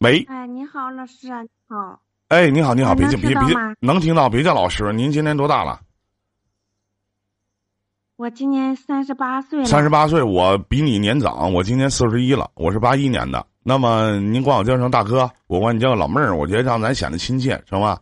[0.00, 2.00] 喂，哎，你好，老师，你好。
[2.28, 4.90] 哎，你好，你好，哎别叫别别能听到别叫老师。
[4.94, 5.78] 您今年多大了？
[8.16, 9.66] 我今年三十八岁了。
[9.66, 13.46] 三十八岁，我比你年长，我今年四十一了，我是八一年的。
[13.62, 18.00] 那么您管我叫声大哥，我管你叫老妹儿，我觉得让咱显得亲切，行吗？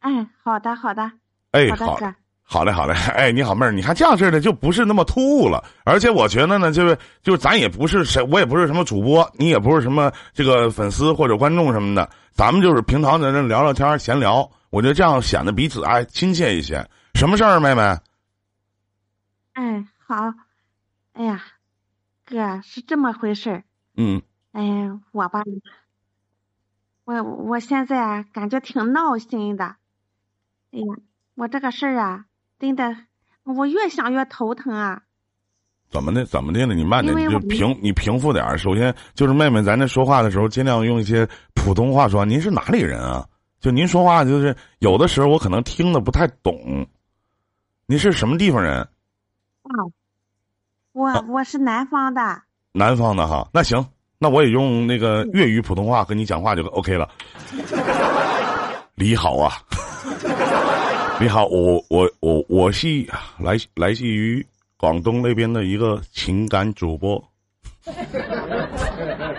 [0.00, 1.10] 哎，好的，好的，
[1.52, 2.14] 哎，好的，
[2.50, 2.94] 好，嘞，好嘞。
[3.14, 16.88] 哎，你好，妹儿，你看这样式的就不是那么突兀了，而且我觉得呢，就是就咱也不是谁，我也不是什么主播，你也不是什么这个粉丝或者观众什么的，咱们就是平常在这聊聊天闲聊，我觉得这样显得彼此哎亲切一些。
[17.12, 17.82] 什么事儿，妹妹？
[19.52, 20.32] 哎，好。
[21.12, 21.42] 哎呀，
[22.24, 23.64] 哥是这么回事儿。
[23.94, 24.22] 嗯
[24.52, 25.42] 哎呀，我吧，
[27.04, 29.64] 我我现在啊，感觉挺闹心的。
[30.72, 30.96] 哎呀，
[31.34, 32.24] 我这个事儿啊，
[32.58, 32.84] 真的，
[33.44, 35.00] 我越想越头疼啊。
[35.90, 36.24] 怎么的？
[36.26, 36.74] 怎么的了？
[36.74, 38.58] 你慢点，你就平你平复点儿。
[38.58, 42.24] 首先就是妹妹，咱这说话的时候尽量用一些普通话说。
[42.24, 43.24] 您是哪里人啊？
[43.60, 46.86] 就您说话就是有的时候我可能听的不太懂。
[47.86, 48.80] 您是什么地方人？
[48.80, 48.90] 啊，
[50.92, 52.42] 我我是南方的。
[52.72, 53.48] 南方的哈。
[53.52, 53.86] 那行，
[54.18, 57.08] 那我也用那个粤语普通话和你讲话就 OK 了。
[58.94, 59.52] 你好啊，
[61.20, 62.86] 你好，我我我我是
[63.38, 67.22] 来来自于广东那边的一个情感主播。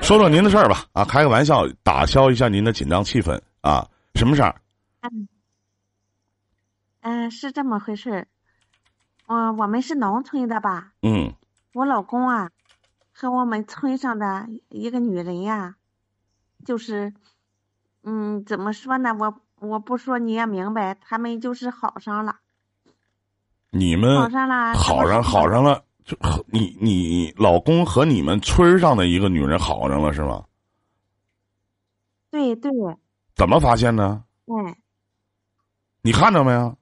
[0.02, 3.88] 说说您的事儿吧，啊，开个玩笑，打消一下您的紧张气氛啊。
[4.16, 4.56] 什么事儿？
[7.02, 8.28] 嗯、是这么回事儿。
[9.28, 10.92] 嗯、我们是农村的吧？
[11.02, 11.34] 嗯
[11.74, 12.50] 我老公啊，
[13.14, 15.76] 和我们村上的一个女人呀、
[16.66, 17.14] 就是，
[18.04, 19.16] 嗯，怎么说呢？
[19.18, 22.40] 我我不说你也明白，他们就是好上了，
[23.70, 30.46] 你们好上了，好上好上了，就和你你老公和你们村上的一个女人好上了是吗？
[32.32, 32.72] 对对，
[33.36, 34.24] 怎么发现呢？
[34.46, 34.78] 哎，
[36.02, 36.78] 你看着没有？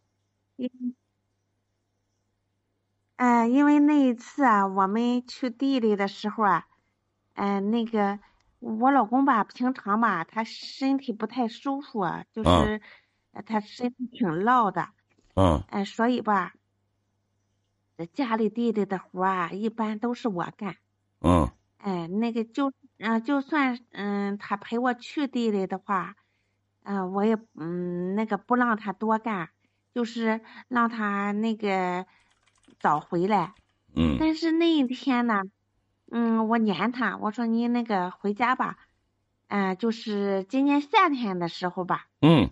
[3.15, 6.67] 哎，因为那一次啊，我们去地里的时候啊，
[7.33, 8.19] 嗯、那个
[8.59, 12.81] 我老公吧，平常吧，他身体不太舒服啊，就是，
[13.45, 14.89] 他身体挺落的，
[15.35, 16.53] 嗯哎，所以吧，
[17.97, 20.77] 这家里地里的活儿啊，一般都是我干。
[21.21, 26.15] 嗯哎，那个就嗯、就算嗯他陪我去地里的话，
[26.83, 29.49] 嗯、我也嗯那个不让他多干，
[29.93, 32.07] 就是让他那个
[32.79, 33.53] 早回来。
[33.95, 35.43] 嗯但是那一天呢，
[36.11, 38.77] 嗯，我撵他，我说你那个回家吧，
[39.47, 42.49] 嗯、就是今年夏天的时候吧，嗯。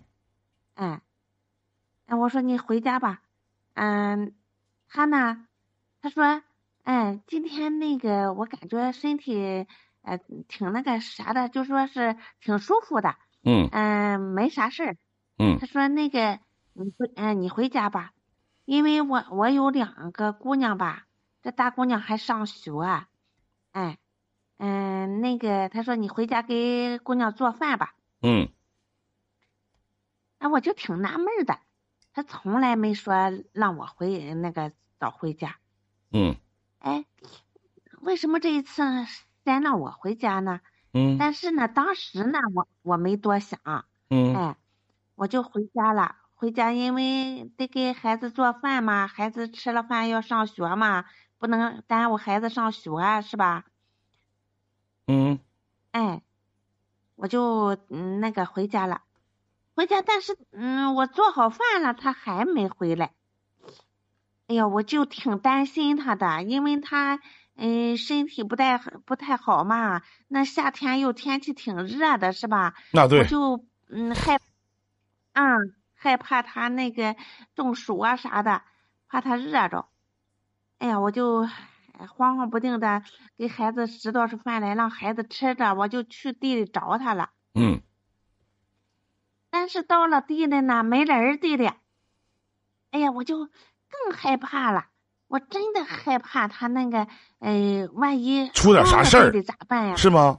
[0.74, 1.00] 嗯，
[2.06, 3.22] 哎，我说你回家吧，
[3.74, 4.34] 嗯，
[4.88, 5.46] 他呢，
[6.02, 6.42] 他说，
[6.82, 9.66] 哎，今天那个我感觉身体，
[10.02, 10.18] 呃，
[10.48, 13.68] 挺那个啥的，就说是挺舒服的，嗯。
[13.72, 14.96] 嗯，没啥事儿。
[15.38, 15.58] 嗯。
[15.58, 16.38] 他说那个
[16.74, 18.12] 你回，嗯、你回家吧，
[18.66, 21.06] 因为我我有两个姑娘吧，
[21.42, 23.08] 这大姑娘还上学啊，
[23.76, 23.98] 哎，
[24.56, 27.94] 嗯，那个他说你回家给姑娘做饭吧。
[28.22, 28.48] 嗯
[30.38, 31.58] 哎，我就挺纳闷的，
[32.14, 33.14] 他从来没说
[33.52, 35.58] 让我回那个早回家。
[36.10, 36.36] 嗯
[36.78, 37.04] 哎，
[38.00, 38.82] 为什么这一次
[39.44, 40.60] 先让我回家呢？
[40.94, 43.60] 嗯但是呢，当时呢，我我没多想，
[44.08, 44.56] 嗯哎，
[45.16, 46.16] 我就回家了。
[46.34, 51.04] 回家因为得给孩子做饭嘛，孩子吃了饭要上学嘛，
[51.38, 53.64] 不能耽误孩子上学啊，是吧？
[55.06, 55.38] 嗯
[55.92, 56.22] 哎，
[57.14, 59.02] 我就嗯那个回家了，
[59.74, 63.12] 回家，但是嗯我做好饭了，他还没回来。
[64.48, 67.20] 哎呀，我就挺担心他的，因为他
[67.54, 72.74] 嗯身体不太不太好嘛，那夏天又天气挺热的，是吧？
[72.76, 74.40] 我那对，就嗯害，
[75.32, 77.16] 嗯害怕他那个
[77.54, 78.62] 中暑啊啥的，
[79.08, 79.88] 怕他热着。
[80.78, 81.42] 哎呀，我就
[81.98, 83.02] 哎慌慌不定的
[83.36, 87.30] 给孩子拾掇出饭来，让孩子吃着，我就去地里找他了。
[87.54, 87.80] 嗯
[89.50, 91.70] 但是到了地里呢，没人儿地里。
[92.90, 94.86] 哎呀，我就更害怕了。
[95.28, 97.08] 我真的害怕他那个，
[97.40, 99.96] 呃，万一出点啥事儿咋办呀？
[99.96, 100.38] 是吗？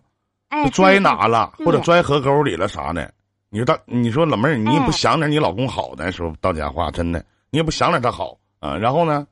[0.50, 3.14] 哎，拽哪了，或者拽河沟里了啥的？
[3.50, 8.78] 你说大你说老妹儿，你也不哎想点你老公好的说到家话，真的，你也不想点他好啊。
[8.78, 9.28] 然后呢？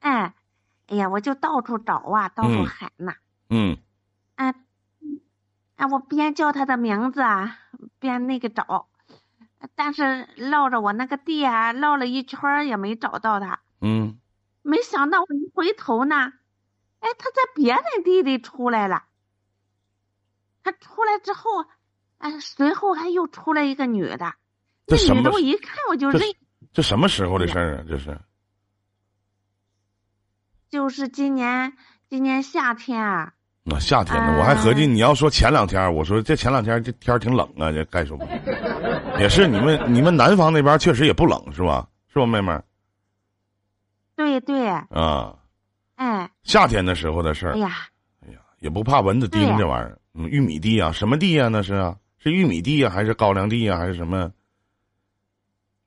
[0.00, 0.32] 哎，
[0.88, 3.14] 哎呀，我就到处找啊，到处嗯喊呐、
[3.50, 3.76] 嗯
[4.36, 4.50] 啊，
[5.00, 5.20] 嗯
[5.76, 7.58] 啊，我边叫他的名字啊，
[7.98, 8.88] 边那个找，
[9.74, 13.60] 但是绕着我那个地啊，绕了一圈也没找到他。
[13.80, 14.18] 嗯
[14.62, 16.32] 没想到我一回头呢，
[17.00, 19.04] 哎，他在别人地里出来了。
[20.62, 21.64] 他出来之后，
[22.18, 24.34] 哎，随后还又出来一个女的，
[24.86, 26.28] 这女的我一看我就这认，
[26.72, 27.84] 这什么时候的事儿啊？
[27.88, 28.18] 这是
[30.70, 31.72] 就是今年
[32.08, 33.32] 今年夏天啊，
[33.64, 34.36] 那夏天呢？
[34.38, 38.26] 我还合计你要说前两天，我说这前两天这天儿挺冷啊，这该说不？
[39.18, 41.88] 也是你们你们南方那边确实也不冷是吧？
[42.12, 42.64] 是吧，妹妹儿
[44.14, 45.34] 对对，啊？
[45.96, 47.70] 哎，夏天的时候的事儿哎，呀，
[48.26, 49.98] 哎呀，也不怕蚊子叮这玩意儿。
[50.14, 51.48] 嗯，玉米地啊，什么地啊？
[51.48, 54.32] 那是啊，是玉米地啊，还是高粱地啊，还是什么？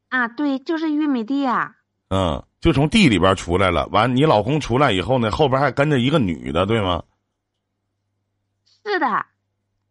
[0.10, 1.76] 啊，对，就是玉米地啊，
[2.14, 3.88] 嗯，就从地里边出来了。
[3.88, 7.02] 完，你老公出来以后呢，后边还跟着一个女的，对吗？
[8.84, 9.26] 是的，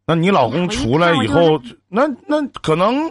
[0.04, 3.10] 那你老公出来以后，那那可能，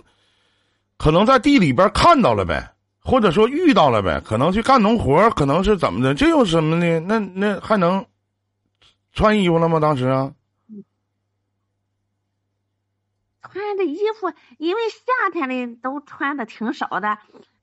[0.98, 6.14] 可能在地里边看到了呗，或者说遇到了呗，可能去干农活，可能是怎么的？
[6.14, 7.00] 这有什么呢？
[7.00, 8.06] 那那还能
[9.12, 9.80] 穿衣服了吗？
[9.80, 10.32] 当时啊？
[13.52, 17.18] 穿的衣服，因为夏天的都穿的挺少的，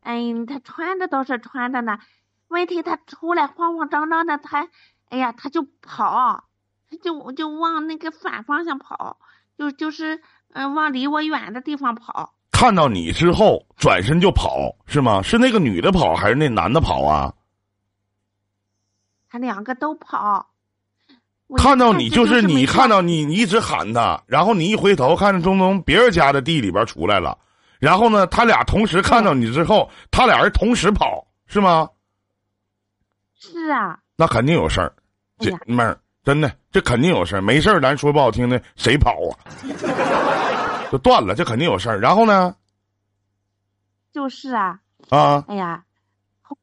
[0.06, 1.99] 哎，他穿的倒是穿的呢，
[2.47, 4.69] 问题他出来慌慌张张的，他，
[5.08, 6.44] 哎呀，他就跑，
[6.88, 9.19] 他就就往那个反方向跑，
[9.58, 10.23] 就就是
[10.53, 15.23] 嗯、往离我远的地方跑，看到你之后转身就跑是吗？
[15.23, 17.35] 是那个女的跑还是那男的跑啊？
[19.29, 20.50] 他两个都跑。
[21.56, 27.38] 看到你就是你看到你，你一直喊他，然后你一回头看着中东别人家的地里边出来了，
[27.78, 31.88] 然后呢，他俩同时看到你之后，他俩人同时跑是吗？
[33.38, 34.93] 是啊，那肯定有事儿，
[35.38, 39.37] 这哎呀妹儿真的这肯定有事儿，没事儿咱说不好听的，谁跑啊？
[40.90, 42.00] 就断了，这肯定有事儿。
[42.00, 42.56] 然后呢？
[44.12, 44.81] 就是啊，
[45.11, 45.84] 啊，哎呀，
[46.40, 46.56] 后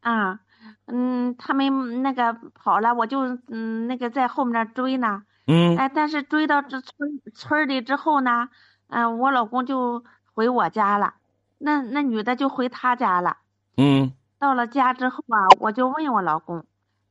[0.00, 0.38] 啊，
[0.86, 5.24] 嗯，他们那个跑了，我就嗯那个在后面追呢。
[5.48, 8.48] 嗯哎，但是追到这村村里之后呢，
[8.88, 11.14] 嗯、我老公就回我家了，
[11.58, 13.38] 那那女的就回她家了。
[13.76, 16.66] 嗯到了家之后啊，我就问我老公，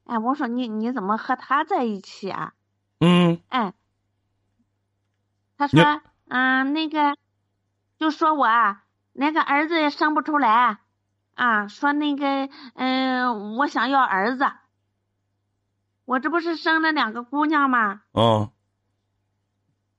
[0.06, 2.53] 哎，我说你你怎么和他在一起啊？
[3.00, 3.73] 嗯哎，
[5.57, 7.15] 他说，嗯，那个，
[7.97, 8.83] 就说我啊，
[9.13, 10.79] 连个儿子也生不出来，
[11.35, 14.51] 啊，说那个，嗯、我想要儿子，
[16.06, 18.01] 我这不是生了两个姑娘吗？
[18.12, 18.51] 啊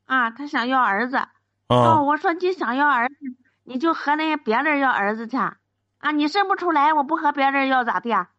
[0.04, 1.28] 啊，他想要儿子。
[1.72, 3.14] 啊哦，我说你想要儿子，
[3.64, 8.30] 你就和那别人要儿子去，啊，你生不出来，我不和别人要咋的啊？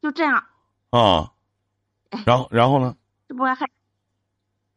[0.00, 0.44] 就这样，
[0.90, 1.32] 啊！
[2.24, 2.96] 然后然后呢？
[3.28, 3.68] 这不还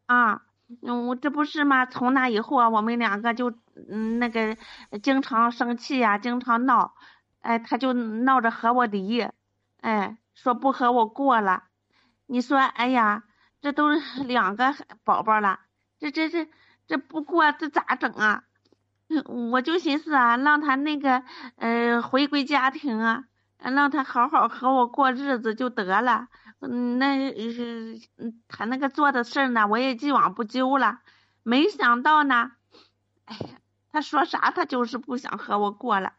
[0.07, 0.41] 啊？
[0.81, 1.85] 嗯，我这不是吗？
[1.85, 3.51] 从那以后啊，我们两个就
[3.89, 4.57] 嗯那个
[5.01, 6.95] 经常生气呀、经常闹，
[7.41, 9.27] 哎，他就闹着和我离，
[9.81, 11.63] 哎，说不和我过了。
[12.25, 13.23] 你说，哎呀，
[13.61, 15.59] 这都是两个宝宝了，
[15.99, 16.51] 这这这这
[16.89, 18.43] 这不过这咋整啊？
[19.51, 21.23] 我就寻思啊，让他那个
[21.55, 23.25] 呃回归家庭啊，
[23.59, 26.27] 让他好好和我过日子就得了。
[26.59, 27.29] 嗯，那
[28.17, 30.99] 嗯他那个做的事儿呢，我也既往不咎了。
[31.43, 32.51] 没想到呢，
[33.25, 33.59] 哎呀，
[33.91, 36.13] 他说啥他就是不想和我过了。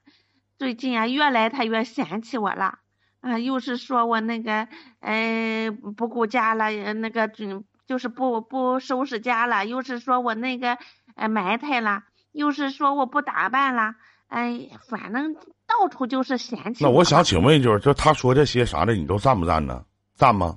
[0.56, 2.78] 最近啊，越来他越嫌弃我了。
[3.20, 4.68] 啊，又是说我那个
[5.00, 7.28] 呃不顾家了，那个
[7.90, 10.78] 就是不不收拾家了，又是说我那个
[11.16, 13.96] 呃埋汰了，又是说我不打扮了，
[14.28, 19.84] 哎，反正到处就是嫌弃那我想请问一句，就他说这些啥的，你都赞不赞呢？
[20.14, 20.56] 赞吗？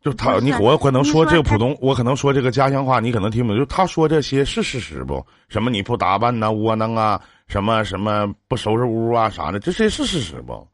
[0.00, 3.58] 就他，你我可能说这个普通，我可能说这个家乡话，你可能听不懂。
[3.58, 5.26] 就他说这些是事实不？
[5.48, 10.68] 什么你不打扮呐、窝囊啊，什么什么不收拾屋啊啥的，这些是事实不？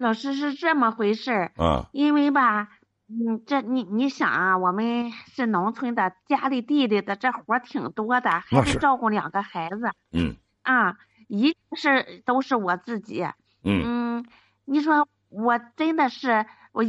[0.00, 1.88] 老师是这么回事儿，啊。
[1.92, 2.68] 因为吧，
[3.08, 9.76] 嗯，这你你想啊，我们是农村的，家里地里的这活儿挺多的，还得照顾两个孩子。
[10.12, 10.36] 嗯。
[10.62, 10.96] 啊，
[11.28, 13.22] 一是都是我自己，
[13.62, 13.92] 嗯。
[14.20, 14.26] 嗯，
[14.64, 16.84] 你说我真的是我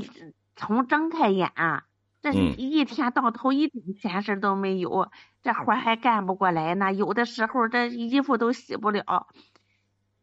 [0.56, 1.84] 从睁开眼啊，
[2.22, 2.56] 这嗯。
[2.58, 5.12] 一天到头一点闲事都没有，
[5.44, 6.92] 这活儿还干不过来呢。
[6.92, 9.28] 有的时候这衣服都洗不了，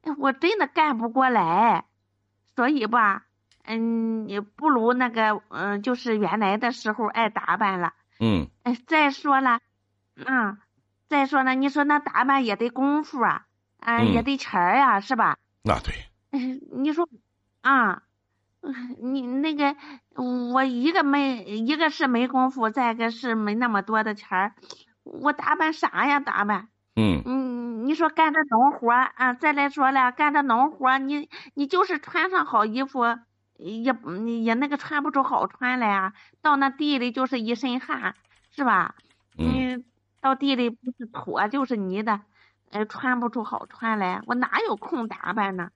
[0.02, 1.84] 哎我真的干不过来，
[2.54, 3.24] 所以吧，
[3.64, 7.94] 嗯，也不如那个嗯、就是原来的时候爱打扮了。
[8.20, 9.60] 嗯哎，再说了，
[10.16, 10.58] 嗯，
[11.08, 13.46] 再说了，你说那打扮也得功夫啊，
[13.80, 15.38] 啊，也嗯得钱儿呀，是吧？
[15.62, 15.94] 那对，
[16.30, 17.08] 嗯，你说
[17.62, 18.02] 啊，
[18.60, 19.76] 嗯你那个
[20.14, 24.54] 我一个没一个是没功夫，再一个是没那么多的钱儿，
[25.02, 26.20] 我打扮啥呀？
[26.20, 33.04] 打扮，嗯嗯，你说干这农活啊，再来说了，干这农活，你你就是穿上好衣服，
[33.56, 33.94] 也
[34.42, 38.16] 也那个穿不出好穿来啊，到那地里就是一身汗，
[38.50, 38.96] 是吧？
[39.38, 39.84] 嗯，
[40.20, 42.22] 到地里不是土啊就是泥的，
[42.70, 45.70] 呃，穿不出好穿来，我哪有空打扮呢？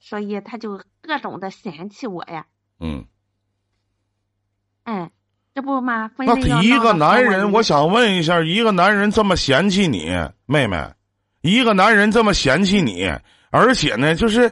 [0.00, 2.46] 所以他就各种的嫌弃我呀。
[2.80, 3.06] 嗯，
[4.86, 5.10] 哎，
[5.58, 10.08] 这不嘛，那一个男人，我想问一下，一个男人这么嫌弃你，
[10.46, 10.78] 妹妹，
[11.40, 13.12] 一个男人这么嫌弃你，
[13.50, 14.48] 而且呢，就是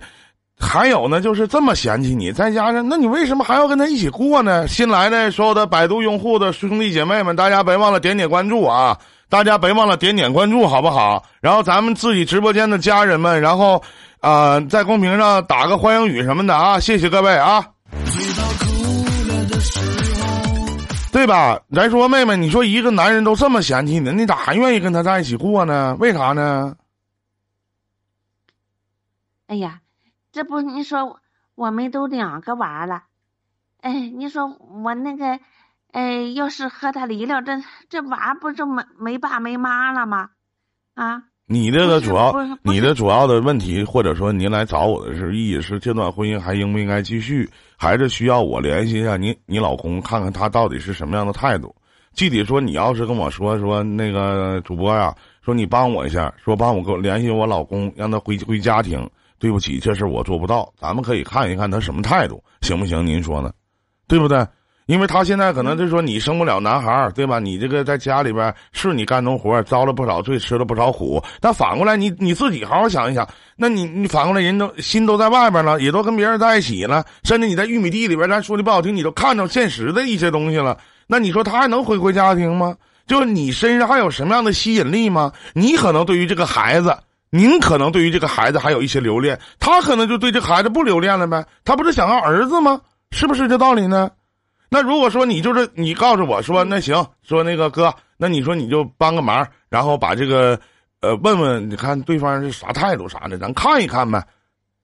[0.58, 4.66] 还有呢，就是这么嫌弃你，再加上，那你为什么还要跟他一起过呢？
[4.66, 8.98] 新来的所有的百度用户的兄弟姐妹们，大家别忘了点点关注啊！
[9.28, 11.22] 大家别忘了点点关注，好不好？
[11.40, 13.80] 然后咱们自己直播间的家人们，然后
[14.18, 16.80] 啊，在公屏上打个欢迎语什么的啊！
[16.80, 17.64] 谢谢各位啊！
[21.16, 21.62] 对吧？
[21.72, 25.96] 咱说，妹妹，你说一个男人都这么嫌弃你，你咋还愿意跟他在一起过呢？
[25.98, 26.76] 为啥呢？
[29.46, 29.80] 哎呀，
[30.30, 31.18] 这不你说
[31.54, 33.04] 我们都两个娃了，
[33.80, 34.46] 哎，你说
[34.84, 35.40] 我那个，
[35.90, 40.28] 哎，要是和他离了，这这娃不就没没爸没妈了吗？
[40.92, 41.22] 啊？
[41.46, 51.74] 你这个主要，你的主要的问题，或者说您来找我的是意义是，这段婚姻还应不应该继续，还是需要我联系一下你你老公，看看他到底是什么样的态度？
[52.14, 55.14] 具体说，你要是跟我说说那个主播呀，
[55.44, 59.08] 说你帮我一下，说帮我给我联系我老公，让他回回家庭。
[59.38, 63.04] 对不起，这事我做不到，咱们可以看一看他什么态度，行不行？
[63.06, 63.52] 您说呢？
[64.08, 64.38] 对不对？
[64.86, 67.40] 因为他现在可能就说你生不了男孩儿，对吧？
[67.40, 71.20] 你这个在家里边是你干农活，遭了不少罪，吃了不少苦。
[71.40, 80.78] 但反过来，你你自己好好想一想，那你你反过来，人都心都在外边了，也都跟别人在一起了，甚至你在玉米地里边，咱说的不好听，你都看到现实的一些东西了。
[81.08, 82.76] 那你说他还能回归家庭吗？
[83.08, 85.32] 就是你身上还有什么样的吸引力吗？
[85.52, 86.96] 你可能对于这个孩子，
[87.30, 91.44] 您可能对于这个孩子还有一些留恋，他可能就对这孩子不留恋了呗？
[91.64, 92.80] 他不是想要儿子吗？
[93.10, 94.10] 是不是这道理呢？
[94.68, 100.58] 那如果说你就是你告诉我说那行说那个哥，那你说你就帮个忙，然后把这个，
[101.00, 104.24] 呃，问问你看对方是啥态度啥的，咱看一看呗。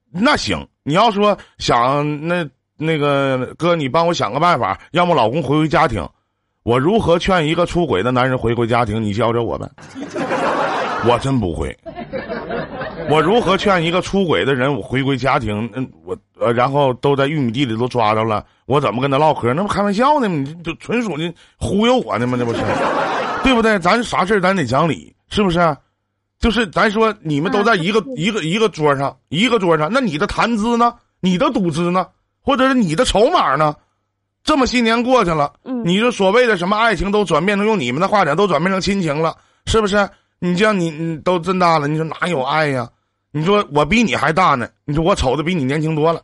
[0.09, 2.47] 那行，你要说想那
[2.77, 6.07] 那个哥，你帮我想个办法，让我老公回归家庭。
[6.63, 9.01] 我如何劝一个出轨的男人回归家庭？
[9.03, 9.69] 你教教我呗。
[11.05, 11.77] 我真不会。
[13.09, 15.69] 我如何劝一个出轨的人我回归家庭？
[15.73, 18.45] 嗯，我呃，然后都在玉米地里都抓着了。
[18.65, 19.53] 我怎么跟他唠嗑？
[19.53, 20.27] 那不开玩笑呢？
[20.27, 22.37] 你就纯属你忽悠我呢吗？
[22.39, 22.59] 那不是，
[23.43, 23.77] 对不对？
[23.79, 25.75] 咱啥事咱得讲理，是不是？
[26.39, 30.93] 就是咱说你们都在一个 一个一个桌上，一个桌上，那你的谈资呢？
[31.19, 32.07] 你的赌资呢？
[32.41, 33.75] 或者是你的筹码呢？
[34.43, 35.53] 这么些年过去了，
[35.85, 39.33] 你这所谓的什么爱情都转变成用你们的话讲，都转变成亲情了，
[39.65, 40.09] 是不是？
[40.43, 42.91] 你像你你都真大了，你说哪有爱呀？
[43.31, 46.21] 你说我比你还大呢，你说我瞅着比你年轻多了。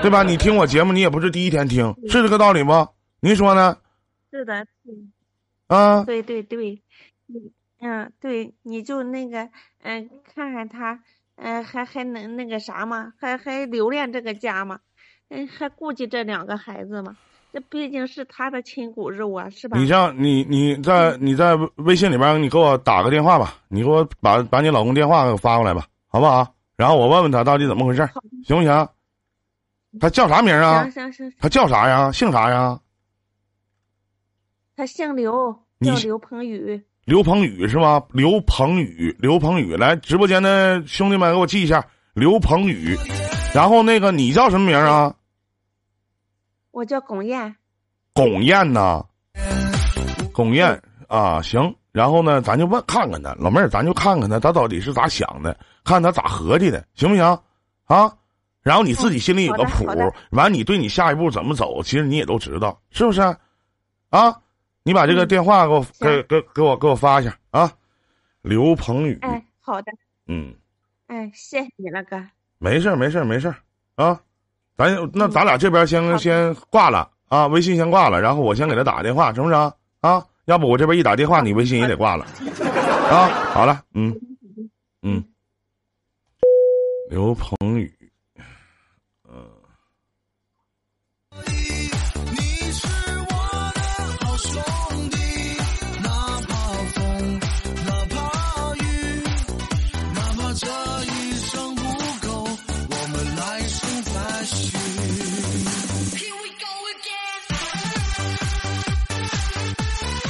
[0.00, 0.22] 对吧？
[0.22, 2.88] 你听我节目，你也不是第一天听，是这个道理不？
[3.20, 3.76] 您说呢？
[4.30, 4.66] 是的，
[5.66, 6.82] 啊，对对对，
[7.78, 9.50] 嗯，对，你就那个，
[9.82, 11.00] 嗯，看看他，
[11.36, 13.12] 嗯，还还能那个啥吗？
[13.20, 14.80] 还还留恋这个家吗？
[15.28, 17.18] 嗯，还顾及这两个孩子吗？
[17.52, 19.78] 这毕竟是他的亲骨肉啊，是吧？
[19.78, 26.54] 你这样，你你在你在微信里边，你给我打个电话吧，你给我把把你老公电话给我发过来吧，好不好？
[26.76, 28.08] 然后我问问他到底怎么回事，
[28.46, 28.88] 行不行？
[30.00, 30.84] 他叫啥名啊？
[30.84, 31.32] 行行行。
[31.38, 32.10] 他叫啥呀？
[32.10, 32.80] 姓啥呀？
[34.74, 36.82] 他姓刘，叫刘鹏宇。
[37.04, 38.02] 刘鹏宇是吗？
[38.12, 42.96] 刘鹏宇，刘鹏宇，来直播间的兄弟们给我记一下，刘鹏宇。
[43.52, 45.14] 然后那个你叫什么名啊？
[46.72, 47.54] 我叫龚燕。
[48.12, 49.04] 龚燕呐？
[50.32, 51.74] 龚燕啊，行。
[51.92, 57.24] 然后呢，咱就问看看他老妹儿，咱就看看他，他到底是咋想的，看他咋合计的，行不行？
[57.84, 58.16] 啊？
[58.62, 59.86] 然后你自己心里有个谱，
[60.30, 63.20] 完你对你下一步怎么走，其实你也都知道，是不是？
[64.08, 64.40] 啊，
[64.82, 67.70] 你把这个电话给我给给给我给我发一下啊，
[68.40, 69.18] 刘鹏宇。
[69.20, 69.92] 哎，好的。
[70.26, 70.54] 嗯。
[71.08, 72.24] 哎，谢谢你了，哥。
[72.58, 73.54] 没事没事没事
[73.96, 74.18] 啊，
[74.76, 79.72] 咱那咱俩这边先先挂了啊，微信先挂了，然后我先给他打个电话，成不成？
[80.00, 82.26] 啊，要不我这边一打电话，你微信也得挂了。
[83.10, 84.14] 啊，好了，嗯
[85.02, 85.22] 嗯，
[87.10, 87.92] 刘鹏宇。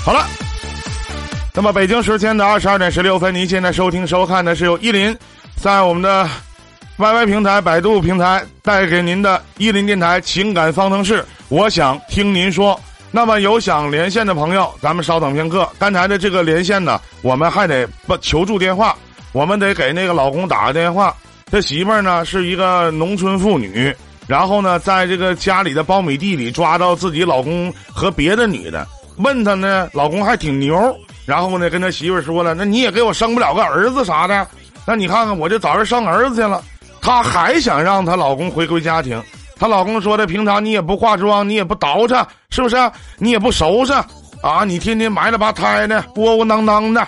[0.04, 0.26] 好了，
[1.54, 5.16] 那么北京时间的二十二点十六分，您现在收听收看的是由依林
[5.54, 6.28] 在我们的
[6.98, 12.78] YY 平台、百度平台带给您的依林电台情感方程式，我想听您说。
[13.12, 15.68] 那么有想连线的朋友，咱们稍等片刻。
[15.78, 18.96] 刚才的这个连线呢，我们还得不求助电话，
[19.32, 21.14] 我们得给那个老公打个电话。
[21.48, 23.94] 这媳妇儿呢是一个农村妇女，
[24.26, 34.46] 然后呢在这个家里的苞米地里抓到自己老公和别的女的，问他呢，老公还挺牛，然后呢跟他媳妇说了，那你也给我生不了个儿子啥的，
[34.86, 36.62] 那你看看我就找人生儿子去了。
[37.00, 39.20] 她还想让她老公回归家庭。
[39.56, 42.76] 她老公说的，平常你也不化妆，你也不捯饬，是不是？
[43.18, 43.92] 你也不收拾，
[44.40, 47.00] 啊，你天天埋了吧胎的，窝窝囊囊的，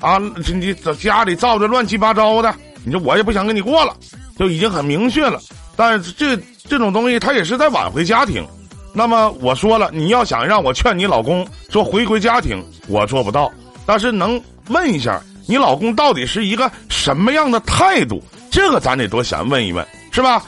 [0.00, 3.94] 啊，你你家里造的乱七八糟的，你说我也不想跟你过了，
[4.38, 5.40] 就已经很明确了。
[5.76, 6.36] 但是这
[6.68, 8.46] 这种东西，他也是在挽回家庭。
[8.92, 13.50] 那么我说了，你要想让我劝你老公说回归家庭，我做不到，
[13.86, 20.42] 但是能问一下你老公到底是一个什么样的态度，这个咱得多想问一问，是吧？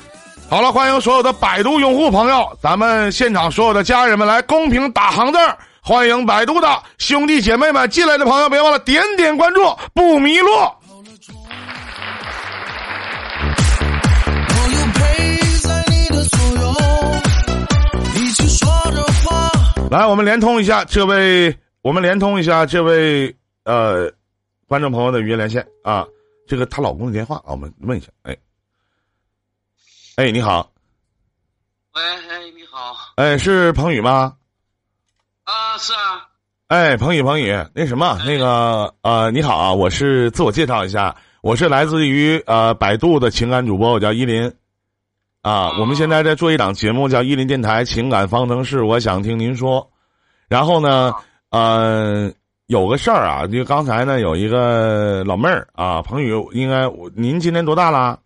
[0.51, 5.57] 好了，欢迎所有的百度用户朋友，咱们现场所有的家人们来公屏打行字儿。
[5.81, 9.61] 欢迎百度的兄弟姐妹们进来的朋友，别忘了点点关注，
[9.95, 10.51] 不迷路。
[19.93, 24.11] 来，我们连通一下这位，我们连通一下这位呃
[24.67, 26.07] 观众朋友的语音连线啊，
[26.47, 28.35] 这个她老公的电话啊，我们问一下，哎。
[30.17, 30.73] 哎，你好。
[31.95, 32.97] 喂，哎，你好。
[33.17, 34.35] 哎，是彭宇吗？
[35.45, 36.27] 啊，是啊。
[36.69, 44.55] 哎，彭宇，彭宇，那什么，那个呃，你好啊，我是自我介绍一下，我是来自于呃百度的情感主播，我叫依林。
[45.43, 49.91] 啊，我们现在在做一档节目，叫伊林电台情感方程式，我想听您说。
[50.49, 51.13] 然后呢，
[51.51, 52.33] 呃，
[52.67, 58.17] 有个事儿啊，就刚才呢，有一个老妹儿啊，彭宇，应该您今年多大啦？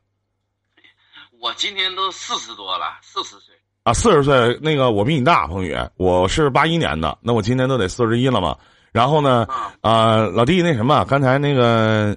[1.40, 3.54] 我今年都四十多了，四十岁
[3.84, 4.58] 啊，四十岁。
[4.60, 8.54] 那个我比你大，彭宇，我是八一年的，那我今年都得四十一了嘛。
[8.92, 9.46] 然后呢，
[9.80, 12.14] 啊，老弟，那什么，刚才那个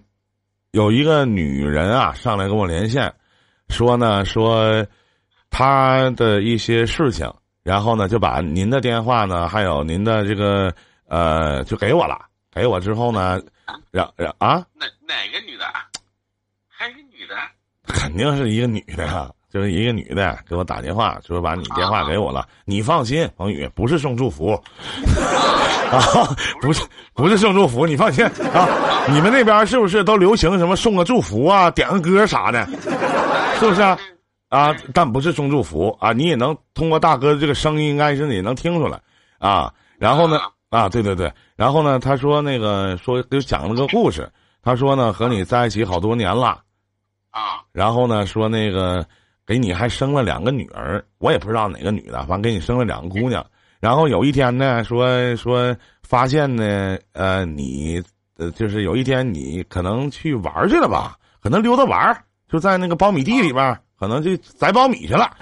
[0.71, 3.13] 有一个女人啊，上来跟我连线，
[3.69, 4.85] 说呢，说
[5.49, 7.31] 他的一些事情，
[7.63, 10.73] 然后呢，就把您的电话呢，还有您的这个
[11.07, 12.25] 呃，就给我了。
[12.51, 13.39] 给我之后呢，
[13.91, 15.65] 让让啊，哪哪个女的？
[16.67, 17.35] 还是个女的。
[17.83, 22.47] 肯定是一个女的呀，就是一个女的给我打电话，说把你电话给我了。
[22.65, 24.51] 你放心，彭宇不是送祝福，
[25.91, 25.99] 啊，
[26.61, 26.83] 不是
[27.13, 28.67] 不是送祝福，你放心啊。
[29.11, 32.63] 你们那边是不是都流行什么送个祝福啊，点个歌啥的，
[33.59, 33.97] 是不是啊？
[34.49, 38.99] 啊，但不是送祝福啊，你也能通过大哥的这个声音，应该是也能听出来
[39.39, 39.73] 啊。
[39.97, 44.31] 然后呢，啊，对对对，然后呢，他说那个说就讲了个故事，
[44.61, 46.59] 他说呢和你在一起好多年了。
[47.31, 49.05] 啊，然后呢，说那个
[49.49, 53.43] 给你还生了两个女儿，我也不知道哪个女的，反正给你生了两个姑娘。
[53.79, 57.99] 然后有一天呢，说说发现呢，呃，你
[58.37, 65.35] 呃，就是有一天你可能去玩去了吧，可能溜达玩儿，就在那个苞米地里边，可能就摘苞米去了。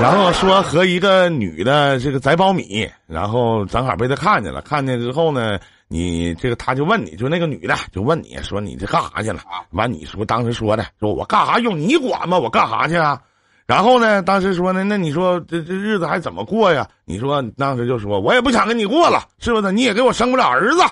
[0.00, 5.58] 然后说和一个女的这个摘苞米，然后正好被他看见了，看见之后呢。
[5.88, 9.40] 你这个，他就问你，就那个女的就问你说你这干啥去了？
[9.70, 12.36] 完，你说当时说的，说我干啥用你管吗？
[12.36, 13.22] 我干啥去啊？
[13.66, 16.86] 然后呢，当时说呢，那你说这这日子还怎么过呀？
[17.04, 19.72] 你说当时就说，我也不想跟你过了，是不是？
[19.72, 20.82] 你也给我生不了儿子。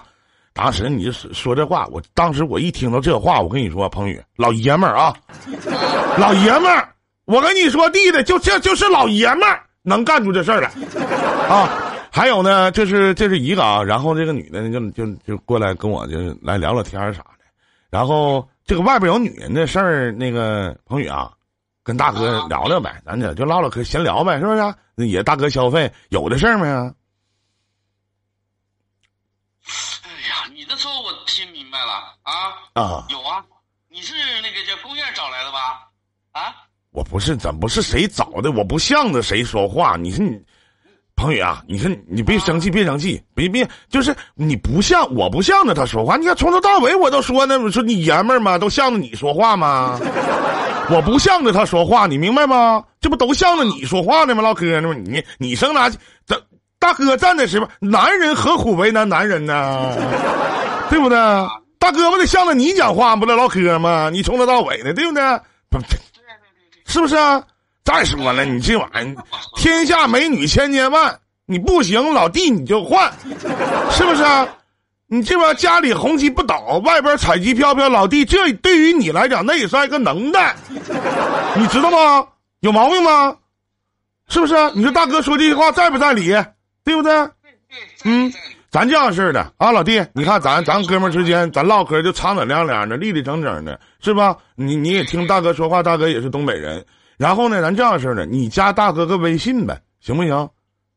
[0.52, 5.14] 当时你就说这话，我当时我一听到这话，我跟你说，彭宇，老爷们儿啊，
[6.18, 6.88] 老爷们儿，
[7.24, 10.70] 我跟你说，弟弟就这就是老爷们儿能干出这事儿来，
[11.48, 11.68] 啊。
[12.10, 17.44] 还有呢，这是这是一个啊，然后这个女的就就就过来跟我就来聊聊天啥的，
[17.90, 21.32] 然后这个外边有女人的事儿，那个彭宇啊，
[21.84, 25.06] 跟大哥聊聊呗，咱俩就唠唠嗑闲聊呗，是不是？
[25.06, 26.90] 也大哥消费有的事儿没啊？
[30.02, 31.92] 哎呀，你这说我听明白了
[32.22, 32.32] 啊
[32.72, 33.44] 啊，有啊，
[33.88, 35.86] 你是那个叫公院找来的吧？
[36.32, 36.54] 啊，
[36.90, 38.50] 我不是，怎不是谁找的？
[38.50, 40.42] 我不向着谁说话，你说你。
[41.16, 46.16] 彭宇啊，你说你别生气，别生气，别别，就是你不像我不向着他说话。
[46.16, 49.96] 你看从头到尾我都说呢，说你爷们儿嘛，都向着你说话吗？
[50.90, 52.84] 我不向着他说话，你明白吗？
[53.00, 54.42] 这不都向着你说话呢吗？
[54.42, 54.94] 唠嗑呢吗？
[54.94, 55.90] 你你生哪？
[56.26, 56.40] 这
[56.78, 57.68] 大哥站在什么？
[57.80, 59.96] 男人何苦为难男人呢？
[60.90, 61.18] 对不对？
[61.78, 64.10] 大哥不得向着你讲话，不得唠嗑吗？
[64.10, 65.22] 你从头到尾的，对不对？
[65.70, 65.78] 不，
[66.86, 67.42] 是不是啊？
[67.84, 69.22] 再说了，你这玩意儿，
[69.56, 73.12] 天下美女千千万，你不行，老弟你就换，
[73.90, 74.46] 是不是啊？
[75.06, 80.54] 你这边家里红旗不倒，外边彩旗飘飘，老弟，这对于你来讲那也算一个能耐，
[81.56, 82.26] 你知道吗？
[82.60, 83.36] 有毛病吗？
[84.28, 84.54] 是不是？
[84.74, 86.34] 你说大哥说这句话在不在理？
[86.82, 87.12] 对不对？
[88.04, 88.32] 嗯，
[88.70, 94.36] 咱这样式的啊，老弟，你看咱咱哥们之间，咱唠嗑就敞敞亮亮的，立立整整的，是吧？
[94.56, 96.84] 你你也听大哥说话，大哥也是东北人。
[97.18, 100.48] 然后呢，咱这样式的，你加大哥个微信呗，行不行？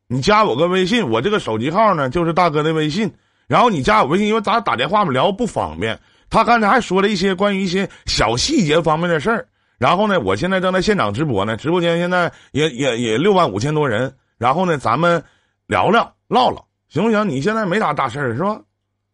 [0.08, 3.14] 你加我个微信，我这个手机号呢就是大哥的微信。
[3.48, 6.00] 然后你加我微信，因为咱打电话嘛聊不方便。
[6.30, 9.48] 他刚才还说了一些关于一些小细节方面的事儿。
[9.78, 14.14] 然后呢，我现在正在现场直播呢，直播间现在也也也六万五千多人。
[14.38, 15.24] 然后呢，咱们
[15.66, 17.28] 聊聊唠唠，行不行？
[17.28, 18.60] 你现在没啥大事儿是吧？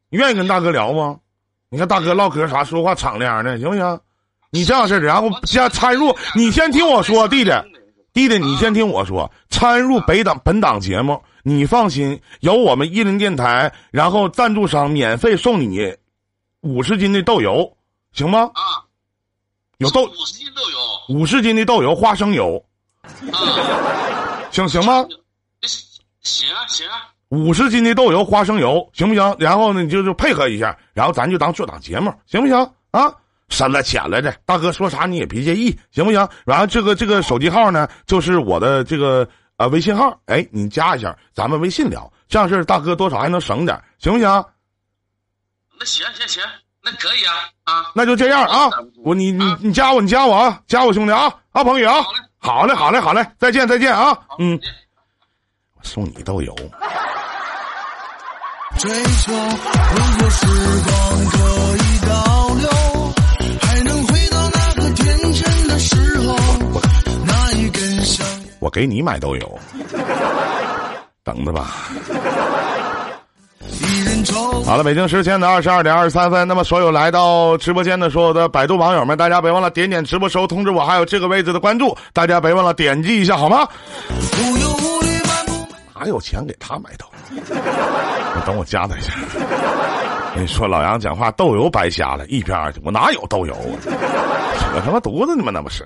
[0.10, 1.18] 愿意跟大哥聊吗？
[1.70, 4.00] 你看大哥唠嗑啥，说话敞亮的，行不行？
[4.50, 7.52] 你这样式儿，然后加参入，你先听我说，弟弟，
[8.14, 15.92] 弟弟，你先听我说，参入北档本档节目，你放心，有我们伊林电台，然后赞助商免费送你
[16.62, 17.76] 五十斤的豆油，
[18.12, 18.52] 行吗？
[18.54, 18.86] 啊，
[19.80, 20.78] 有豆五十斤豆油
[21.10, 22.64] 五十斤的豆油，花生油，
[23.02, 25.04] 啊，行行吗？
[26.22, 29.36] 行啊行啊，五十斤的豆油，花生油，行不行？
[29.40, 32.56] 然后呢，你就就配合一下，然后咱就当做档节目，行不行？
[32.92, 33.12] 啊，
[33.54, 36.28] 深了浅了的，大哥说啥你也别介意，行不行？
[36.44, 44.28] 然后这个这个手机号呢，就是我的这个呃微信号，哎，你加一下，咱们微信聊，这样式儿大哥多少还能省点，行不行？
[45.80, 46.44] 那行行行，
[46.82, 47.34] 那可以啊
[47.66, 48.72] 啊，那就这样啊，
[49.04, 52.04] 我你你你加我，你加我啊，加我兄弟啊，啊朋友啊，
[52.40, 54.60] 好嘞好嘞好嘞，再见再见啊，嗯，
[55.76, 56.56] 我送你豆油。
[58.80, 60.48] 追求，如果时
[60.88, 61.13] 光
[68.64, 69.60] 我给你买豆油，
[71.22, 71.72] 等着吧。
[74.66, 76.48] 好了，北京时间的二十二点二十三分。
[76.48, 83.68] 那么，所有来到直播间的所有的百度网友们，大家别忘了点点直播时候通知我，还有这个位置的关注，大家别忘了点击一下，好吗？
[85.94, 87.06] 哪有钱给他买豆？
[87.32, 87.42] 你
[88.46, 89.12] 等我加他一下。
[90.38, 92.80] 你说，老杨讲话豆油白瞎了，一边儿去！
[92.86, 93.76] 我哪有豆油啊？
[94.58, 95.52] 扯他妈犊子呢吗？
[95.54, 95.86] 那不是？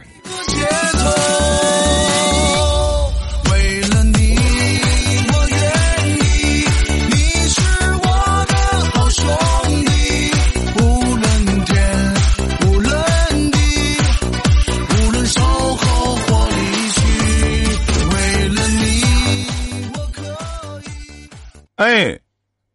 [21.78, 22.20] 哎，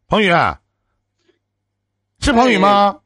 [0.07, 0.31] 彭宇，
[2.21, 2.99] 是彭宇吗？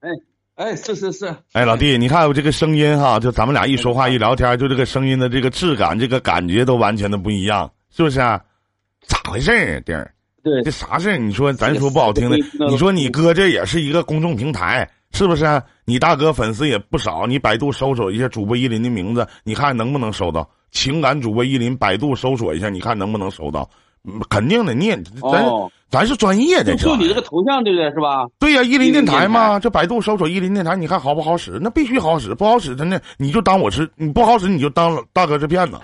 [0.00, 0.10] 哎
[0.54, 8.38] 哎，是是是，哎，老弟，你看我这个声音哈，就咱们俩一说话一聊天，就这个声音的这个质感，这个感觉都完全的不一样，是不是啊？
[9.00, 10.12] 咋回事儿啊，弟儿？
[10.42, 11.16] 对这啥事儿？
[11.16, 12.36] 你说咱说不好听的，
[12.68, 15.64] 你说你哥这也是一个公众平台，是不是啊？
[15.86, 20.46] 你大哥粉丝也不少，你百度搜索一下主播依林的名字，你看能不能搜到？
[20.70, 23.70] 情感主播依林，百度搜索一下，你看能不能搜到？
[24.06, 27.88] 嗯肯定的，你也咱、哦咱是专业的，就就你这个头像对不对？
[27.92, 28.26] 是吧？
[28.40, 31.56] 对呀、伊林电台嘛，这百度搜索伊林电台，你看好不好使？
[31.62, 35.78] 那必须好使，不好使真的你就当我是你不好使，你就当大哥是骗子。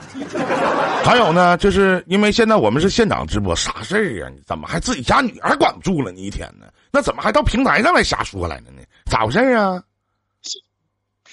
[1.04, 4.28] 还有呢，就是因为现在我们是现场直播，啥事儿啊？
[4.35, 6.11] 你怎么还自己家女儿管不住了？
[6.11, 6.66] 你一天呢？
[6.90, 8.83] 那怎么还到平台上来瞎说来了呢？
[9.06, 9.80] 咋回事儿啊？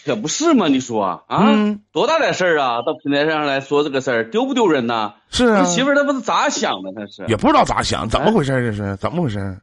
[0.07, 0.67] 可不是嘛？
[0.69, 2.81] 你说啊，嗯多大点事儿啊？
[2.81, 5.15] 到平台上来说这个事儿，丢不丢人呐？
[5.29, 6.93] 是啊你，媳妇儿她不是咋想的？
[6.93, 8.51] 她是也不知道咋想，怎么回事？
[8.53, 9.59] 这是怎么回事？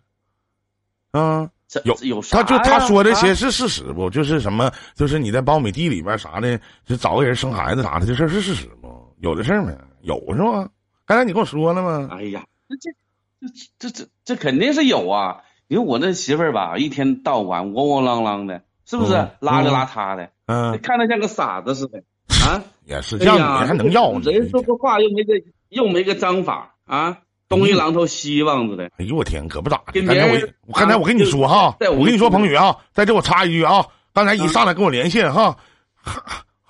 [1.13, 4.11] 啊，这有有啥就他说这些啊是事实不？
[4.11, 4.71] 就是什么？
[4.95, 8.89] 就是你在苞米地里边啥的，就找个人生孩子啥的，这事儿是事实不？
[9.21, 9.73] 有的事儿没？
[10.03, 10.69] 有是吗？
[11.07, 12.09] 刚才你跟我说了吗？
[12.13, 15.39] 哎呀，这这这这这这肯定是有啊！
[15.67, 22.03] 因为我那媳妇儿吧，一天到晚窝窝囊囊的，是不是嗯邋里邋遢的，嗯，看着像个傻子似的
[22.47, 22.63] 啊？
[22.85, 24.31] 也是这样，你还能要呢？
[24.31, 25.33] 人说个话又没个
[25.71, 27.19] 又没个章法啊，
[27.49, 28.91] 东一榔头西一棒子的。
[28.99, 29.93] 哎呦我天，可不咋的。
[29.93, 35.57] 跟刚才我我刚才我跟你说哈，我我跟你说，彭宇啊，在这我插一句啊，刚才一上来跟我连线哈，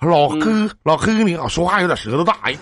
[0.01, 2.55] 老嗯哥老哥你好，说话有点舌头大哎，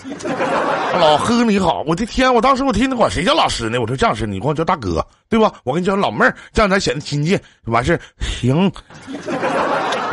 [1.00, 3.82] 老哥你好，我的天，我当时我听着管谁叫老师呢？
[3.82, 5.52] 我说这样式，你管我叫大哥，对吧？
[5.64, 7.42] 我跟你叫老妹儿，这样咱显得亲切。
[7.66, 8.72] 完事儿行。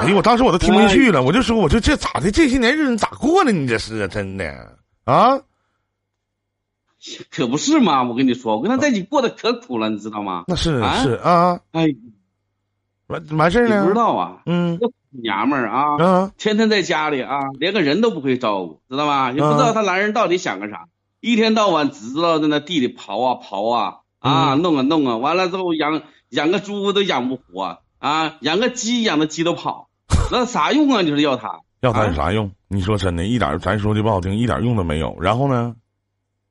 [0.01, 2.31] 哎呦，我当时我都听不进去了，我就说，我说这咋的？
[2.31, 3.53] 这些年日子咋过的？
[3.53, 5.39] 你这是真的啊？
[7.31, 8.03] 可不是嘛！
[8.03, 10.45] 我跟你说，我跟他在一起过得可苦了，你知道吗？
[10.49, 11.87] 那是啊是啊，哎，
[13.07, 13.79] 完完事儿呢？
[13.81, 19.33] 你不知道啊，嗯这娘们儿啊，啊天天在家里啊，连个人都不会照顾，知道吗？
[19.33, 20.87] 也不知道她男人到底想个啥，
[21.20, 29.88] 一天到晚只知道在那地里刨啊刨啊啊，嗯弄啊弄啊，完了之后养养个猪都养不活啊，养个鸡养的鸡都跑，
[30.31, 31.03] 那啥用啊？
[31.03, 31.61] 你说要它？
[31.81, 32.53] 要它有啊啥用？
[32.68, 35.16] 你说真的，一点咱说句不好听，一点用都没有。
[35.20, 35.75] 然后呢？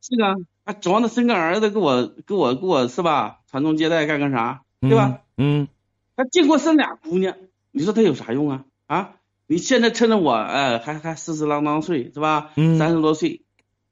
[0.02, 0.34] 是啊，
[0.66, 3.38] 还，指望他生个儿子给我给我给我是吧？
[3.50, 4.62] 传宗接代干干啥？
[4.82, 5.20] 对吧？
[5.38, 5.62] 嗯？
[5.62, 5.68] 嗯，
[6.16, 7.36] 他结果生俩姑娘，
[7.72, 8.66] 你说他有啥用啊？
[8.88, 9.12] 啊，
[9.48, 12.52] 你现在趁着我呃还还四四郎当岁是吧？
[12.56, 13.44] 嗯三十多岁，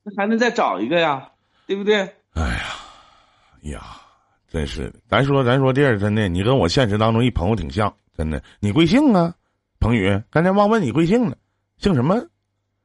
[0.03, 1.31] 那还能再找一个呀？
[1.67, 2.15] 对不对？
[2.33, 3.81] 哎呀，呀，
[4.47, 4.99] 真是的。
[5.07, 8.41] 咱说咱说这儿真的，你跟我现实当中一朋友挺像，真的。
[8.59, 9.35] 你贵姓啊？
[9.79, 11.37] 彭宇，刚才忘问你贵姓了，
[11.77, 12.27] 姓什么？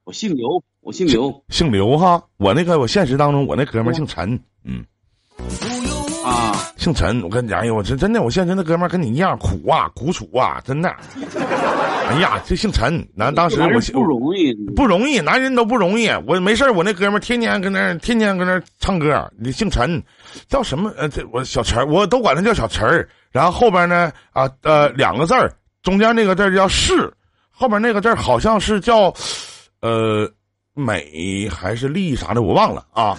[0.05, 2.25] 我姓刘，我姓刘姓刘哈。
[2.37, 4.92] 我那个我现实当中我那哥们儿姓陈，嗯，啊。
[6.83, 7.23] 姓陈。
[7.23, 10.93] 我跟你讲，哎呦，我真真的，我现实的哥们儿跟你一样苦啊，苦楚啊，真的。
[12.11, 16.09] 哎呀，这姓陈，男当时我不容易，不容易，男人都不容易。
[16.27, 19.31] 我没事儿我那哥们儿天天跟那儿，天天跟那儿唱歌。
[19.39, 20.03] 你姓陈，
[20.49, 20.93] 叫什么？
[20.97, 23.09] 呃，这我小陈，我都管他叫小陈儿。
[23.31, 25.51] 然后后边呢，啊呃，两个字儿，
[25.83, 27.11] 中间那个字儿叫是，
[27.51, 29.15] 后边那个字儿好像是叫，
[29.81, 30.29] 呃，
[30.75, 33.17] 美还是丽啥的，我忘了啊。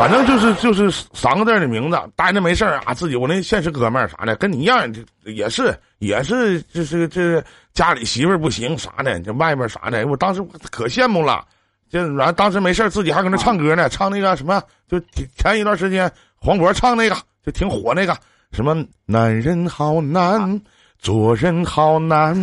[0.00, 4.90] 反正就是就是三个字的名字，待着没事儿啊，自己我那现实哥们儿啥的，跟你一样，
[5.26, 11.44] 也是也是就是这家里媳妇儿不行啥的，这外边啥的，我当时可羡慕了。
[11.90, 14.98] 这完了当时没事自己还搁那唱歌呢，唱那个什么，就
[15.36, 18.16] 前一段时间黄渤唱那个就挺火那个
[18.52, 20.62] 什么男人好难，
[20.98, 22.34] 做人好难，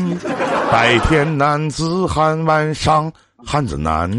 [0.72, 3.12] 白天男子汉，晚上
[3.44, 4.12] 汉子难，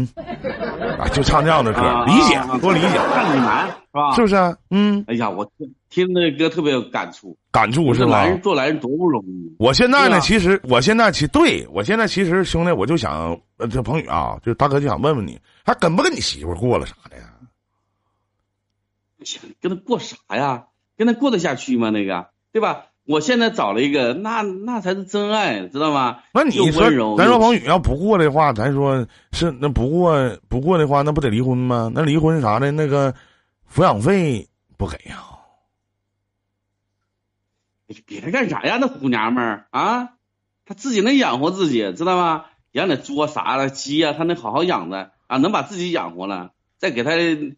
[0.99, 2.87] 啊，就唱这样的歌，啊理解啊多理解。
[3.13, 4.13] 看你难是吧？
[4.15, 4.55] 是不是啊？
[4.69, 8.29] 嗯，哎呀，我听听那个歌特别有感触，感触是吧男？
[8.29, 9.55] 人做男人多不容易。
[9.57, 17.23] 我现在呢，其实我现在其对我现在其实兄弟，我就想，呃，这彭宇啊，就大哥就想问问你，还跟不跟你媳妇儿过了啥的呀？
[19.61, 20.65] 跟他过啥呀？
[20.97, 21.89] 跟他过得下去吗？
[21.89, 22.87] 那个对吧？
[23.09, 26.19] 我现在找了一个，那那才是真爱，知道吗？
[26.31, 31.91] 那你说又温柔，咱说王宇要不过的话，咱说是那不过不过的话，那不得离婚吗？
[31.91, 33.15] 那离婚啥的，那个
[33.67, 35.23] 抚养费不给呀？
[38.05, 38.77] 给他干啥呀？
[38.79, 40.09] 那虎娘们儿啊，
[40.67, 42.45] 他自己能养活自己，知道吗？
[42.73, 47.13] 养点猪啊啥的，鸡呀、他能好好养着啊，能把自己养活了，再给他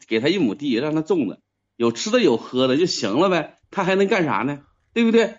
[0.07, 1.39] 给他一亩地，让他种着，
[1.75, 3.57] 有吃的有喝的就行了呗。
[3.69, 4.59] 他还能干啥呢？
[4.93, 5.35] 对不对？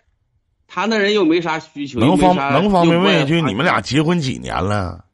[0.73, 5.05] 他那人又没啥需求，能方能方便问一句，你们俩结婚几年了？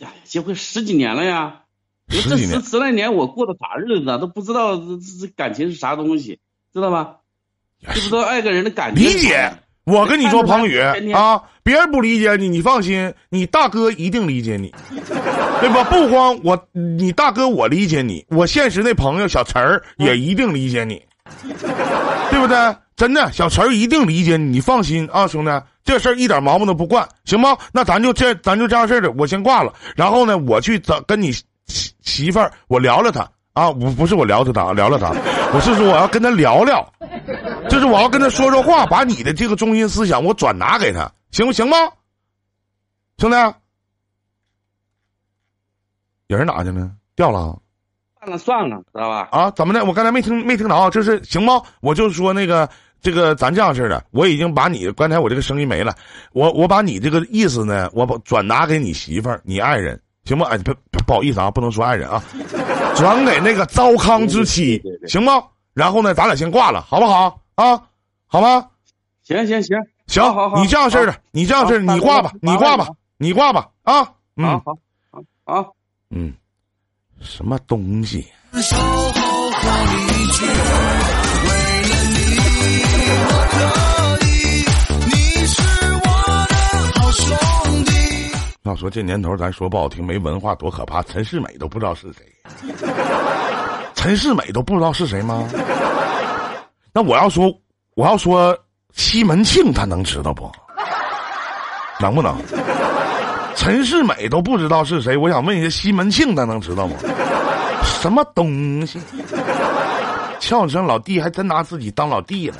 [0.00, 1.62] 哎呀，结婚十几年了呀，
[2.08, 4.18] 这十十十来年我过的啥日子啊？
[4.18, 6.40] 都不知道这这这感情是啥东西，
[6.74, 7.18] 知道吗？
[7.78, 9.00] 也是知不知道爱个人的感觉？
[9.00, 9.52] 理解。
[9.84, 14.74] 我跟你说，彭宇啊，别人不理解你，你放心，你大哥一定理解你，
[15.60, 15.84] 对吧？
[15.84, 21.00] 不光我，你大哥我理解你，我现实那朋友小陈儿也一定理解你，
[22.30, 22.76] 对不对？
[22.96, 25.50] 真的，小陈一定理解你，你放心啊，兄弟，
[25.84, 27.56] 这事儿一点毛病都不惯，行吗？
[27.72, 35.10] 那咱就这，咱就这样式的，我先挂了，然后呢，我去找跟你媳媳妇儿，我聊聊她啊，不不是我聊着她，聊聊她，
[35.52, 36.90] 我是说我要跟她聊聊。
[37.68, 41.76] 就是我要跟他说说话，把你的这个中心思想我转达给他，行不行吗？
[43.18, 43.36] 兄弟，
[46.28, 46.90] 人哪去了？
[47.16, 47.58] 掉了
[48.30, 49.28] 了算了，知道吧？
[49.30, 49.50] 啊？
[49.52, 49.84] 怎么的？
[49.84, 51.60] 我刚才没听没听着，这是行吗？
[51.80, 52.68] 我就说那个
[53.00, 55.94] 这个咱这样式的，我已经把你刚才我这个声音没了，
[56.32, 60.46] 我我把你这个意思呢，我把转达给你媳妇儿、你爱人，行吗？
[60.50, 62.22] 哎，不不不好意思啊，不能说爱人啊，
[62.96, 65.42] 转给那个糟糠之妻对对对，对行吗？
[65.74, 67.40] 然后呢，咱俩先挂了，好不好？
[67.54, 67.80] 啊，
[68.26, 68.66] 好吗？
[69.22, 74.60] 行行行，行好好，你这样式的，你这样式的，你挂吧，你挂吧，你挂吧，啊，好嗯好
[75.44, 75.72] 好好。
[76.10, 76.32] 嗯，
[77.20, 78.26] 什么东西？
[88.62, 91.00] 要说这年头，咱说不好听，没文化多可怕。
[91.04, 92.74] 陈世美都不知道是谁，
[93.94, 95.48] 陈世美都不知道是谁吗？
[96.92, 97.52] 那我要说，
[97.94, 98.56] 我要说
[98.92, 100.50] 西门庆，他能知道不？
[102.00, 102.36] 能不能？
[103.56, 106.96] 陈世美都不知道是谁，我想问一下，西门庆他能知道吗？
[108.00, 109.00] 什么东西？
[110.38, 112.56] 叫声老弟，还真拿自己当老弟了。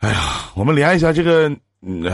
[0.00, 0.16] 哎呀，
[0.54, 1.50] 我们连一下这个，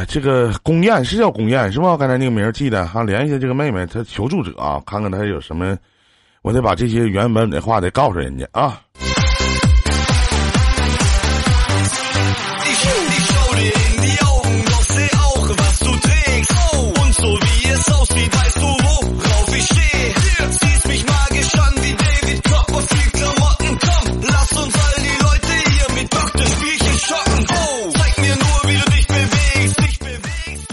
[0.07, 1.97] 这个宫燕是叫宫燕是吧？
[1.97, 5.77] 刚才那个名儿记得哈，连一下这个妹妹，她求助者啊，看看她有什么，
[6.43, 8.81] 我得把这些原本的话得告诉人家啊。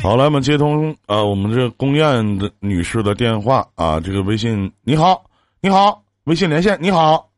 [0.03, 5.23] 好，来，我们接通呃，我们这龚燕的女士的电话啊，这个微信，你好，
[5.61, 7.29] 你好，微信连线，你好，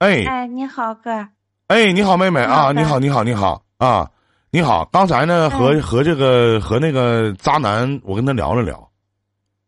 [0.00, 0.22] 哎。
[0.26, 1.26] 哎，你好哥，
[1.68, 4.10] 哎，你好，妹妹啊，你好你好，你好，啊，
[4.50, 5.82] 你好，刚才呢和嗯。
[5.82, 8.90] 和这个和那个渣男，我跟他聊了聊，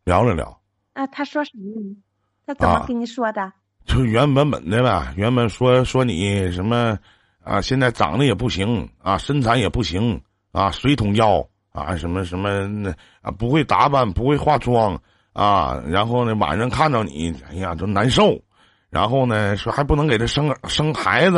[0.05, 0.61] 聊了聊，
[0.93, 1.97] 啊，他说什么呢？
[2.45, 3.51] 他怎啊么跟你说的？
[3.87, 6.95] 就原本本的呗，原本说说你什么
[7.43, 10.21] 啊，现在长得也不行啊，身材也不行
[10.57, 12.89] 啊，水桶腰啊，什么什么那
[13.21, 14.99] 啊，不会打扮，不会化妆
[15.31, 18.41] 啊，然后呢，晚上看到你，哎呀，就难受，
[18.89, 21.37] 然后呢，说还不能给他生生孩子，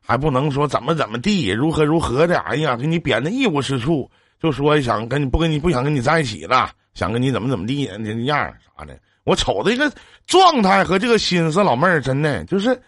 [0.00, 8.38] 还不能说怎么怎么地，如何如何的，哎呀，给你贬的一无是处，就说想跟你不跟你不想跟你在一起了，想跟你怎么怎么地那样
[8.78, 8.96] 啥的。
[9.24, 9.92] 我瞅这个
[10.24, 12.80] 状态和这个心思，老妹儿真的就是，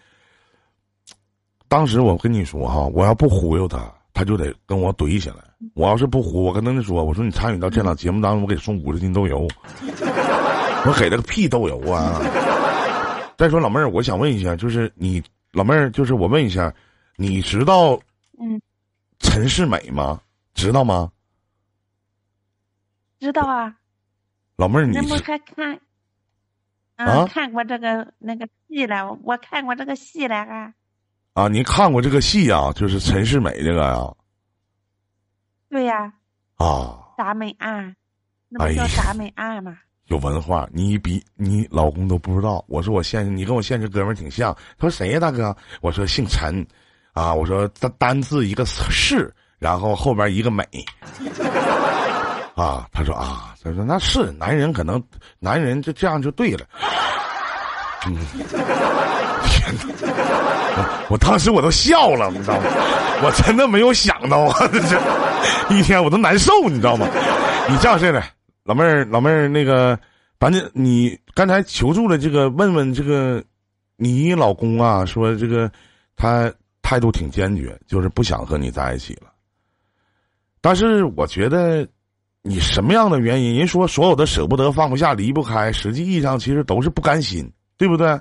[1.66, 5.36] 当时我跟你说哈，我要不忽悠他，他就得跟我怼起来。
[5.74, 9.48] 我要是不忽，我跟他说，我说你参与到这档节目当中，我给送五十斤豆油，
[10.86, 12.20] 我给了个屁豆油啊！
[13.36, 15.22] 再说老妹儿，我想问一下，就是你
[15.52, 16.72] 老妹儿，就是我问一下，
[17.16, 17.98] 你知道
[18.38, 18.60] 嗯，
[19.18, 20.20] 陈世美吗？
[20.54, 21.10] 知道吗？
[23.18, 23.74] 知道啊，
[24.56, 25.74] 老妹儿，你那不还看，
[26.96, 30.74] 啊嗯，看过这个那个戏了，我看过这个戏了啊。
[31.34, 31.48] 啊？
[31.48, 32.72] 您看过这个戏啊？
[32.74, 34.08] 就是陈世美这个呀？
[35.68, 36.12] 对呀、
[36.56, 37.94] 啊，达美案，
[38.48, 39.76] 那叫达美案吗？
[40.06, 42.64] 有文化，你比你老公都不知道。
[42.68, 44.54] 我说我现实，你跟我现实哥们儿挺像。
[44.78, 45.56] 他说谁呀，大哥？
[45.80, 46.64] 我说姓陈，
[47.14, 50.62] 啊，我说单单字一个是，然后后边一个美，
[52.54, 55.02] 啊，他说啊，他说那是男人，可能
[55.40, 56.64] 男人就这样就对了。
[58.06, 58.14] 嗯，
[59.46, 60.13] 天哪！
[60.76, 62.64] 我 我当时我都笑了，你知道吗？
[63.22, 67.06] 我真的没有想到啊，这 这一天我都难受，你知道吗？
[67.68, 68.22] 你这样式的，
[68.64, 69.98] 老妹儿，老妹儿，那个，
[70.38, 73.42] 反正你刚才求助的这个，问问这个，
[73.96, 75.70] 你老公啊，说这个
[76.16, 79.28] 他态度挺坚决，就是不想和你在一起了。
[80.60, 81.86] 但是我觉得，
[82.42, 83.56] 你什么样的原因？
[83.56, 88.18] 人说所有的舍不得、放不下、离不开，实际意义上其实都是不甘心，对不对？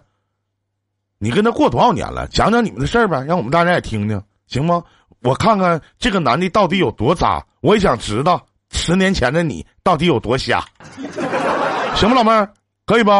[1.23, 2.27] 你跟他过多少年了？
[2.27, 4.83] 讲讲你们的事儿呗，让我们大家也听听，行吗？
[5.21, 10.59] 我看看这个男的到底有多渣，我也想知道十年前的你到底有多瞎，
[11.95, 12.51] 行吗，老妹儿？
[12.85, 13.11] 可以不？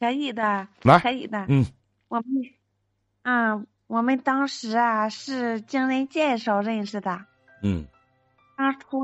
[0.00, 1.46] 可以的，来可以的。
[1.48, 1.64] 嗯，
[2.08, 2.26] 我们，
[3.22, 7.24] 啊，我们当时啊是经人介绍认识的。
[7.62, 7.86] 嗯
[8.56, 9.00] 当初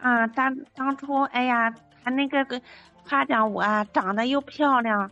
[0.00, 1.74] 啊，当当初，哎呀，
[2.04, 2.62] 他那个个
[3.08, 5.10] 夸奖我啊长得又漂亮，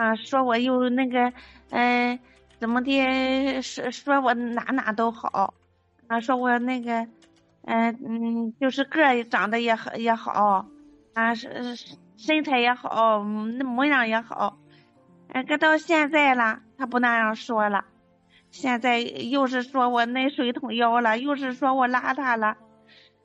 [0.00, 1.30] 啊，说我又那个，
[1.68, 2.18] 嗯、
[2.58, 5.52] 怎么的，说说我哪哪都好，
[6.06, 7.06] 啊，说我那个，
[7.66, 10.66] 嗯、嗯，就是个儿长得也好也好，
[11.12, 11.76] 啊，是
[12.16, 13.22] 身材也好，
[13.58, 14.56] 那模样也好，
[15.28, 17.84] 哎，可到现在了，他不那样说了，
[18.50, 22.56] 现在又是说我那水桶腰了，又是说我邋遢了。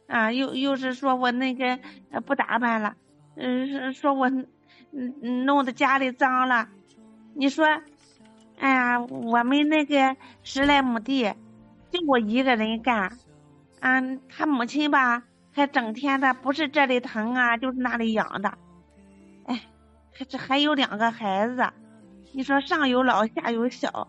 [0.07, 1.79] 啊，又又是说我那个
[2.27, 2.95] 不打扮了，
[3.37, 4.29] 嗯、是说我
[4.95, 6.69] 嗯弄得家里脏了，
[7.33, 7.65] 你说，
[8.57, 11.33] 哎呀，我们那个十来亩地，
[11.91, 13.11] 就我一个人干，
[13.81, 18.57] 啊，他母亲吧还整天的不是这里疼啊，就是那里痒的，
[19.45, 19.61] 哎，
[20.17, 21.69] 还这还有两个孩子，
[22.31, 24.07] 你说上有老下有小，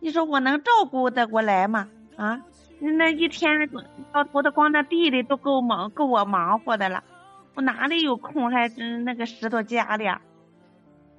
[0.00, 1.88] 你说我能照顾得过来吗？
[2.16, 2.42] 啊？
[2.80, 3.68] 那一天
[4.12, 7.02] 到头的光那地里都够忙够我忙活的了，
[7.58, 10.20] 我哪里有空还嗯那个拾掇家里啊？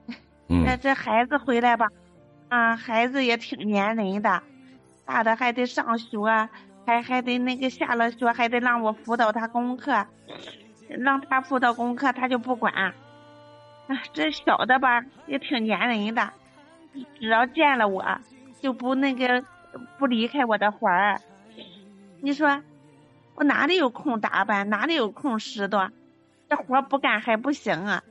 [0.07, 0.15] 这
[0.47, 1.89] 嗯这孩子回来吧，
[2.47, 4.41] 啊，孩子也挺粘人的，
[5.05, 6.49] 大的还得上学，
[6.85, 10.07] 还还得那个下了学还得让我辅导他功课，
[10.87, 12.93] 让他辅导功课他就不管，啊，
[14.13, 16.31] 这小的吧也挺粘人的，
[17.19, 18.05] 只要见了我
[18.61, 19.43] 就不那个
[19.97, 21.19] 不离开我的怀儿。
[22.21, 22.63] 你说
[23.35, 25.89] 我哪里有空打扮，哪里有空拾掇？
[26.49, 28.03] 这活不干还不行啊！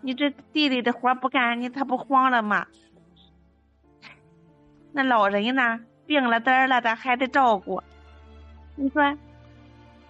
[0.00, 2.66] 你这地里的活不干，你他不慌了吗？
[4.92, 7.82] 那老人呢，病了得了的还得照顾。
[8.76, 9.02] 你说，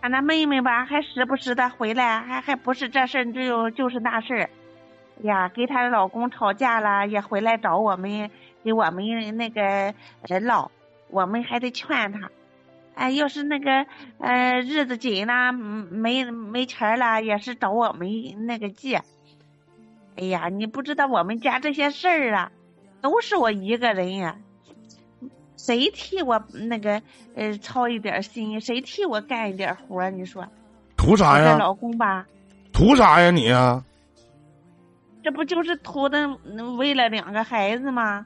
[0.01, 4.51] 俺那妹妹吧，还时不时的回来，还还不是这事儿就就是那事儿。
[5.19, 8.31] 哎呀，跟她老公吵架了，也回来找我们，
[8.63, 9.95] 给我们那个
[10.29, 10.71] 人唠，
[11.09, 12.31] 我们还得劝她。
[12.95, 13.87] 哎，要是那个
[14.19, 18.09] 呃日子紧了，嗯没没钱儿了，也是找我们
[18.47, 19.03] 那个借。
[20.17, 22.53] 哎呀，你不知道我们家这些事儿啊，
[23.01, 24.37] 都是我一个人呀、
[25.57, 27.03] 谁替我那个
[27.35, 30.11] 呃操一点心，谁替我干一点活儿？
[30.11, 30.47] 你说
[30.97, 31.57] 图啥呀？
[31.59, 32.27] 老公吧，
[32.73, 33.85] 图啥呀你啊？
[35.25, 38.25] 这不就是图的嗯为了两个孩子吗？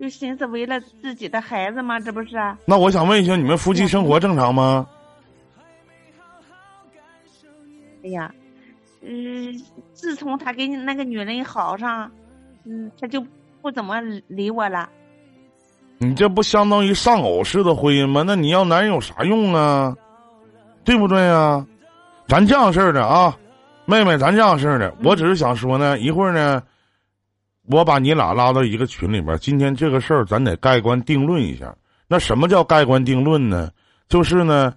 [0.00, 2.00] 就寻思为了自己的孩子吗？
[2.00, 2.36] 这不是？
[2.36, 4.86] 啊那我想问一下，你们夫妻生活正常吗？
[8.04, 8.30] 哎呀，
[9.02, 9.54] 嗯，
[9.92, 12.10] 自从他跟那个女人好上，
[12.64, 13.24] 嗯，他就
[13.62, 14.88] 不怎么理我了。
[15.98, 18.22] 你这不相当于丧偶式的婚姻吗？
[18.26, 19.96] 那你要男人有啥用啊？
[20.84, 21.66] 对不对啊？
[22.28, 23.34] 咱这样式儿的啊，
[23.86, 26.62] 妹妹，咱这样式儿的，我只是想说呢，一会儿呢，
[27.66, 29.38] 我把你俩拉到一个群里边儿。
[29.38, 31.74] 今天这个事儿，咱得盖棺定论一下。
[32.06, 33.70] 那什么叫盖棺定论呢？
[34.08, 34.74] 就是呢，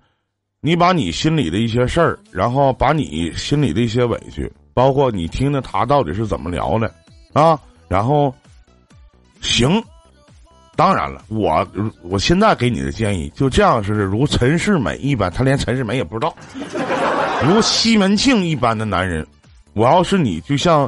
[0.61, 6.93] 你把你心里的一些事儿，然后把你心里的一些委屈，包括你听听他到底是怎么聊的，
[7.33, 8.33] 啊，然后
[9.41, 9.83] 行。
[10.77, 11.67] 当然了，我
[12.03, 16.35] 我现在给你的建议就这样是如陈世美一般，他连陈世美也不知道，
[17.43, 19.25] 如西门庆一般的男人，
[19.73, 20.87] 我要是你，就像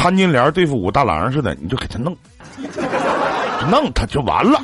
[0.00, 2.16] 潘金莲对付武大郎似的，你就给他弄，
[3.70, 4.58] 弄他就完了。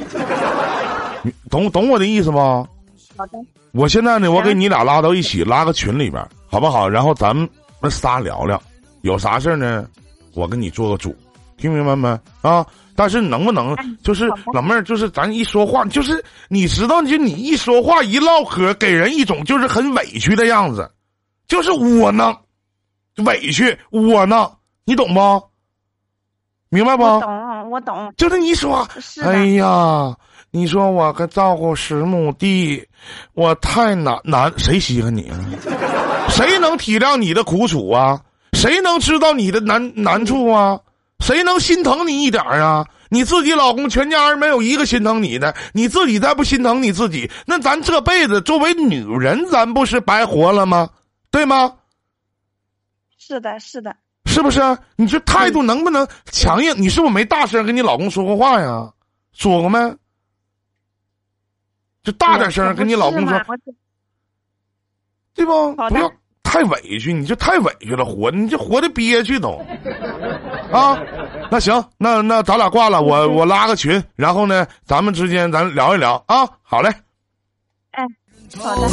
[1.22, 2.66] 你懂懂我的意思吗？
[3.18, 3.39] 好的，
[3.72, 6.89] 我现在呢，我给你俩拉到一起，拉个群里边，好不好？
[6.89, 7.47] 然后咱们
[7.91, 8.59] 仨聊聊，
[9.03, 9.87] 有啥事儿呢？
[10.32, 11.14] 我跟你做个主，
[11.59, 12.18] 听明白没？
[12.41, 12.66] 啊！
[12.95, 20.91] 但是能不能哎就是老妹儿，就是咱一说话，就是你知道，就你一说话一唠嗑，给人一种就是很委屈的样子，
[21.47, 22.34] 就是窝囊，
[23.26, 24.51] 委屈窝囊，
[24.87, 25.43] 你懂不？
[26.68, 27.03] 明白不？
[27.03, 29.20] 我懂，我懂，就是你说，是。
[29.22, 30.16] 哎呀，
[30.53, 32.87] 你说我个照顾十亩地，
[33.34, 35.39] 我太难难，谁稀罕你啊？
[36.30, 38.20] 谁能体谅你的苦楚啊？
[38.53, 40.80] 谁能知道你的难难处啊？
[41.18, 42.87] 谁能心疼你一点儿啊？
[43.09, 50.91] 你自己老公全家人没有一个心疼你的，你自己再不心疼你自己，那咱这辈子作为女人，咱不是白活了吗？
[51.32, 51.74] 对吗？
[53.18, 53.97] 是的，是的，
[54.37, 54.61] 是不是？
[54.97, 56.74] 你这态度能不能强硬？
[56.76, 58.93] 你是不是没大声跟你老公说过话呀？
[59.32, 59.78] 说过没？
[62.03, 63.43] 就大点声跟你老公说
[65.34, 65.74] 对不？
[65.74, 66.12] 不要
[66.43, 69.59] 太委屈，你就太委屈了，活你这活的憋屈都。
[70.70, 70.99] 啊，
[71.51, 76.47] 那行，那那咱俩挂了，我我拉个群，然后呢，咱们之间咱聊一聊啊。
[76.61, 76.91] 好嘞。
[77.93, 78.05] 哎，
[78.59, 78.89] 好的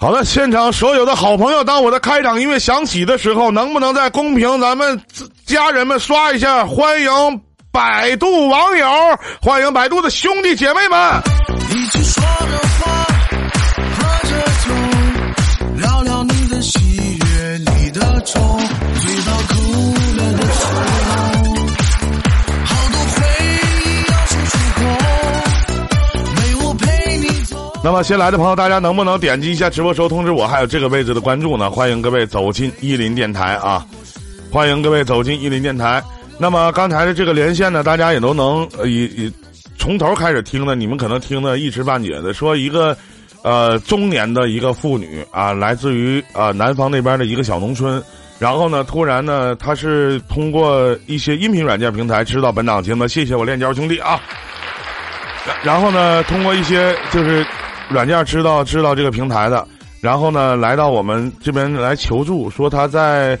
[0.00, 4.98] 好的，现场所有的好朋友，当我的开场音乐响起的时候，能不能在公屏咱们
[5.44, 6.64] 家人们刷一下？
[6.64, 7.10] 欢迎
[7.70, 8.88] 百度网友，
[9.42, 11.22] 欢迎百度的兄弟姐妹们。
[11.68, 13.06] 一起说着话，
[13.98, 14.72] 喝着酒，
[15.76, 16.78] 聊聊你的喜
[17.18, 18.40] 悦，你的愁，
[27.82, 31.70] 那么新来的朋友，大家能不能点击一下直播时候通知我，还有这个位置的关注呢？
[31.70, 33.86] 欢迎各位走进伊林电台啊！
[34.52, 36.02] 欢迎各位走进伊林电台。
[36.36, 39.32] 那么刚才的这个连线呢，大家也都能呃也也
[39.78, 42.94] 从头开始听的，你们可能听的一知半解的，说一个
[43.42, 48.02] 呃中年的一个妇女啊，来自于啊、呃南方那边的一个小农村。
[48.38, 54.20] 然后呢，突然呢，她是通过一些音频软件平台知道本档节目，谢谢我链交兄弟啊。
[55.62, 57.44] 然后呢，通过一些就是
[57.90, 59.66] 软件知道知道这个平台的，
[60.00, 63.36] 然后呢，来到我们这边来求助，说她在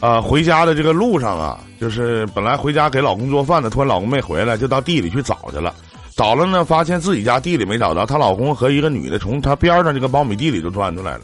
[0.00, 5.74] 呃回家的这个路上啊，就是本来回家给老公做饭的，突然老公没回来，就到地里去找去了。
[6.14, 11.22] 找了呢，发现自己家地里没找着，她老公和一个女的从她边上这个苞米地里就钻出来了。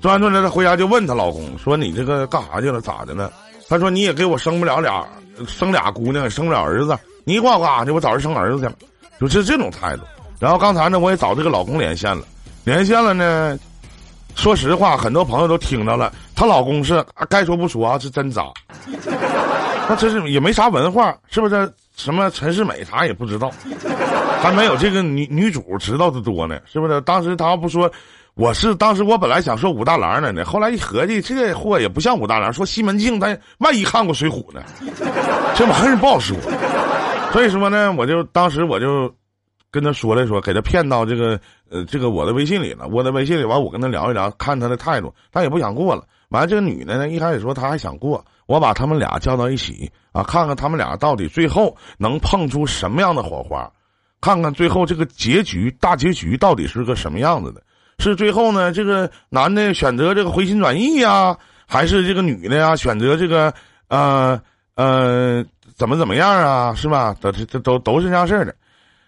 [0.00, 2.80] 钻出来，她回家就问她老公说：“你这个干啥去了？
[2.80, 3.30] 咋的了？”
[3.68, 5.04] 她说：“你也给我生不了俩，
[5.46, 8.74] 生俩姑娘，也生不了儿子，你一挂挂去，我找人生儿子去。”
[9.20, 10.02] 就是这种态度。
[10.38, 12.24] 然后刚才呢，我也找这个老公连线了，
[12.64, 13.58] 连线了呢，
[14.34, 18.44] 说实话，很多朋友都听到了，她老公是该说不说啊，是真渣，
[19.88, 21.72] 那真是也没啥文化，是不是？
[21.96, 23.50] 什么陈世美啥也不知道，
[24.42, 27.00] 还没有这个女女主知道的多呢，是不是？
[27.00, 27.90] 当时他不说。
[28.34, 32.52] 我是当时我本来想说武大郎的呢，后来一合计，这货也不像武大郎。
[32.52, 34.60] 说西门庆，他万一看过《水浒》呢，
[35.54, 36.36] 这玩意儿不好说。
[37.32, 39.10] 所以说呢，我就当时我就
[39.76, 42.88] 跟他说了说，给他骗到这个呃这个我的微信里了。
[42.88, 46.02] 我的微信里完，我跟他聊一聊，看他的态度，他也不想过了。
[46.30, 53.70] 完了，这个女的呢，一开始说她还想过，我把他们俩叫到一起啊，看看他们俩到底最后能碰出什么样的火花，
[54.22, 57.62] 看看最后这个结局大结局到底是个什么样子的。
[57.98, 63.52] 是最后呢，这个男的选择这个回心转意呀，还是这个女的呀选择这个
[63.88, 64.40] 呃
[64.74, 65.44] 呃，
[65.76, 67.14] 怎么怎么样啊，是吧？
[67.20, 68.54] 都这这都都是这样事儿的。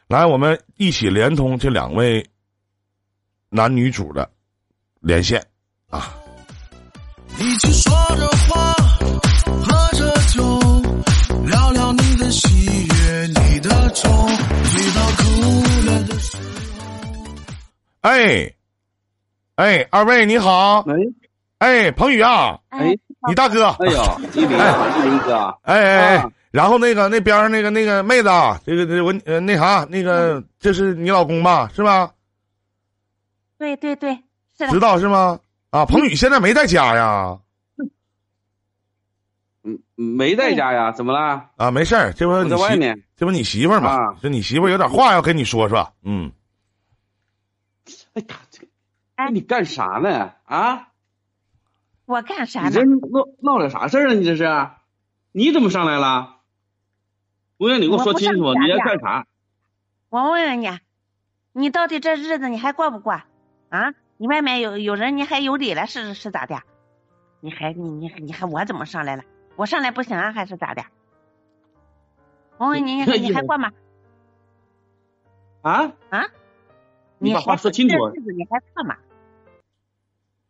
[0.08, 2.26] 来，我们一起连通这两位
[3.50, 4.30] 男女主的
[5.00, 5.44] 连线
[5.90, 6.14] 啊。
[7.38, 8.72] 一起说着话，
[9.62, 10.42] 喝着酒，
[11.44, 12.48] 聊聊你的喜
[12.86, 15.22] 悦，你的愁，醉到哭
[15.84, 17.34] 了的时候。
[18.00, 18.50] 哎，
[19.56, 20.94] 哎，二位你好，哎。
[21.58, 22.96] 哎，彭宇啊，哎
[23.28, 31.68] 你大哥，哎呦，一林啊，一林哥啊，哎哎哎啊，然后那个那边儿那个那个妹子啊，这个这我呃那啥那个这是你老公吧？
[31.74, 32.12] 是吧？
[33.58, 34.14] 对对对，
[34.56, 35.40] 是知，道是吗？
[35.70, 37.38] 啊，彭宇现在没在家呀。
[39.64, 40.92] 嗯，没在家呀？
[40.92, 41.50] 怎么了？
[41.56, 43.02] 啊，没事儿，这不我你媳在外面。
[43.16, 43.90] 这不你媳妇儿吗？
[43.90, 45.92] 啊这你媳妇儿有点话要跟你说说。
[46.02, 46.32] 嗯，
[48.14, 48.66] 哎呀，这
[49.16, 50.32] 哎你干啥呢？
[50.44, 50.88] 啊，
[52.06, 52.84] 我干啥呢你这？
[52.84, 54.14] 闹闹点啥事儿啊？
[54.14, 54.70] 你这是？
[55.32, 56.36] 你怎么上来了？
[57.58, 59.26] 我让你给我说清楚，你要干啥？
[60.08, 60.70] 我问问你，
[61.52, 63.20] 你到底这日子你还过不过
[63.68, 63.94] 啊？
[64.16, 66.62] 你外面有有人，你还有理了是是咋的？
[67.40, 69.24] 你还你你你还我怎么上来了？
[69.56, 70.84] 我上来不行啊，还是咋的？
[72.56, 73.72] 我问你，你还过吗？
[75.62, 75.92] 啊？
[76.10, 76.26] 啊？
[77.18, 78.96] 你把话说清楚这日子你还过吗？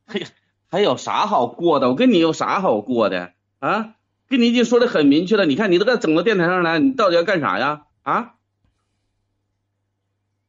[0.07, 0.27] 嘿，
[0.71, 1.89] 还有啥好过的？
[1.89, 3.95] 我跟你有啥好过的啊？
[4.29, 7.87] 跟你已经说的很明确了，你看你都给整到电台上来，你到底要干啥呀？
[8.03, 8.35] 啊？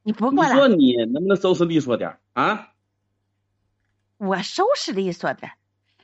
[0.04, 2.70] 你你不过来，你说，你能不能收拾利索点啊？
[4.18, 5.52] 我收拾利索的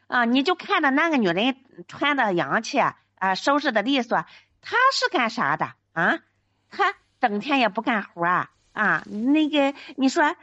[0.05, 0.25] 啊！
[0.25, 1.55] 你就看着那个女人
[1.87, 4.23] 穿的洋气啊，啊，收拾的利索，
[4.61, 6.19] 她是干啥的啊？
[6.69, 9.03] 她整天也不干活啊啊！
[9.07, 10.35] 那个你说，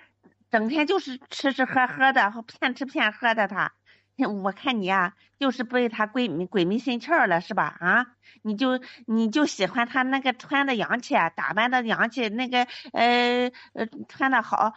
[0.50, 3.72] 整天就是吃吃喝喝的，骗吃骗喝的她。
[4.16, 7.76] 我看你啊，就是被他鬼迷鬼迷心窍了是吧？
[7.80, 8.06] 啊，
[8.42, 14.74] 你就你就喜欢他那个穿的洋气啊，打扮的洋气，那个呃呃穿的好，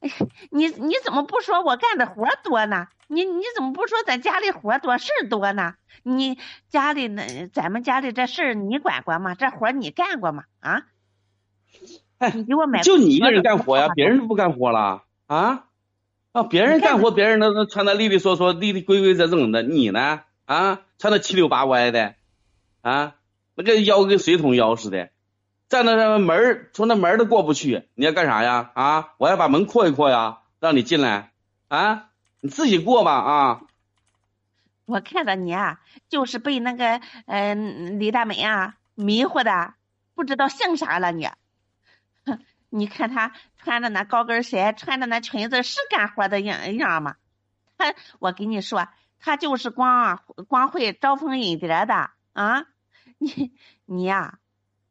[0.00, 0.10] 哎
[0.50, 2.88] 你你怎么不说我干的活多呢？
[3.08, 5.74] 你你怎么不说咱家里活多事儿多呢？
[6.04, 6.38] 你
[6.68, 9.34] 家里那咱们家里这事儿你管过吗？
[9.34, 10.44] 这活儿你干过吗？
[10.60, 10.82] 啊？
[12.18, 13.92] 哎你给我买就你一个人干活呀，呀？
[13.94, 15.64] 别人都不干活了啊？
[16.32, 20.22] 啊，别人干活，别人都都穿的利利索索、利利规规整整的，你呢？
[20.44, 22.14] 啊，穿的七扭八歪的，
[22.82, 23.14] 啊，
[23.54, 25.10] 那个腰跟水桶腰似的，
[25.68, 28.70] 站那那门儿从那门儿都过不去，你要干啥呀？
[28.74, 31.32] 啊，我要把门扩一扩呀，让你进来
[31.68, 32.08] 啊，
[32.40, 33.60] 你自己过吧啊。
[34.86, 39.74] 我看到你啊，就是被那个嗯、李大美啊迷糊的，
[40.14, 41.28] 不知道姓啥了你。
[42.26, 43.32] 哼， 你看她
[43.62, 47.16] 穿着那高跟鞋，穿着那裙子是干活的样样吗？
[47.76, 48.88] 他，我跟你说，
[49.18, 52.66] 他就是光光会招蜂引蝶的啊！
[53.18, 53.52] 你
[53.84, 54.38] 你呀、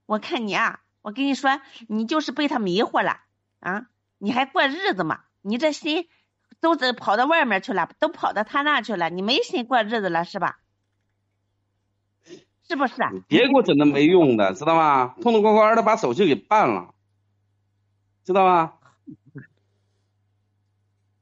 [0.06, 3.22] 我看你啊，我跟你说，你就是被他迷惑了
[3.60, 3.88] 啊！
[4.18, 5.22] 你还过日子吗？
[5.42, 6.08] 你这心
[6.60, 10.60] 都在跑到外面去了，都跑到他那去了，你没心过日子了是吧？
[12.68, 13.12] 是不是啊？
[13.28, 15.16] 别给我整那没用的，知道吗？
[15.22, 16.94] 痛痛快快的把手续给办了，
[18.30, 18.72] 知道吧？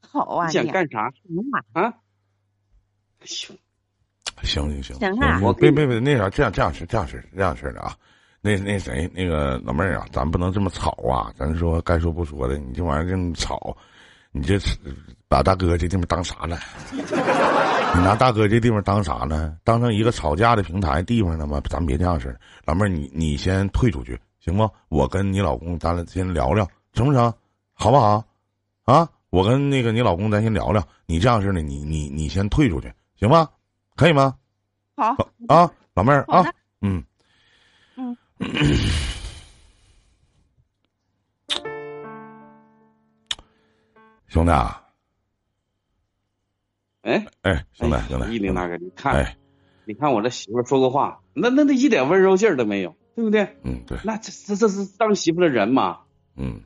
[0.02, 1.94] 好啊，你想干啥行啊，啊？
[3.24, 3.58] 行，
[4.44, 7.96] 行行行，啊我别别别，那啥，这样这样式这样式这样式的啊。
[8.42, 11.32] 那那谁，那个老妹儿啊，咱不能这么吵啊！
[11.38, 13.78] 咱说该说不说的，你这玩意儿这么吵，
[14.34, 14.60] 你这
[15.30, 16.58] 把大哥这地方当啥呢？
[16.92, 19.58] 你拿大哥这地方当啥呢？
[19.64, 21.62] 当成一个吵架的平台地方了吗？
[21.70, 22.38] 咱别这样式儿。
[22.66, 24.70] 老妹儿，你你先退出去行不？
[24.90, 26.66] 我跟你老公咱俩先聊聊，
[26.98, 27.34] 成不成？
[27.74, 28.26] 好不好？
[28.84, 30.86] 啊，我跟那个你老公咱先聊聊。
[31.06, 33.50] 你这样式的，你你你先退出去行吗？
[33.96, 34.36] 可以吗？
[34.96, 35.16] 好，
[35.48, 37.04] 啊，老妹儿啊嗯，
[37.96, 38.18] 嗯，
[44.28, 44.84] 兄弟啊，
[47.02, 49.38] 哎，哎，兄弟哎兄弟，一林大哥，你看，哎，
[49.86, 53.58] 你看我这媳妇说个话，那那那一点温柔劲儿都没有，对不对？
[53.64, 56.00] 嗯，对，那这这这是当媳妇的人嘛？
[56.36, 56.62] 嗯，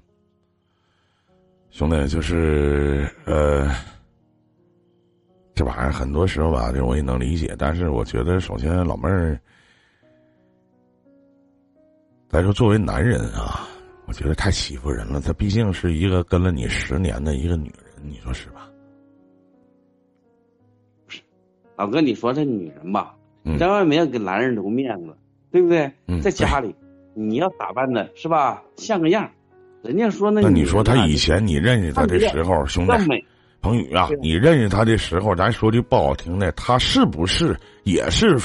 [1.71, 3.69] 兄弟就是呃，
[5.55, 9.39] 这玩意儿很多时候吧，这我也能理解，但是我觉得，首先老妹儿，
[12.27, 13.67] 再说作为男人啊，
[14.05, 15.21] 我觉得太欺负人了。
[15.21, 18.69] 她毕竟是一个跟了你十年的一个女人，你说是吧？
[21.77, 23.15] 老哥，你说这女人吧，
[23.45, 25.15] 嗯在外面要给男人留面子，
[25.51, 25.89] 对不对？
[26.07, 26.75] 嗯在家里
[27.15, 29.31] 你要打扮的是吧，像个样儿。
[29.83, 32.93] 人家说那那你说他以前你认识他的时候，兄弟
[33.61, 38.37] 彭宇啊，你认识他的时候，咱说句不好听的，他是不是也是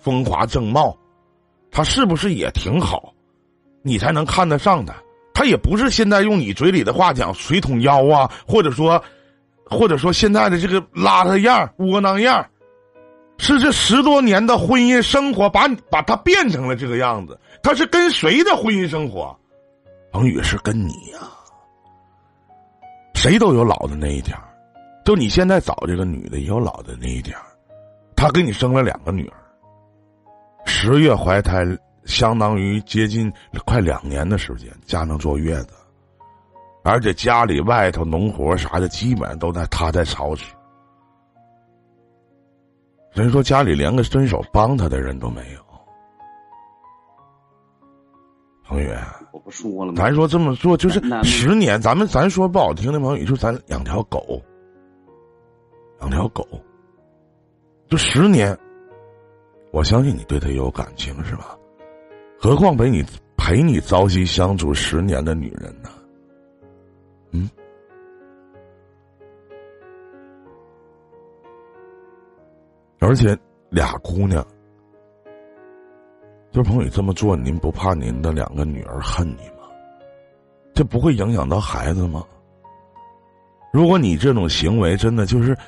[0.00, 0.96] 风华正茂，
[1.70, 3.14] 他是不是也挺好？
[3.82, 4.94] 你才能看得上他。
[5.32, 9.02] 他也不是现在用你嘴里的话讲水桶腰啊，或者说，
[9.64, 12.46] 或者说现在的这个邋遢样、窝囊样，
[13.36, 17.38] 是这十多年的婚姻生活把你把他变成了这个样子。
[17.62, 19.36] 他是跟谁的婚姻生活？
[20.14, 21.18] 彭宇是跟你呀、
[23.14, 24.38] 谁都有老的那一天
[25.04, 27.44] 就你现在找这个女的也有老的那一天儿
[28.14, 29.36] 她给你生了两个女儿，
[30.66, 31.64] 十月怀胎，
[32.04, 33.30] 相当于接近
[33.64, 35.74] 快两年的时间，家能坐月子，
[36.84, 40.54] 而且家里外头农活啥的，基本上都在她在操持。
[43.14, 45.60] 人说家里连个伸手帮他的人都没有。
[48.64, 48.88] 彭宇，
[49.34, 50.00] 我不说了吗？
[50.00, 54.40] 咱说这么做就是十年，咱们咱说不好听的，朋友，也就咱养条狗，
[56.00, 56.46] 养条狗，
[57.88, 58.56] 就十年，
[59.72, 61.58] 我相信你对他有感情是吧？
[62.38, 63.04] 何况陪你
[63.36, 65.90] 陪你朝夕相处十年的女人呢？
[67.32, 67.50] 嗯，
[73.00, 73.36] 而且
[73.70, 74.46] 俩姑娘，
[76.54, 79.66] 就朋友这么做，您不怕您的两个女儿恨你吗？
[80.72, 82.24] 这不会影响到孩子吗？
[83.72, 85.58] 如果你这种行为真的就是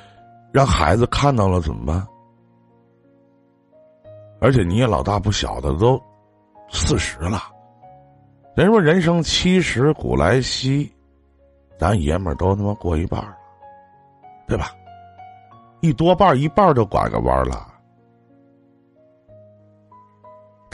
[0.49, 2.07] 让孩子看到了怎么办？
[4.39, 6.01] 而且你也老大不小的，都
[6.69, 7.41] 四十了。
[8.55, 10.89] 人说人生七十古来稀，
[11.77, 13.35] 咱爷们儿都他妈过一半了，
[14.47, 14.71] 对吧？
[15.81, 17.67] 一多半一半都拐个弯了，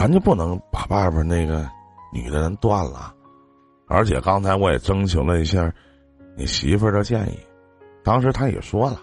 [0.04, 1.66] 咱就不能把外边那个
[2.12, 3.16] 女的人断了。
[3.88, 5.74] 而且刚才我也征求了一下
[6.36, 7.39] 你媳妇儿的建议，
[8.04, 8.99] 当时她也说了，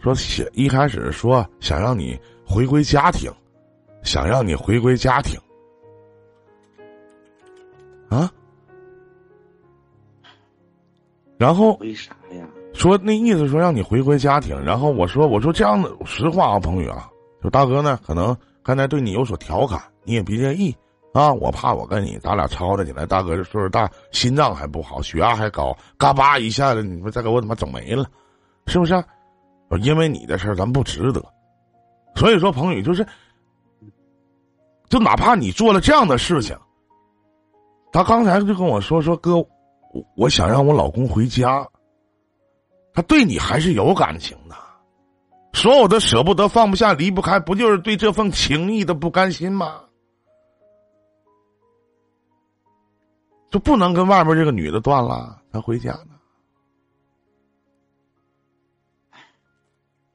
[0.00, 3.30] 说想一开始说想让你回归家庭，
[4.02, 5.38] 想让你回归家庭，
[8.08, 8.28] 啊，
[11.38, 12.44] 然后为啥呀？
[12.74, 17.08] 说那意思说让你回归家庭，然后我说我说这样的实话啊，彭宇啊，
[17.40, 20.74] 就大哥呢，可能刚才对你有所调侃，你也别介意
[21.12, 28.06] 啊，我怕我跟你咱俩吵吵起来，大哥这岁数大，心脏还不好，血压还高，嘎巴一下子，你说再给我他妈整没了，
[28.66, 29.02] 是不是？
[29.80, 31.24] 因为你的事儿咱不值得，
[32.14, 33.06] 所以说彭宇就是，
[34.88, 36.54] 就哪怕你做了这样的事情，
[37.90, 39.48] 他刚才就跟我说说哥，我
[40.16, 41.66] 我想让我老公回家。
[42.94, 44.54] 他对你还是有感情的，
[45.54, 49.80] 所有的舍不得、放不下、离不开，不就是对这份情谊的不甘心吗？
[53.52, 56.18] 就不能跟外面这个女的断了，他回家呢？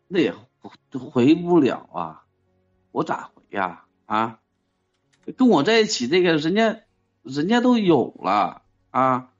[0.08, 0.34] 那也
[0.92, 2.26] 回不了啊，
[2.92, 3.86] 我咋回呀？
[4.08, 4.40] 啊，
[5.38, 6.80] 跟我在一起这个人家，
[7.22, 9.32] 人家都有了啊，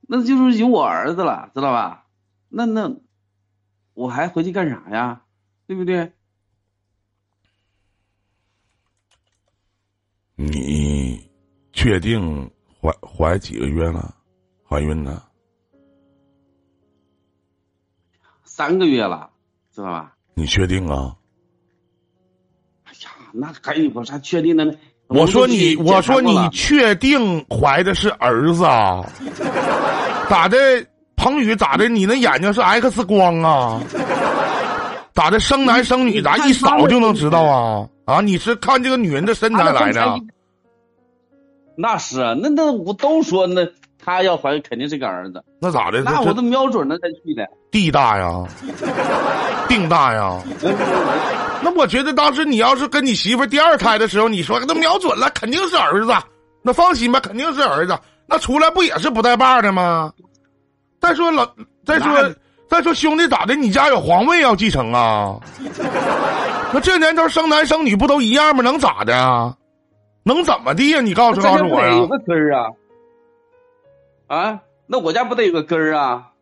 [0.00, 2.06] 那就是有我儿子了，知道吧？
[2.48, 2.96] 那那
[3.92, 5.22] 我还回去干啥呀？
[5.66, 6.12] 对不对？
[10.36, 11.30] 你
[11.72, 12.50] 确定
[12.84, 14.14] 怀怀几个月了？
[14.68, 15.22] 怀孕呢？
[18.44, 19.30] 三个月了，
[19.74, 20.12] 知道吧？
[20.34, 21.16] 你确定啊？
[22.84, 24.74] 哎呀，那还有啥确定的呢？
[25.06, 29.02] 我说你，我说你确定怀的是儿子啊？
[30.28, 30.58] 咋的？
[31.16, 31.88] 彭宇咋的？
[31.88, 33.80] 你那眼睛是 X 光啊？
[35.14, 35.40] 咋的？
[35.40, 37.88] 生男生女咋一扫就能知道啊？
[38.04, 38.20] 啊？
[38.20, 40.20] 你是看这个女人的身材来的？
[41.76, 43.66] 那是啊，那那我都说那
[44.02, 46.02] 他要怀肯定是个儿子，那咋的？
[46.02, 47.46] 那我都瞄准了再去的。
[47.70, 48.44] 地大呀，
[49.68, 50.40] 腚大呀。
[51.62, 56.12] 那我觉得当时你要是跟你媳妇第二胎的时候，你说都瞄准了，肯定是儿子。
[56.62, 57.98] 那放心吧，肯定是儿子。
[58.26, 60.12] 那出来不也是不带把的吗？
[61.00, 61.46] 再说老，
[61.84, 62.34] 再说
[62.68, 63.54] 再说兄弟咋的？
[63.54, 65.36] 你家有皇位要继承啊？
[66.72, 68.62] 那这年头生男生女不都一样吗？
[68.62, 69.54] 能咋的啊？
[70.24, 71.00] 能怎么地呀？
[71.00, 72.06] 你告诉告诉我呀有！
[72.08, 72.70] 个根儿啊！
[74.26, 76.32] 啊，那我家不得有个根儿啊？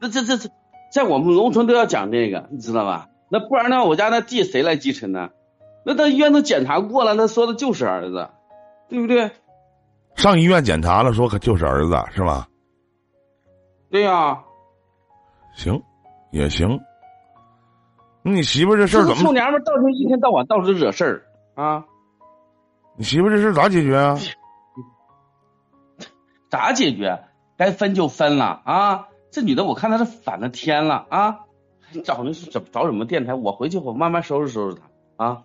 [0.00, 0.50] 那这这这，
[0.92, 3.08] 在我们农村都要讲这个，你知道吧？
[3.30, 5.30] 那不然的话，我家那地谁来继承呢？
[5.84, 8.28] 那到医院都检查过了，那说的就是儿子，
[8.88, 9.30] 对不对？
[10.16, 12.48] 上医院检查了，说可就是儿子是吧？
[13.90, 14.42] 对呀、
[15.54, 15.80] 行，
[16.32, 16.78] 也行。
[18.22, 19.22] 那你媳妇这事儿怎么？
[19.22, 21.22] 臭娘们儿到处一天到晚到处惹事儿
[21.54, 21.84] 啊！
[22.96, 24.18] 你媳妇这事儿咋解决啊？
[26.50, 27.24] 咋解决？
[27.56, 29.08] 该分就分了啊！
[29.30, 31.40] 这女的我看她是反了天了啊！
[32.04, 33.34] 找那是找找什么电台？
[33.34, 34.76] 我回去我慢慢收拾收拾
[35.16, 35.42] 她啊。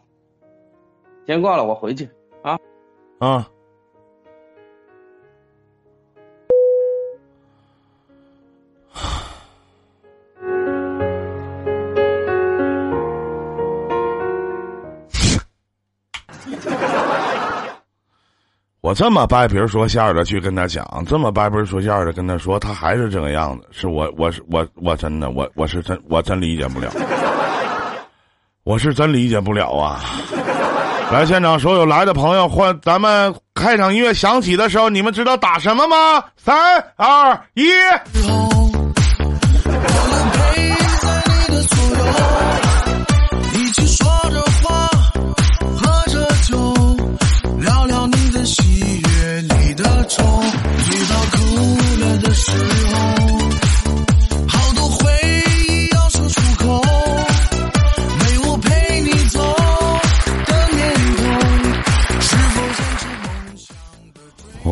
[1.26, 2.10] 先挂了，我回去
[2.42, 2.58] 啊。
[3.20, 3.48] 啊。
[18.84, 26.92] 我这么掰皮儿说馅儿的去跟他讲，这么掰皮说馅儿的跟他说，他还是这个样子，是我，我是我，我真的，我我是真，我真理解不了，
[28.66, 30.02] 我是真理解不了啊！
[31.14, 36.22] 来，现场所有来的朋友，换咱们开场音乐响起的时候，你们知道打什么吗？
[36.36, 36.54] 三
[36.98, 37.70] 二一，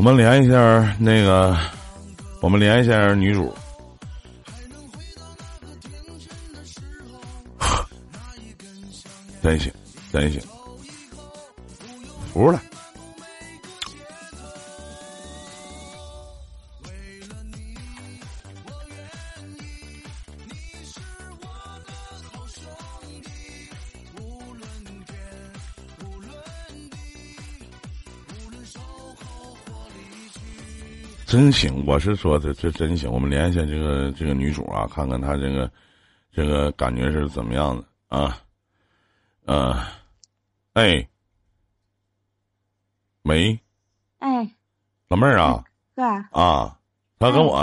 [0.02, 1.56] 我们连一下那个，
[2.42, 3.54] 我们连一下女主。
[9.44, 9.72] 真行，
[10.12, 10.42] 真行，
[12.34, 12.60] 服了。
[31.42, 33.12] 真行，我是说这这真行。
[33.12, 35.72] 我们联系下这个这个女主啊，看看她这个
[36.32, 37.84] 这个感觉是怎么样的
[38.16, 38.38] 啊？
[39.46, 39.76] 呃，
[40.74, 41.04] 哎，
[43.24, 43.60] 喂，
[44.20, 44.48] 哎，
[45.08, 45.64] 老妹儿啊
[45.96, 46.04] 哥，
[46.40, 46.78] 啊，
[47.18, 47.60] 他跟我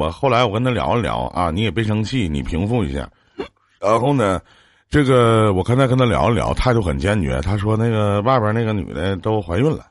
[0.00, 3.08] 我后来我跟他聊了聊啊，你也别生气，你平复一下。
[3.80, 4.40] 然后呢，
[4.90, 7.40] 这个我刚才跟他聊了聊，态度很坚决。
[7.40, 9.86] 他说那个外边那个女的都怀孕了，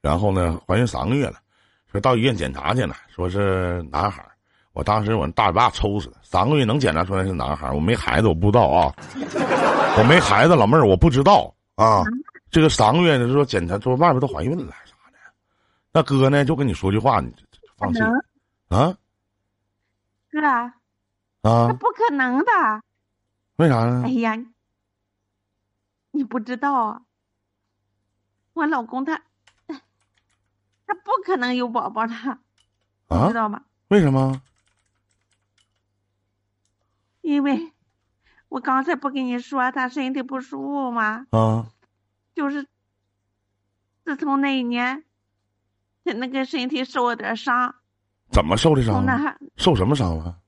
[0.00, 1.34] 然后呢怀孕三个月了。
[1.92, 4.32] 说到医院检查去了，说是男孩儿。
[4.72, 7.74] 我当时我大嘴巴抽死他，三个月能检查出来是男孩儿？
[7.74, 8.94] 我没孩子，我不知道啊。
[9.98, 12.02] 我没孩子，老妹儿，我不知道啊。
[12.50, 15.18] 这个三个月就说检查说外边都怀孕了啥的。
[15.92, 17.30] 那哥呢，就跟你说句话，你
[17.76, 18.10] 放弃能
[18.68, 18.96] 啊
[20.30, 21.72] 哥，那啊？
[21.74, 22.52] 不可能的。
[23.56, 24.10] 为啥呢哎？
[24.12, 24.38] 呀，
[26.10, 27.02] 你不知道啊，
[28.54, 29.20] 我老公他，
[30.92, 32.12] 他不可能有宝宝的，
[33.08, 33.32] 知？
[33.32, 33.64] 道吗？
[33.88, 34.42] 为什么？
[37.22, 37.72] 因为
[38.50, 41.26] 我刚才不跟你说他身体不舒服吗？
[41.30, 41.66] 啊
[42.34, 42.66] 就是
[44.04, 45.02] 自从那一年，
[46.04, 47.74] 他那个身体受了点伤，
[48.30, 49.02] 怎么受的伤
[49.56, 50.38] 受什么伤了？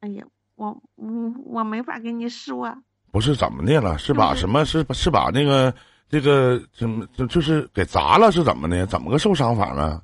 [0.00, 2.76] 哎呀，我我我没法跟你说，
[3.10, 3.96] 不是怎么的了？
[3.96, 4.62] 是把就是什么？
[4.66, 5.74] 是是把那个
[6.12, 8.30] 这个怎么就就是给砸了？
[8.30, 8.86] 是怎么的？
[8.86, 10.02] 怎么个受伤法呢？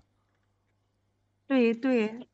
[1.46, 2.26] 对对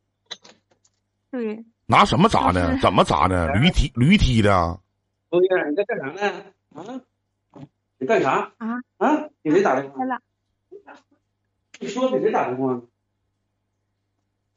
[1.28, 2.78] 对，拿什么砸的？
[2.78, 3.52] 怎么砸的？
[3.54, 4.78] 驴踢驴踢的啊？
[5.30, 6.44] 欧阳，你在干啥呢？
[6.76, 7.00] 啊？
[7.98, 8.52] 你干啥？
[8.58, 9.28] 啊啊？
[9.42, 10.14] 给谁打电话来？
[10.14, 10.22] 了，
[11.80, 12.80] 你说给谁打电话？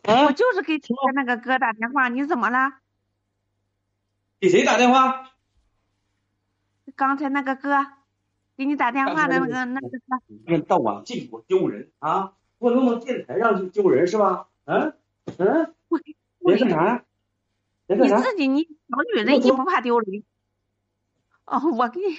[0.03, 0.31] 我啊？
[0.31, 2.71] 就是给前面那个哥打电话，你怎么了？
[4.39, 5.31] 给谁打电话？
[6.95, 7.87] 刚才那个哥
[8.57, 9.97] 给你打电话的那个那个哥，
[10.27, 12.33] 一天到晚净给我丢人啊！
[12.59, 14.47] 给我弄到电台上去丢人是吧？
[14.65, 14.93] 嗯
[15.37, 15.99] 嗯，我
[16.39, 17.05] 我你干啥呀？
[17.87, 18.17] 你干啥？
[18.17, 20.23] 你自己你小女人你不怕丢人？
[21.45, 22.17] 哦，我给你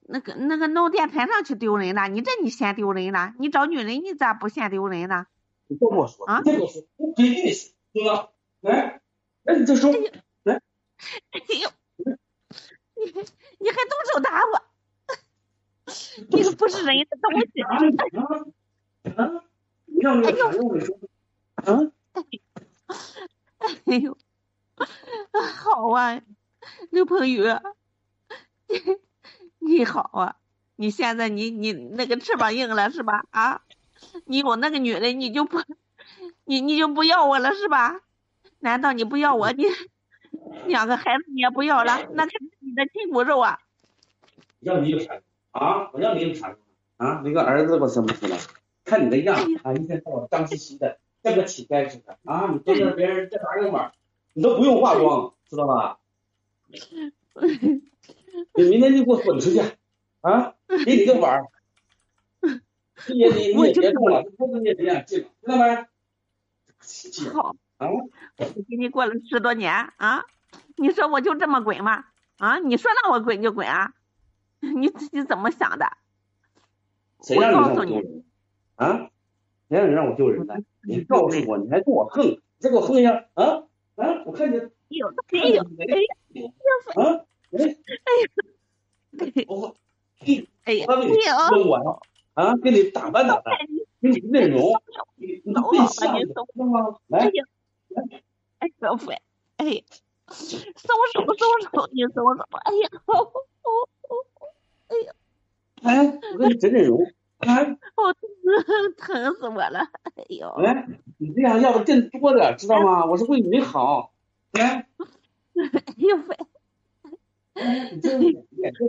[0.00, 5.26] 那个那个弄电台上去丢人了，你这你嫌丢人了，你找女人你咋不嫌丢人呢？
[5.68, 8.30] 你别跟我说，啊你再跟我说，我给你死，哥，
[8.62, 9.00] 来，
[9.44, 9.92] 来你再说，
[10.42, 10.54] 来，
[11.30, 11.70] 哎呦，
[12.04, 13.12] 你
[13.60, 14.62] 你还动手打我，
[16.30, 17.62] 你个不是人的东西！
[17.62, 17.76] 啊
[19.16, 19.44] 啊啊！
[19.86, 20.98] 你让我哎呦让我说，
[21.56, 21.92] 啊？
[23.86, 24.16] 哎呦，
[25.54, 26.20] 好啊，
[26.90, 27.42] 刘鹏宇，
[29.58, 30.36] 你你好啊！
[30.76, 33.24] 你现在你你那个翅膀硬了是吧？
[33.30, 33.62] 啊，
[34.26, 35.58] 你有那个女人你就不，
[36.44, 38.00] 你你就不要我了是吧？
[38.60, 39.50] 难道你不要我？
[39.52, 39.64] 你
[40.66, 42.06] 两个孩子你也不要了？
[42.12, 43.60] 那是你的亲骨肉啊！
[44.60, 45.20] 要你有啥
[45.52, 45.90] 啊？
[45.92, 46.58] 我要你有啥用
[46.96, 47.22] 啊？
[47.24, 48.38] 那个儿子我生不出来，
[48.84, 52.50] 看你的样子啊，一天到晚脏兮兮的，像个乞丐似的啊！
[52.52, 53.92] 你对着别人这打个码，
[54.34, 55.98] 你都不用化妆，知道吧？
[58.54, 59.60] 你明天就给我滚出去
[60.20, 60.54] 啊！
[60.84, 61.46] 给你个碗儿，
[63.08, 65.86] 你也你你也别动了，不能你也别想进了，知道没？
[67.32, 68.08] 好，啊，我
[68.68, 70.24] 跟你过了十多年啊，
[70.76, 72.04] 你说我就这么滚吗？
[72.38, 73.92] 啊，你说让我滚就滚啊？
[74.80, 75.86] 你自己怎么想的？
[77.22, 78.24] 谁让你让我丢人
[78.76, 79.10] 啊？
[79.68, 80.54] 谁让你让我丢人的？
[80.86, 83.44] 你告诉我，你还跟我横，你再给我横一下啊
[83.96, 84.22] 啊！
[84.24, 86.16] 我看见哎呦，哎呦，哎呀，
[86.94, 89.74] 啊，哎，哎呀，我
[90.24, 92.00] 你哎呀，我给你哎呦，扔我
[92.34, 93.56] 啊，给你打扮打扮，
[94.00, 94.80] 给你内容，
[95.16, 96.96] 你你变相的，知道吗？
[97.08, 97.44] 来，哎呀，
[98.60, 99.20] 哎，小飞，
[99.56, 99.82] 哎呀，
[100.28, 101.36] 松手，松
[101.72, 102.88] 手，你松手，哎呀，
[104.88, 105.14] 哦哦哦，
[105.82, 106.98] 来，我给你整整容，
[107.40, 107.78] 来。
[107.96, 108.14] 哦，
[108.96, 110.86] 疼死我了，哎呦，哎，
[111.18, 113.04] 你这样要的更多的，知道吗？
[113.06, 114.12] 我是为你好。
[114.52, 114.88] 来，
[115.54, 116.36] 哎呦飞，
[117.54, 118.40] 来，你这，你这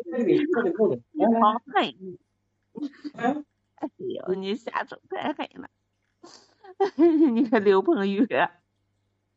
[0.09, 1.31] 这里这里扣里，你好
[1.67, 1.83] 狠，
[3.13, 3.43] 来，
[3.75, 5.69] 哎呦，你下手太狠了，
[7.33, 8.25] 你个刘鹏宇，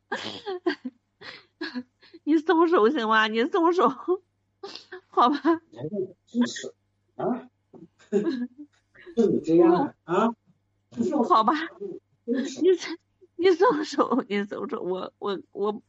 [2.23, 3.27] 你松手行吗？
[3.27, 3.89] 你松手，
[5.09, 5.37] 好吧？
[6.25, 6.73] 真是
[7.15, 7.49] 啊，
[9.15, 10.33] 就你这样啊，
[11.27, 11.53] 好吧，
[12.25, 12.33] 你
[12.75, 12.97] 这
[13.35, 15.81] 你松手，你松手，我我我，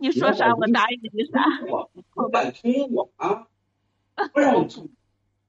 [0.00, 1.44] 你说啥我答应你啥。
[1.68, 3.46] 我，你敢听我啊？
[4.32, 4.90] 不让你听，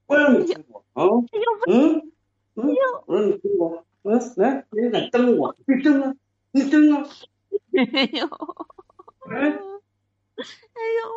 [0.06, 1.04] 不让你听我啊？
[1.32, 2.12] 哎呦，嗯？
[2.56, 2.68] 嗯，
[3.06, 5.56] 我让你听我，嗯，来，你敢蹬我？
[5.66, 6.14] 你蹬啊，
[6.52, 7.08] 你蹬啊，
[7.74, 8.26] 哎呦，
[9.30, 9.52] 来，哎
[11.00, 11.10] 呦，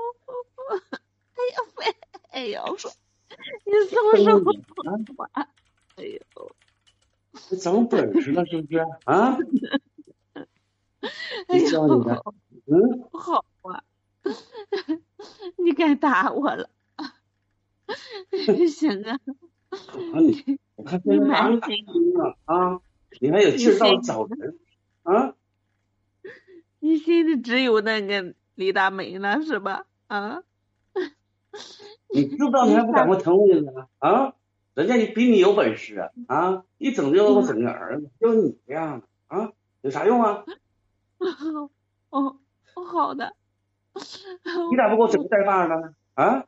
[1.55, 1.95] 哎呦飞，
[2.31, 2.89] 哎呦飞，
[3.65, 4.39] 你松手
[5.15, 5.49] 吧，
[5.95, 6.19] 哎呦，
[7.49, 9.37] 你长本事了是不是啊？
[11.47, 12.15] 哎谁教你的？
[12.15, 12.33] 呦，
[12.65, 13.09] 嗯。
[13.13, 13.83] 好啊，
[15.57, 16.69] 你该打我了，
[18.69, 19.19] 行啊，
[19.69, 22.81] 啊你，我看现在打你打听了啊，
[23.21, 24.57] 你还有劲儿到处找人
[25.03, 25.35] 啊？
[26.79, 29.85] 你心里只有那个李大美了是吧？
[30.07, 30.43] 啊，
[32.13, 33.87] 你知不知道你还不赶快疼我呢？
[33.99, 34.33] 啊，
[34.73, 36.63] 人家比你有本事啊啊！
[36.77, 39.51] 一整就我整个儿子，就你这样的啊，
[39.81, 40.45] 有啥用啊？
[42.09, 42.37] 哦，
[42.73, 43.35] 好的，
[43.93, 45.93] 你咋不给我整个带把儿呢？
[46.13, 46.45] 啊？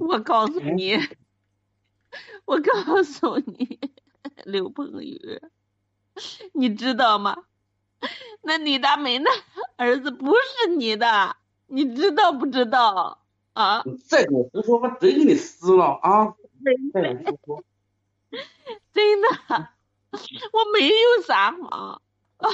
[0.00, 0.98] 我告诉你，
[2.44, 3.80] 我告诉你，
[4.44, 5.40] 刘鹏宇，
[6.52, 7.44] 你知道吗？
[8.42, 9.30] 那李大美那
[9.76, 11.36] 儿子不是你的，
[11.68, 13.22] 你知道不知道？
[13.54, 16.34] 啊，你再给我胡说，我真给你撕了啊！
[16.92, 17.64] 再给我胡说，
[18.92, 19.28] 真的，
[20.52, 22.00] 我没有撒谎
[22.36, 22.50] 啊。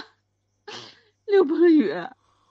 [1.26, 1.92] 刘鹏宇，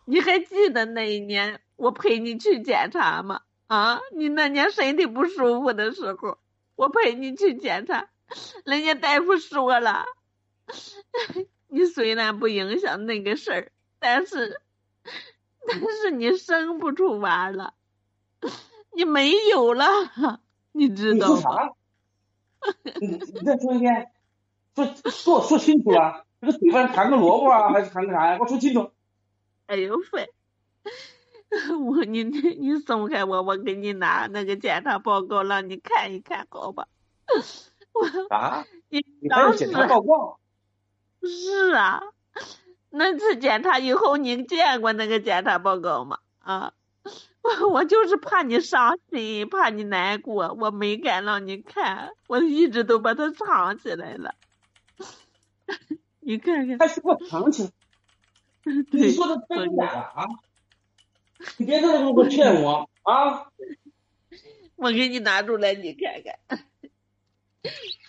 [0.06, 3.42] 你还记得那一年我陪你去检查吗？
[3.68, 6.38] 啊，你那年身体不舒服的时候，
[6.76, 8.10] 我陪你去检查，
[8.66, 10.06] 人家大夫说了，
[11.70, 14.62] 你虽然不影响那个事儿，但是，
[15.68, 17.74] 但是你生不出娃了，
[18.96, 19.86] 你没有了，
[20.72, 21.42] 你知道吗？
[21.42, 21.74] 说啥？
[23.02, 24.12] 你你再说一遍，
[24.76, 28.38] 说说说清楚了，这个嘴巴含个萝卜啊，还是含个啥呀？
[28.38, 28.92] 给我说清楚。
[29.68, 30.30] 哎呦喂！
[31.88, 36.88] 我你你你松开我，我给你拿那个检查报告让你看一看，好吧？
[37.94, 38.66] 我啊？
[38.90, 40.40] 你你还有当时检查报告？
[41.22, 42.02] 是啊，
[42.96, 46.20] 那次检查以后，你见过那个检查报告吗？
[46.38, 46.74] 啊，
[47.42, 54.36] 我我就是怕你伤心，怕你难过，我没敢让你看，我一直都把它藏起来了。
[56.22, 57.70] 你看看，还是给我藏起来。
[58.66, 60.26] 你对，说的真的啊？
[61.58, 63.48] 你别在这给我骗我啊！
[64.76, 66.60] 我给你拿出来，你看看。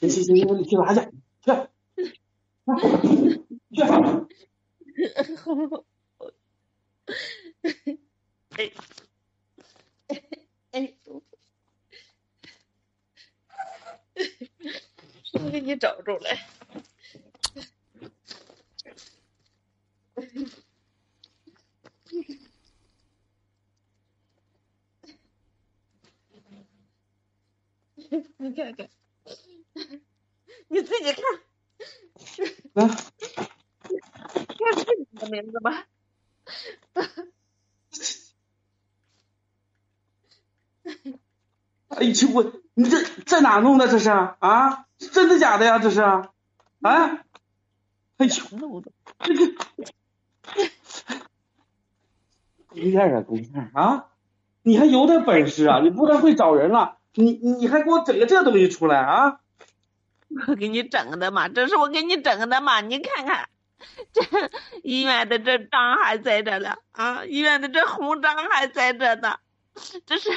[0.00, 1.00] 行行行行，你去拿去，
[1.40, 1.50] 去，
[3.72, 3.82] 去。
[5.36, 5.84] 好
[8.56, 8.72] 哎，
[10.70, 10.94] 哎，
[15.32, 16.46] 我给你找出来。
[28.36, 28.88] 你看看，
[30.68, 31.24] 你自己看，
[32.74, 33.12] 啊，
[33.84, 35.82] 这是你的名字吗？
[41.88, 43.88] 哎呦我，你这在哪弄的？
[43.88, 44.86] 这是啊？
[44.98, 45.78] 真的假的呀？
[45.78, 46.30] 这是啊？
[46.82, 47.24] 哎
[48.18, 48.90] 呦，弄的。
[49.20, 49.52] 这个
[52.68, 54.06] 狗样啊，狗样啊！
[54.62, 55.80] 你还有点本事啊！
[55.80, 59.40] 你不但会找人了，你你还给我整个这东西出来啊？
[60.48, 63.48] 我给你整的嘛，这是我给你整的嘛，你看看，
[64.12, 64.22] 这
[64.82, 69.38] 医院的这章还在这了啊，医院的这红章还在这呢。
[70.06, 70.30] 这是，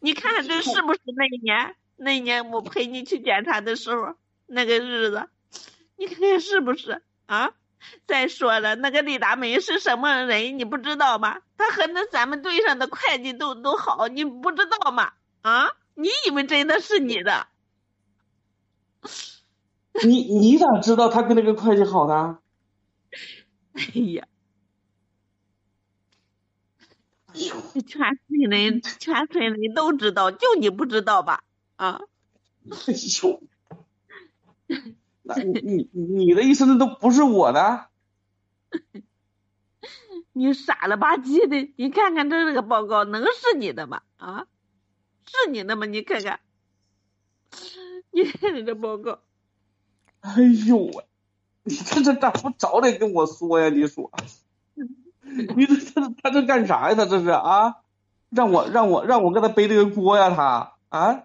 [0.00, 1.76] 你看看这是不是那一年？
[1.96, 4.14] 那一年我陪你去检查的时候
[4.46, 5.28] 那个日子，
[5.96, 7.52] 你看看是不是啊？
[8.06, 11.40] 再说了，那个李大梅是什么人，你不知道吗？
[11.56, 15.12] 她和那咱们队上的会计都都好，你不知道吗？
[15.42, 15.70] 啊？
[15.94, 17.46] 你以为真的是你的？
[20.02, 22.38] 你你咋知道他跟那个会计好的？
[23.74, 24.28] 哎呀，
[27.34, 31.42] 全村人全村人都知道，就你不知道吧？
[31.76, 32.00] 啊？
[32.70, 33.42] 哎呦，
[35.22, 37.88] 那你你你的意思那都不是我的？
[40.32, 44.02] 你傻了吧唧的，你看看这个报告能是你的吗？
[44.16, 44.46] 啊？
[45.26, 45.86] 是你的吗？
[45.86, 46.40] 你看看，
[48.10, 49.20] 你看看这报告，
[50.20, 51.04] 哎呦喂，
[51.66, 53.68] 你这这咋不早点跟我说呀？
[53.70, 54.10] 你说，
[54.76, 56.94] 你这他他这干啥呀？
[56.94, 57.76] 他这是啊？
[58.28, 60.28] 让我让我让我给他背这个锅呀？
[60.30, 61.22] 他啊？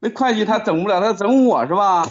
[0.00, 2.10] 那会计他整不了，他整我是吧？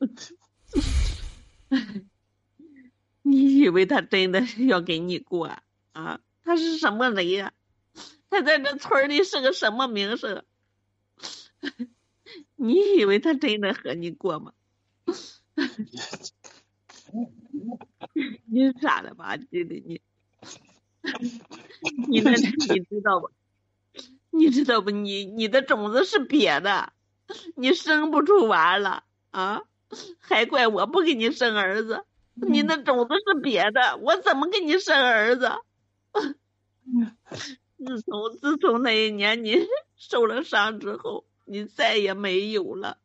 [3.22, 5.62] 你以为他真的要给你过啊？
[5.92, 6.20] 啊？
[6.42, 7.52] 他是什么人呀、
[8.28, 10.42] 他在这村里是个什么名声？
[12.56, 14.52] 你以为他真的和你过吗？
[18.46, 20.00] 你傻了吧唧的你！
[22.08, 23.30] 你那你知道不？
[24.30, 24.90] 你知道不？
[24.90, 26.92] 你你的种子是瘪的，
[27.56, 29.62] 你生不出娃了啊！
[30.20, 32.04] 还怪我不给你生儿子，
[32.34, 35.50] 你的种子是瘪的，我怎么给你生儿子？
[37.78, 39.56] 自从自从那一年你
[39.96, 42.98] 受了伤之后，你再也没有了，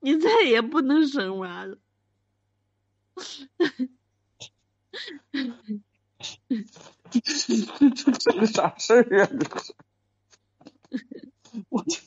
[0.00, 1.78] 你再也不能生娃了。
[7.10, 9.28] 这这这这个啥事儿啊？
[9.30, 9.74] 这是，
[11.68, 12.00] 我这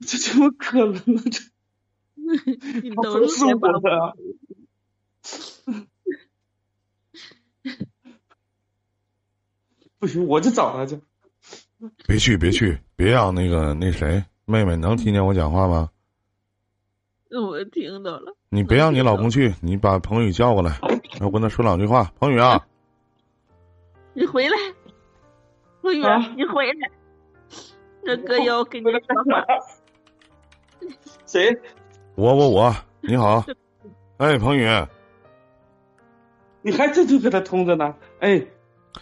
[0.00, 1.22] 这怎么可能呢？
[1.30, 1.40] 这
[2.82, 4.16] 你都是我的。
[9.98, 11.00] 不行，我就找他去。
[12.06, 15.90] 别去，别去，别让那个那谁妹妹能听见我讲话吗？
[17.40, 20.78] 我听到了，你别让你老公去，你把彭宇叫过来，
[21.20, 22.12] 我跟他说两句话。
[22.20, 22.66] 彭宇啊，
[24.12, 24.56] 你回来，
[25.80, 26.90] 彭宇，啊你回来，
[28.04, 29.44] 这哥要跟你说话。
[31.24, 31.56] 谁？
[32.16, 33.44] 我我我，你好，
[34.18, 34.66] 哎，彭宇，
[36.60, 37.94] 你还这就给他通着呢？
[38.20, 38.44] 哎，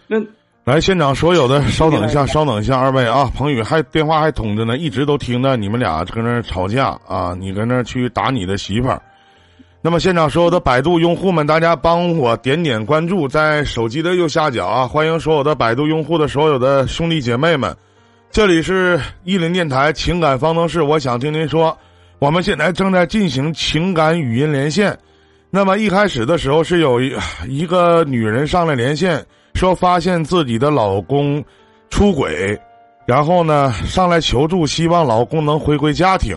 [0.06, 0.20] 那
[0.62, 9.00] 来现场所有的，稍等一下， 稍等一下，二位啊，彭宇还电话还通着呢，一直都听着你们俩搁那吵架啊，你搁那去打你的媳妇儿。
[9.80, 17.74] 那么现场所有的百度用户们，大家帮我点点关注，在手机的右下角啊，欢迎所有的百度用户的所有的兄弟姐妹们，
[18.30, 21.76] 这里是伊林电台情感方程式，我想听您说，
[22.18, 24.96] 我们现在正在进行情感语音连线。
[25.48, 27.12] 那么一开始的时候是有一
[27.48, 29.24] 一个女人上来连线，
[29.54, 31.44] 说发现自己的老公
[31.90, 32.58] 出轨，
[33.06, 36.36] 然后呢上来求助，希望老公能回归家庭。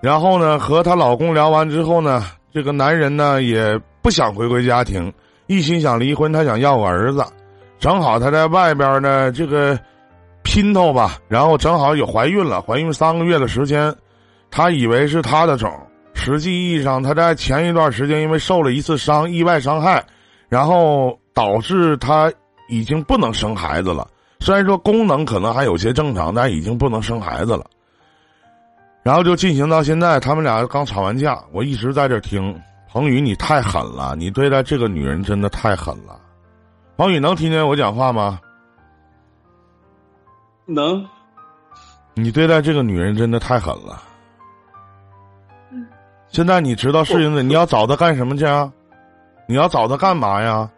[0.00, 5.12] 然后呢和她老公聊完之后呢，这个男人呢也不想回归家庭，
[5.46, 7.24] 一心想离婚，他想要个儿子。
[7.78, 9.78] 正好他在外边呢这个
[10.44, 13.94] 姘头吧，然后正好也怀孕了，怀孕三个月的时间，
[14.50, 15.70] 他以为是他的种。
[16.14, 20.04] 实际意义上，他在前一段时间因为受了一次伤，意外伤害，
[20.48, 22.32] 然后导致他
[22.68, 24.08] 已经不能生孩子了。
[24.40, 27.64] 虽然说功能可能还有些正常，但已经不能生孩子了。
[29.04, 32.60] 然后就进行到现在，他们俩刚吵完架，我一直在这听。
[32.88, 36.18] 彭宇，你太狠了，你对待这个女人真的太狠了。
[36.96, 38.40] 彭宇能听见我讲话吗？
[40.66, 41.06] 能
[42.14, 44.02] 你对待这个女人真的太狠了。
[46.26, 48.72] 现在你知道事情的，你要找她干什么去啊？
[49.46, 50.68] 你要找她干嘛呀？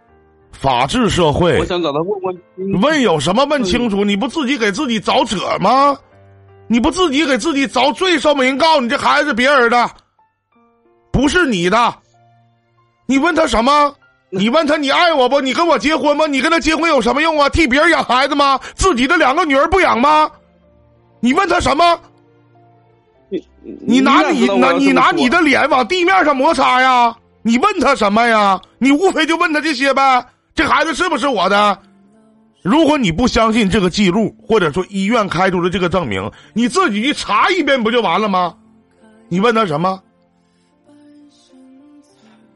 [0.53, 2.81] 法治社会我，想找他问问。
[2.83, 4.05] 问有什么问清楚？
[4.05, 5.97] 你不自己给自己找辙吗？
[6.67, 8.45] 你不自己给自己找罪受吗？
[8.45, 9.91] 人告诉你这孩子是别人的，
[11.11, 11.95] 不是你的。
[13.07, 13.95] 你问他什么？
[14.33, 15.41] 你问他你爱我不？
[15.41, 16.27] 你跟我结婚吗？
[16.27, 17.49] 你跟他结婚有什么用啊？
[17.49, 18.61] 替别人养孩子吗？
[18.75, 20.31] 自己的两个女儿不养吗？
[21.21, 21.99] 你问他什么？
[23.29, 23.43] 你
[23.87, 27.17] 你拿你拿你拿你的脸往地面上摩擦呀？
[27.43, 28.61] 你问他什么呀？
[28.79, 30.25] 你无非就问他这些呗。
[30.55, 31.79] 这孩子是不是我的？
[32.63, 38.55] 如果你不相信这个记录，或者说医院开出的这个证明，你自己去查一遍不就完了吗？
[39.29, 40.03] 你问他什么？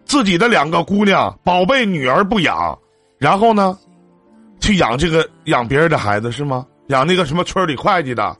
[0.05, 2.79] 自己的两个姑娘宝贝女儿不养，
[3.19, 3.77] 然后呢，
[4.61, 6.67] 去养这个养别人的孩子是吗？
[6.89, 8.37] 养那个什么村里会计的，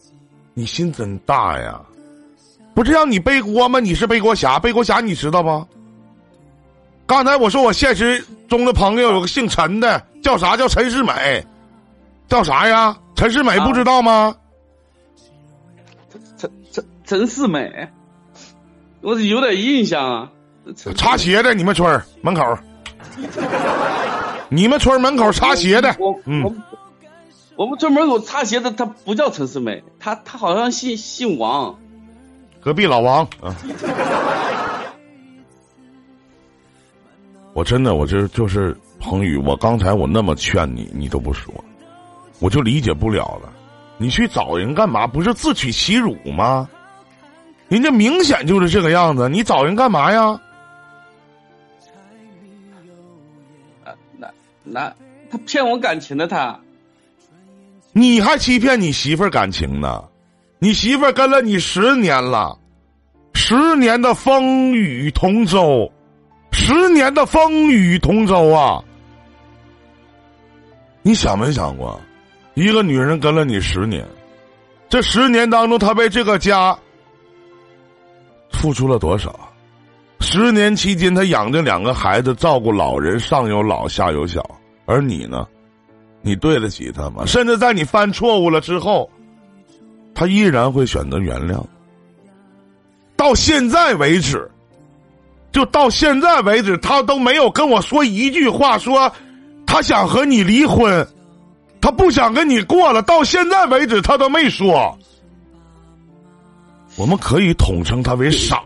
[0.53, 1.81] 你心真大呀！
[2.75, 3.81] 不是让你背锅吗？
[3.81, 5.67] 你是背锅侠，背锅侠你知道吗？
[7.07, 10.57] 刚才我说我现实中的朋友有个姓陈的，叫啥？
[10.57, 11.45] 叫陈世美，
[12.29, 12.97] 叫啥呀？
[13.15, 14.35] 陈世美不知道吗？
[16.39, 17.89] 陈陈陈世美，
[19.03, 20.31] 我有点印象啊。
[20.97, 22.59] 擦鞋的，你们村儿门口，
[24.49, 26.55] 你们村门口擦鞋的，我嗯我
[27.57, 31.79] 我们村门口擦鞋的，他不叫陈世美，他他好像姓姓王。
[32.63, 33.55] 隔壁老王啊。
[37.55, 41.55] 我真的，我就是就是彭宇，我刚才我那么劝你，你都不说，
[42.41, 43.53] 我就理解不了了。
[43.97, 45.07] 你去找人干嘛？
[45.07, 46.69] 不是自取其辱吗？
[47.69, 50.41] 人家明显就是这个样子，你找人干嘛呀？
[53.85, 54.29] 啊，那
[54.65, 54.93] 那
[55.31, 56.59] 他骗我感情的他，
[57.93, 60.05] 你还欺骗你媳妇儿感情呢？
[60.59, 62.59] 你媳妇儿跟了你十年了，
[63.35, 65.91] 十年的风雨同舟，
[66.57, 68.81] 十年的风雨同舟啊！
[71.03, 72.01] 你想没想过，
[72.55, 74.07] 一个女人跟了你十年，
[74.89, 76.79] 这十年当中，她为这个家
[78.53, 79.53] 付出了多少？
[80.21, 84.49] 十年期间，她养着两个孩子，照顾老人，上有老下有小，
[84.87, 85.45] 而你呢？
[86.23, 87.27] 你对得起他吗？
[87.27, 89.11] 甚至在你犯错误了之后，
[90.15, 91.61] 他依然会选择原谅。
[93.17, 94.49] 到现在为止，
[95.55, 99.11] 就到现在为止，他都没有跟我说一句话，说
[99.65, 101.07] 他想和你离婚，
[101.81, 103.01] 他不想跟你过了。
[103.03, 104.99] 到现在为止，他都没说。
[106.97, 108.61] 我们可以统称她为傻。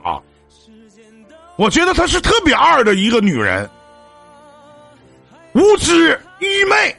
[1.57, 3.69] 我觉得她是特别二的一个女人，
[5.53, 6.97] 无知、愚昧。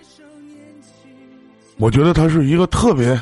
[1.77, 3.19] 我觉得她是一个特别，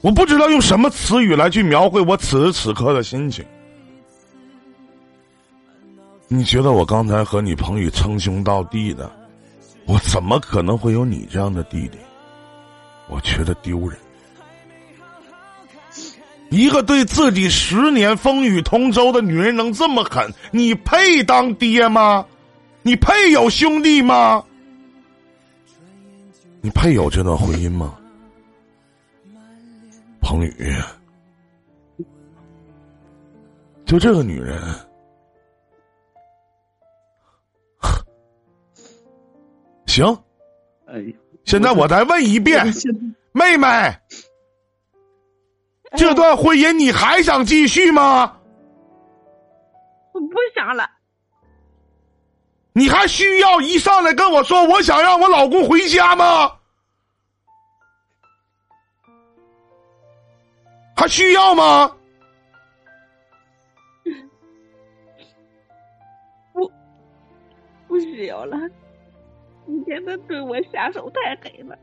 [0.00, 3.44] 我不知道用什么词语来去描绘我此时此刻的心情。
[6.28, 9.10] 你觉得我刚才和你彭宇称兄道弟的，
[9.86, 11.98] 我怎么可能会有你这样的弟弟？
[13.08, 13.96] 我觉得丢人。
[16.50, 22.26] 一个对自己十年风雨同舟的女人能这么狠，你配当爹吗？
[22.82, 24.44] 你配有兄弟吗？
[26.60, 27.94] 你配有这段婚姻吗？
[30.20, 30.74] 彭宇，
[33.84, 34.60] 就这个女人，
[39.96, 40.04] 行，
[40.86, 41.02] 哎，
[41.46, 42.66] 现在我再问一遍，
[43.32, 43.66] 妹妹，
[45.96, 48.38] 这段婚姻你还想继续吗？
[50.12, 50.86] 我不想了，
[52.74, 56.52] 你还需要一上来跟我说我想让我老公回家吗？
[60.94, 61.96] 还需要吗？
[66.52, 66.70] 不
[67.88, 68.58] 不需要了。
[69.66, 71.78] 你真的对我下手太狠了。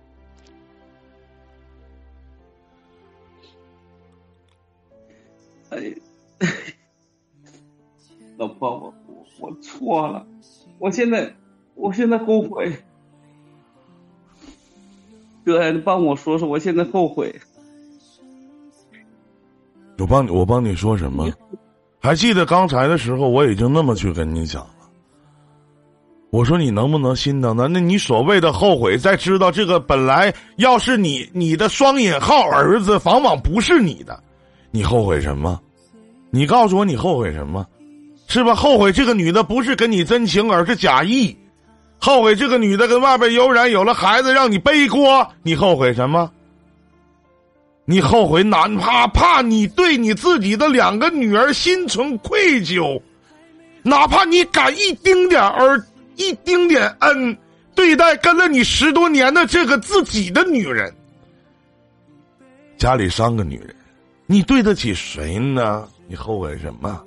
[5.70, 5.96] 哎，
[8.38, 10.26] 老婆，我我我错了，
[10.80, 11.36] 我现在
[11.76, 12.72] 我现在后悔。
[15.46, 17.42] 哥，你帮我说说，我现在后悔。
[19.98, 21.32] 我帮你，我帮你说什么？
[22.00, 24.83] 还记得刚才的时候，我已经那么去跟你讲了。
[26.34, 27.68] 我说你能不能心疼他？
[27.68, 34.20] 那你所谓的后悔，在知道这个本来要是你你的双引号儿子，往往不是你的，
[34.72, 35.62] 你后悔什么？
[36.32, 37.64] 你告诉我你后悔什么？
[38.28, 38.56] 是吧？
[38.56, 41.38] 后悔这个女的不是跟你真情，而是假意。
[42.00, 46.32] 后悔这个女的跟外边悠然，有了孩子，让你背锅，你后悔什么？
[47.86, 53.00] 你后悔，哪怕怕你对你自己的两个女儿心存愧疚，
[53.84, 55.80] 哪怕你敢一丁点儿、
[56.16, 57.38] 一丁点恩
[57.76, 60.94] 对待跟了你十多年的这个自己的女人，
[62.78, 63.76] 家里三个女人，
[64.26, 65.88] 你对得起谁呢？
[66.08, 67.02] 你后悔什么？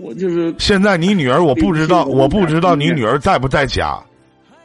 [0.00, 3.98] 我就是现在你女儿，我不知道，我不知道你女儿在不在家，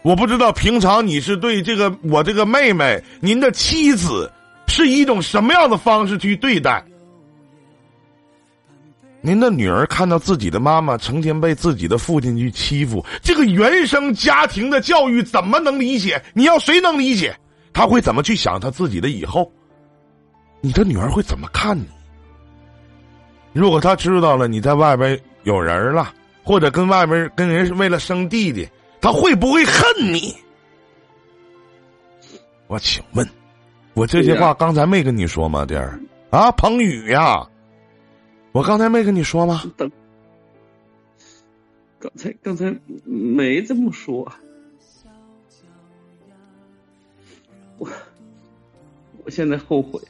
[0.01, 4.29] 我不知道平常你是对这个我这个妹妹，您的妻子
[4.67, 6.83] 是一种什么样的方式去对待？
[9.21, 16.21] 您的女儿看到自己的妈妈成天被自己的父亲去欺负，这个原生家庭的教育怎么能理解？
[16.33, 17.35] 你要谁能理解？
[17.71, 19.51] 他会怎么去想他自己的以后？
[20.59, 21.85] 你的女儿会怎么看你？
[23.53, 26.11] 如果他知道了你在外边有人了，
[26.43, 28.67] 或者跟外边跟人是为了生弟弟，
[28.99, 30.35] 他会不会恨你？
[32.67, 33.27] 我请问，
[33.93, 35.99] 我这些话刚才没跟你说吗，弟儿？
[36.29, 37.45] 啊，彭宇呀，
[38.53, 39.63] 我刚才没跟你说吗？
[39.77, 39.89] 等，
[41.99, 44.29] 刚才刚才没这么说，
[47.77, 47.89] 我
[49.23, 50.01] 我现在后悔，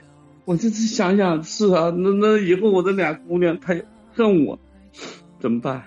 [0.46, 4.58] 我这次想想是啊，那那以后我这俩姑娘她也恨我，
[5.40, 5.86] 怎么办？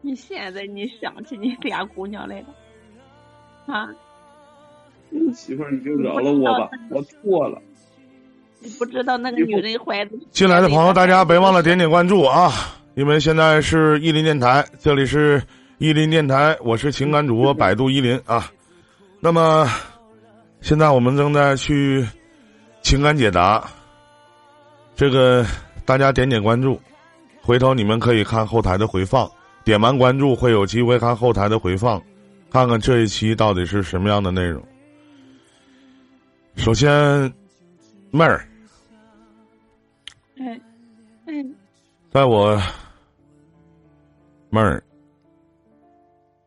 [0.00, 2.54] 你现在你想起你俩姑娘来了，
[3.66, 3.94] 啊？
[5.34, 7.60] 媳妇儿你就饶了我吧，我错了。
[8.60, 10.12] 你不知道那个女人怀的。
[10.32, 12.50] 进来的朋友，大家别忘了点点关注啊！
[12.94, 15.42] 因为现在是伊林电台，这里是
[15.78, 18.50] 伊林电台，我是情感主播百度伊林啊。
[19.20, 19.68] 那么，
[20.62, 22.06] 现在我们正在去
[22.80, 23.62] 情感解答，
[24.94, 25.44] 这个
[25.84, 26.80] 大家点点关注，
[27.42, 29.30] 回头你们可以看后台的回放，
[29.64, 32.02] 点完关注会有机会看后台的回放，
[32.50, 34.62] 看看这一期到底是什么样的内容。
[36.56, 36.90] 首先，
[38.10, 38.46] 妹儿。
[42.10, 42.60] 在我
[44.50, 44.82] 妹儿，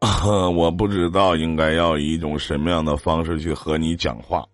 [0.51, 4.45] 我不知道应该要以一种什么样的方式去和你讲话。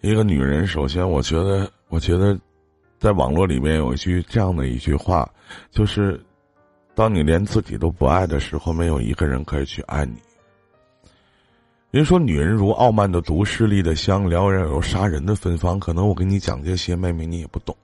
[0.00, 2.38] 一个女人，首先，我觉得，我觉得，
[2.98, 5.30] 在网络里面有一句这样的一句话，
[5.70, 6.20] 就是，
[6.94, 10.16] 当你连自己都不爱的时候，没有一个人可以去爱你。
[11.94, 15.78] 人说女人如傲慢的毒，势力的香，撩人有杀人的芬芳。
[15.78, 17.76] 可能我跟你讲这些，妹妹你也不懂。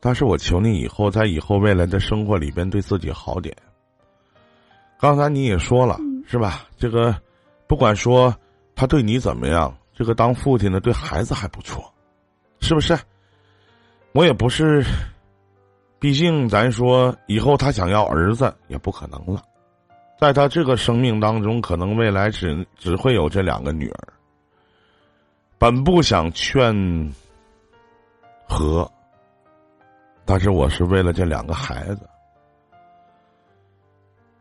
[0.00, 3.56] 但是我求你以后在以后未来的生活里边对自己好点。
[4.98, 5.96] 刚才你也说了，
[6.26, 6.66] 是吧？
[6.76, 7.14] 这个
[7.68, 8.34] 不管说
[8.74, 11.88] 他对你怎么样，这个当父亲的对孩子还不错，
[12.58, 12.98] 是不是？
[14.10, 14.84] 我也不是，
[16.00, 19.40] 毕竟咱说以后他想要儿子也不可能了。
[20.18, 24.08] 在他这个生命当中，可能未来只只会有这两个女儿。
[25.58, 26.74] 本不想劝
[28.48, 28.90] 和，
[30.24, 32.08] 但是我是为了这两个孩子。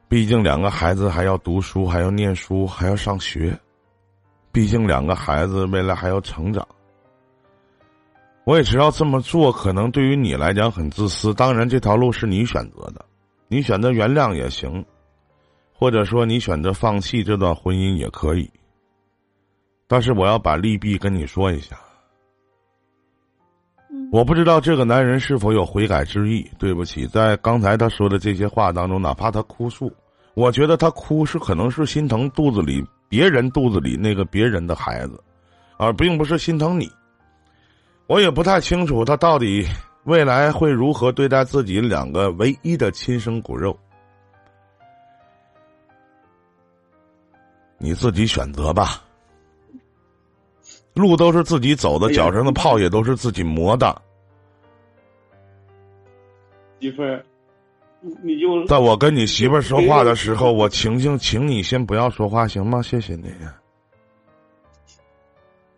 [0.07, 3.57] 毕竟两个孩子还要读书，还要念书，还要上学。
[4.51, 6.67] 毕竟两个孩子未来还要成长。
[8.43, 13.03] 我也知道这么做可能对于你来讲很自私，当然这条路是你选择的，
[13.47, 14.85] 你选择原谅也行。
[15.83, 18.49] 或者说你选择放弃这段婚姻也可以，
[19.85, 21.77] 但是我要把利弊跟你说一下。
[24.09, 26.49] 我不知道这个男人是否有悔改之意。
[26.57, 29.91] 对不起，在刚才他说的这些话当中，哪怕他哭诉，
[30.35, 35.21] 我觉得他哭是可能是心疼肚子里别人肚子里那个别人的孩子，
[35.75, 36.89] 而并不是心疼你。
[38.07, 39.67] 我也不太清楚他到底
[40.05, 43.77] 未来会如何对待自己两个唯一的亲生骨肉。
[47.83, 49.03] 你自己选择吧，
[50.93, 54.01] 路都是自己走的，脚上的泡也都是自己磨的。
[56.79, 57.25] 媳妇儿，
[57.99, 62.81] 你你就在我跟你媳妇儿说话的时候，我请请，请你先不要说话，行吗？
[62.81, 63.33] 谢谢你。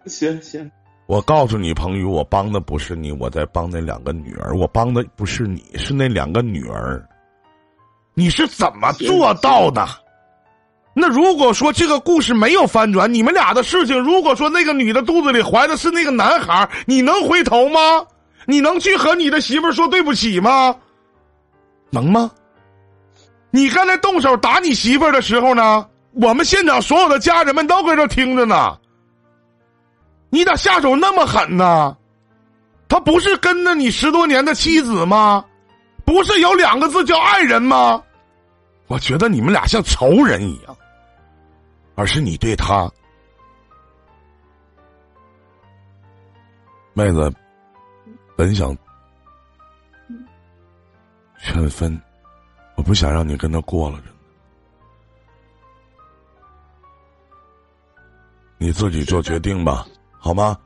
[0.05, 0.71] 行行，
[1.07, 7.03] 我告诉你，彭宇，我帮的不是你，我在帮那两个女儿，我帮的不是你，是那两个女儿。
[8.13, 10.04] 你是怎么做到的？
[10.97, 17.79] 那如果说这个故事没有翻转，你们俩的事情，如果说那个女的肚子里怀的是那个男孩，你能回头吗？
[18.45, 20.73] 你能去和你的媳妇说对不起吗？
[21.89, 22.31] 能吗？
[23.51, 28.77] 你刚才动手打你媳妇儿的时候呢，我们现场所有的家人们都搁这听着呢。
[30.29, 31.95] 你咋下手那么狠呢？
[32.87, 35.43] 他不是跟着你十多年的妻子吗？
[36.05, 38.01] 不是有两个字叫爱人吗？
[38.87, 40.77] 我觉得你们俩像仇人一样。
[41.95, 42.91] 而是你对他，
[46.93, 47.33] 妹子，
[48.35, 48.77] 本想
[51.39, 51.99] 劝分，
[52.75, 54.11] 我不想让你跟他过了，真的。
[58.57, 59.87] 你自己做决定吧，
[60.19, 60.57] 好吗？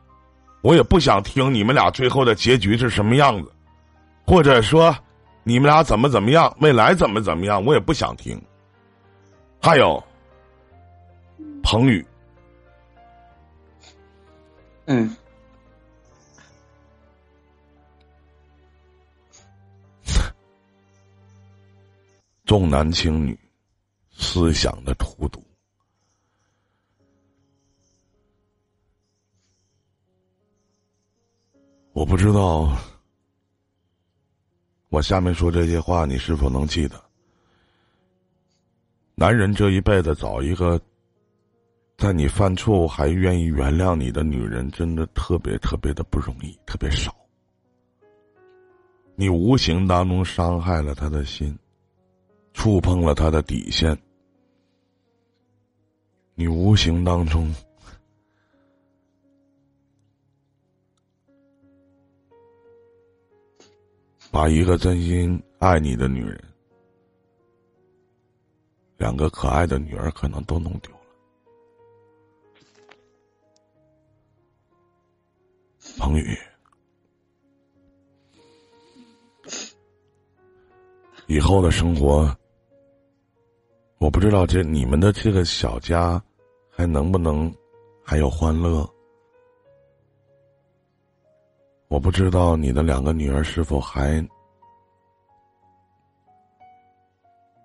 [0.61, 3.51] 我也不想听你们俩最后的结局是什么样子，
[4.26, 4.95] 或者说
[5.43, 8.41] 你们俩怎么怎么样，未来怎么怎么样，我也不想听。
[9.61, 10.03] 还有。
[11.64, 12.06] 彭宇。
[14.86, 15.15] 嗯。
[22.45, 23.40] 重男轻女
[24.11, 25.44] 思想的荼毒。
[31.94, 32.72] 我不知道
[34.88, 37.10] 我下面说这些话你是否能记得。
[39.15, 40.80] 男人这一辈子找一个
[42.00, 47.14] 在你犯错误还愿意原谅你的女人，真的特别特别的不容易，特别少。
[49.16, 51.60] 你无形当中伤害了他的心，
[52.54, 53.98] 触碰了他的底线，
[56.36, 57.54] 你无形当中。
[64.32, 66.42] 把一个真心爱你的女人，
[68.96, 70.90] 两个可爱的女儿可能都弄丢
[76.00, 76.36] 彭宇，
[81.28, 82.34] 以后的生活，
[83.98, 86.20] 我不知道这你们的这个小家
[86.72, 87.54] 还能不能
[88.02, 88.90] 还有欢乐。
[91.90, 94.26] 我不知道你的两个女儿是否还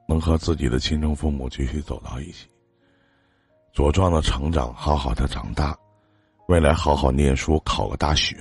[0.08, 2.48] 能和自己的亲生父母继续走到一起，
[3.72, 5.78] 茁壮的成长，好好的长大，
[6.46, 8.36] 未来好好念书，考个大学，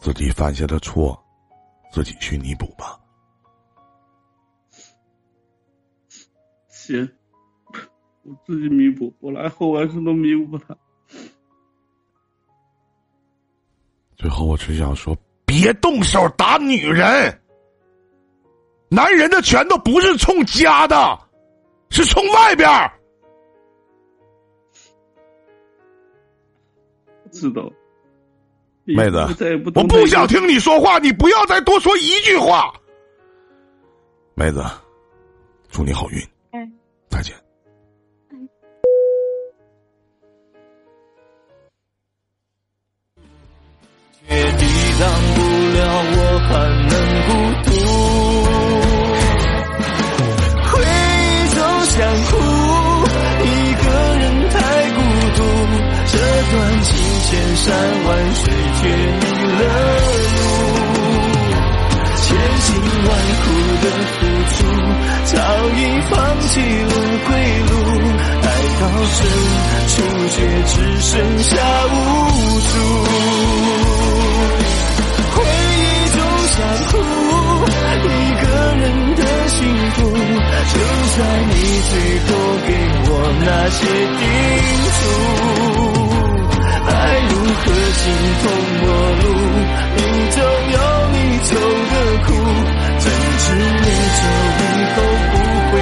[0.00, 1.22] 自己犯下的错，
[1.92, 2.98] 自己去弥补吧。
[6.68, 7.06] 行，
[8.22, 10.74] 我自己弥补，我来后万事都弥补他。
[14.16, 15.14] 最后，我只想说，
[15.44, 17.42] 别动手打女人。
[18.88, 20.96] 男人的拳头不是冲家的，
[21.90, 22.66] 是冲外边
[27.32, 27.70] 知道，
[28.84, 29.18] 妹子
[29.74, 32.72] 我不想听你说话，你不要再多说一句话。
[34.34, 34.64] 妹子，
[35.70, 36.20] 祝你好运，
[57.30, 57.66] 千山
[58.04, 58.40] 万水
[58.80, 59.22] 却迷
[59.52, 59.60] 了
[60.32, 60.40] 路，
[62.16, 62.26] 千
[62.58, 62.66] 辛
[63.04, 63.08] 万
[63.42, 63.46] 苦
[63.82, 63.84] 的
[64.14, 64.16] 付
[64.54, 64.56] 出，
[65.24, 65.36] 早
[65.76, 65.78] 已
[66.08, 66.16] 放
[66.48, 66.50] 弃
[66.84, 66.92] 了
[67.26, 67.30] 归
[67.68, 67.70] 路。
[68.40, 68.44] 爱
[68.80, 69.16] 到深
[69.88, 69.92] 处
[70.30, 70.72] 却只
[71.02, 71.52] 剩下
[71.84, 71.94] 无
[72.64, 72.72] 助。
[75.34, 75.36] 回
[75.76, 76.16] 忆总
[76.48, 76.56] 想
[76.88, 76.90] 哭，
[78.08, 78.10] 一
[78.40, 78.44] 个
[78.76, 78.82] 人
[79.16, 79.56] 的幸
[79.90, 79.96] 福，
[80.72, 80.74] 就
[81.18, 81.52] 在你
[81.90, 81.92] 最
[82.24, 82.26] 后
[82.66, 82.68] 给
[83.04, 83.12] 我
[83.44, 83.78] 那些
[84.18, 84.20] 叮
[84.98, 86.17] 嘱。
[86.98, 88.02] 爱如何形
[88.42, 88.44] 同
[88.80, 88.84] 陌
[89.22, 89.24] 路，
[89.96, 89.98] 命
[90.30, 90.36] 中
[90.72, 90.76] 有
[91.12, 91.50] 你走
[91.90, 91.94] 的
[92.24, 92.28] 苦，
[92.98, 93.04] 怎
[93.38, 93.86] 知你
[94.18, 94.20] 走
[94.58, 94.96] 以后
[95.30, 95.34] 不
[95.70, 95.72] 会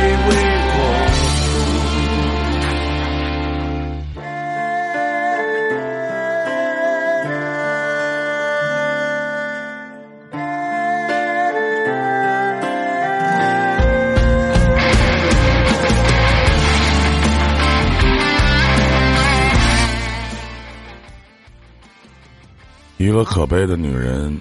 [23.16, 24.38] 一个可悲的女人，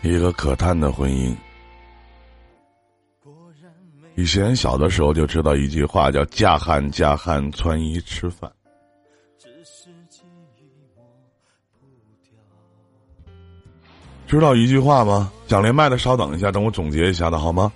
[0.00, 1.36] 一个可叹的婚姻。
[4.14, 8.50] 以前小的时候就知道一句话，叫“嫁汉嫁汉，穿衣吃饭”。
[14.26, 15.30] 知道一句话吗？
[15.46, 17.70] 想连麦的稍等一下，等我总结一下的好吗？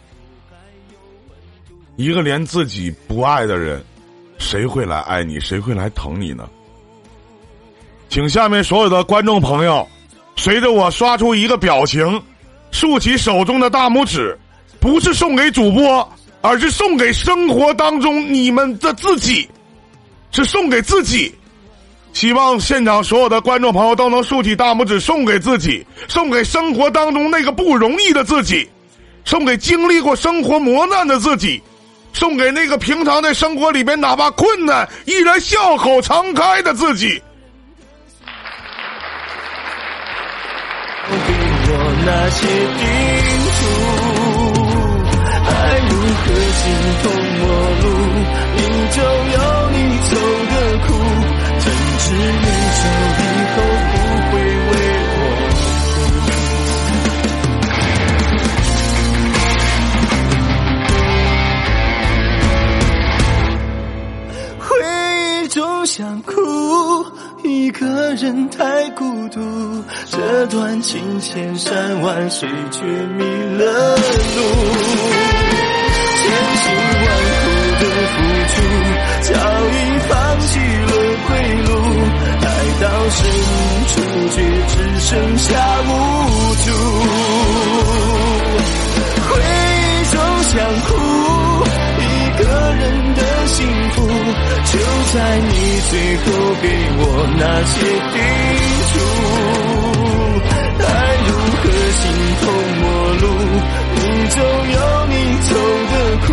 [1.96, 3.84] 一个连自己不爱的人，
[4.38, 5.38] 谁会来爱你？
[5.38, 6.48] 谁会来疼你呢？
[8.12, 9.88] 请下面所有的观众朋友，
[10.36, 12.22] 随着我刷出一个表情，
[12.70, 14.38] 竖起手中的大拇指，
[14.78, 16.06] 不是送给主播，
[16.42, 19.48] 而是送给生活当中你们的自己，
[20.30, 21.34] 是送给自己。
[22.12, 28.68] 希望现场所有的观众朋友都能竖起大拇指，送给自己，送给生活当中那个不容易的自己，
[29.24, 31.62] 送给经历过生活磨难的自己，
[32.12, 37.18] 送给那个平常在生活里边哪怕困难依然笑口常开的自己。
[42.04, 42.82] 那些叮
[43.58, 43.60] 嘱，
[45.46, 45.50] 爱
[45.88, 46.24] 如何
[46.58, 46.62] 形
[47.02, 47.04] 同
[47.38, 47.42] 陌
[47.80, 47.84] 路，
[48.56, 48.60] 命
[48.90, 48.96] 中
[49.30, 49.38] 有
[49.70, 49.76] 你
[50.10, 50.12] 走
[50.50, 50.54] 的
[50.84, 50.88] 苦，
[51.58, 51.64] 怎
[51.98, 52.46] 知你
[52.78, 52.82] 走
[53.18, 53.20] 以
[53.52, 53.56] 后
[53.88, 53.92] 不
[54.30, 54.32] 会
[54.68, 54.72] 为
[55.12, 55.16] 我。
[64.58, 64.60] 回
[65.44, 66.32] 忆总想哭，
[67.62, 69.40] 一个人太孤独
[70.06, 73.22] 这段情千山万水却迷
[73.56, 74.42] 了路。
[76.18, 76.22] 千
[76.58, 76.64] 辛
[76.98, 77.06] 万
[77.38, 77.44] 苦
[77.78, 78.14] 的付
[78.50, 78.54] 出
[79.20, 79.30] 早
[79.68, 79.78] 已
[80.08, 80.10] 放
[80.40, 80.92] 弃了
[81.28, 81.30] 归
[81.62, 81.70] 路
[82.40, 82.44] 爱
[82.80, 83.20] 到深
[83.86, 83.94] 处
[84.30, 84.36] 却
[84.66, 85.08] 只剩
[85.38, 85.46] 下
[85.86, 85.88] 无
[86.64, 86.66] 助。
[89.28, 90.14] 回忆总
[90.50, 90.88] 想哭
[92.00, 92.02] 一
[92.42, 92.44] 个
[92.74, 92.84] 人
[93.14, 93.56] 的幸
[93.90, 93.96] 福
[94.64, 94.72] 就
[95.14, 95.52] 在你
[95.90, 96.31] 最后。
[96.62, 96.66] 给
[96.96, 97.00] 我
[97.38, 97.74] 那些
[98.12, 98.16] 叮
[98.92, 98.94] 嘱。
[100.84, 100.86] 爱
[101.26, 101.62] 如何
[101.98, 102.02] 形
[102.40, 102.44] 同
[102.80, 102.84] 陌
[103.22, 103.24] 路，
[103.94, 104.36] 你总
[104.72, 104.78] 有
[105.08, 105.14] 你
[105.48, 105.50] 走
[105.90, 105.94] 的
[106.24, 106.28] 苦，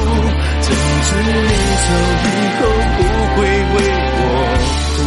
[0.62, 0.68] 怎
[1.06, 1.52] 知你
[1.86, 1.88] 走
[2.26, 2.28] 以
[2.60, 2.62] 后
[2.96, 3.00] 不
[3.36, 3.38] 会
[3.74, 3.78] 为
[4.16, 4.18] 我
[4.96, 4.98] 哭？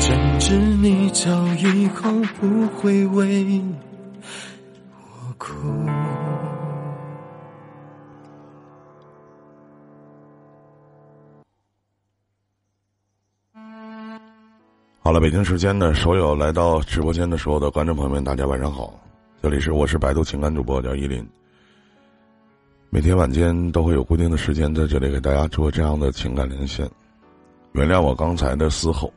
[0.00, 0.06] 怎
[0.40, 0.44] 知
[0.80, 1.22] 你走
[1.58, 2.00] 以后
[2.40, 3.20] 不会为
[4.90, 4.96] 我
[5.38, 5.46] 哭？
[15.04, 18.94] 好了，北京时间的所有来到直播间的所有的观众朋友们，大家晚上好，
[19.42, 21.28] 这里是我是百度情感主播叫依林。
[22.88, 26.88] 每天晚间都会有固定的时间在这里给大家做这样的情感连线。
[27.72, 29.12] 原谅我刚才的嘶吼，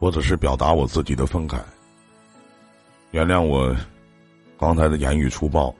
[0.00, 1.60] 我只是表达我自己的愤慨。
[3.12, 3.72] 原谅我
[4.58, 5.72] 刚才的言语粗暴，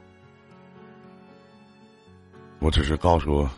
[2.61, 3.49] 我只是告诉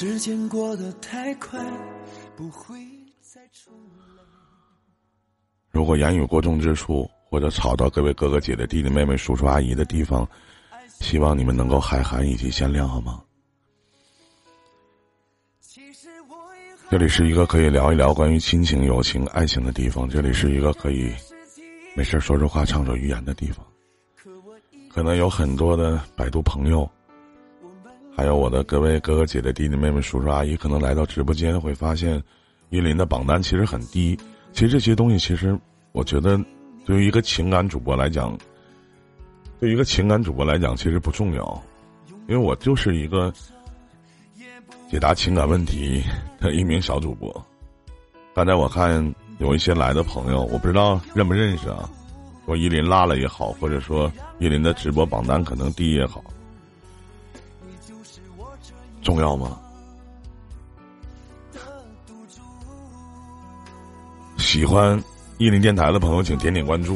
[0.00, 1.62] 时间过得太快，
[2.34, 2.74] 不会
[3.20, 4.24] 再重来。
[5.70, 10.26] 如果言语过重之处，或者吵到各位哥哥姐姐、弟弟妹妹、叔叔阿姨的地方，
[11.00, 13.22] 希望你们能够海涵以及见谅，好吗？
[16.90, 21.12] 这里是一个可以聊一聊关于亲情、友情、爱情的地方，这里是一个可以
[21.94, 23.62] 没事说说话、畅所欲言的地方。
[24.88, 26.90] 可能有很多的百度朋友，
[28.16, 32.22] 还有我的各位哥哥姐姐、弟弟妹妹、叔叔阿姨，可能来到直播间会发现，
[32.68, 34.18] 依林的榜单其实很低。
[34.52, 35.58] 其实这些东西，其实
[35.92, 36.38] 我觉得，
[36.84, 38.36] 对于一个情感主播来讲，
[39.58, 41.62] 对于一个情感主播来讲，其实不重要，
[42.28, 43.32] 因为我就是一个
[44.90, 46.02] 解答情感问题
[46.40, 47.32] 的一名小主播。
[48.34, 51.88] 刚才我看有一些来的朋友，我不知道认不认识啊，
[52.44, 56.22] 说依林拉了也好，或者说依林的直播榜单可能低也好，
[59.10, 59.58] 重要吗？
[64.38, 65.02] 喜欢
[65.38, 66.94] 意林电台的朋友，请点点关注；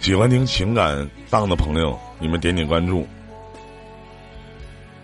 [0.00, 3.06] 喜欢听情感档的朋友，你们点点关注。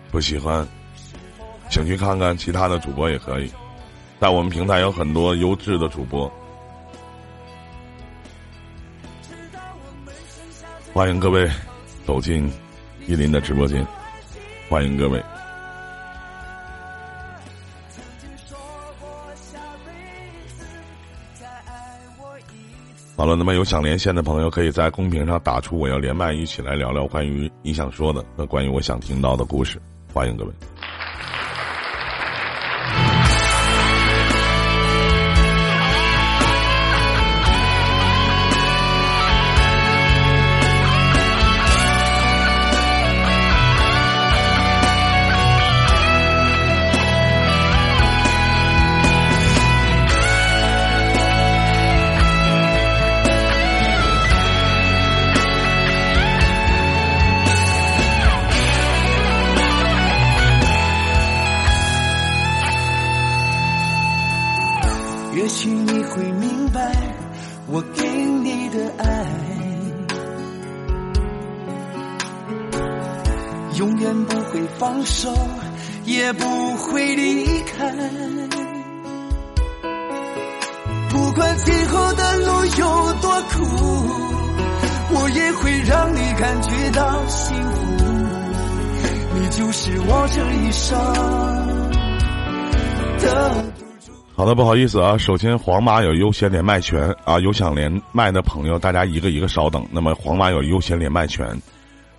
[0.09, 0.67] 不喜欢，
[1.69, 3.51] 请去看看其他的主播也可以，
[4.19, 6.31] 在我们平台有很多优质的主播，
[10.91, 11.47] 欢迎各位
[12.07, 12.51] 走进
[13.05, 13.85] 意林的直播间，
[14.67, 15.23] 欢迎各位。
[23.15, 29.79] 好了，那么有想连线的朋友，可以在公屏上打出“我要连麦”，一起来聊聊关于你想说的和关于我想听到的故事。
[30.11, 30.51] 欢迎各位。
[94.53, 99.87] 不好意思啊，首先皇马有优先连麦权啊，有想连麦的朋友，大家一个一个稍等。
[99.91, 101.59] 那么皇马有优先连麦权，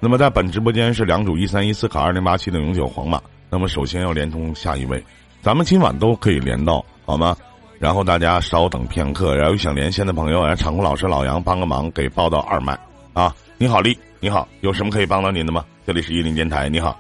[0.01, 3.21] 那么在本直播间是两组一三一四卡二零八七的永久皇马。
[3.51, 5.03] 那么首先要连通下一位，
[5.43, 7.37] 咱们今晚都可以连到，好吗？
[7.79, 12.79] 然后大家稍等片刻，然后有想连线的朋友，来场控老师老杨帮个忙，给报到二麦
[13.13, 13.35] 啊。
[13.59, 15.65] 你好，丽，你好，有什么可以帮到您的吗？
[15.87, 16.99] 这里是一零电台，你好。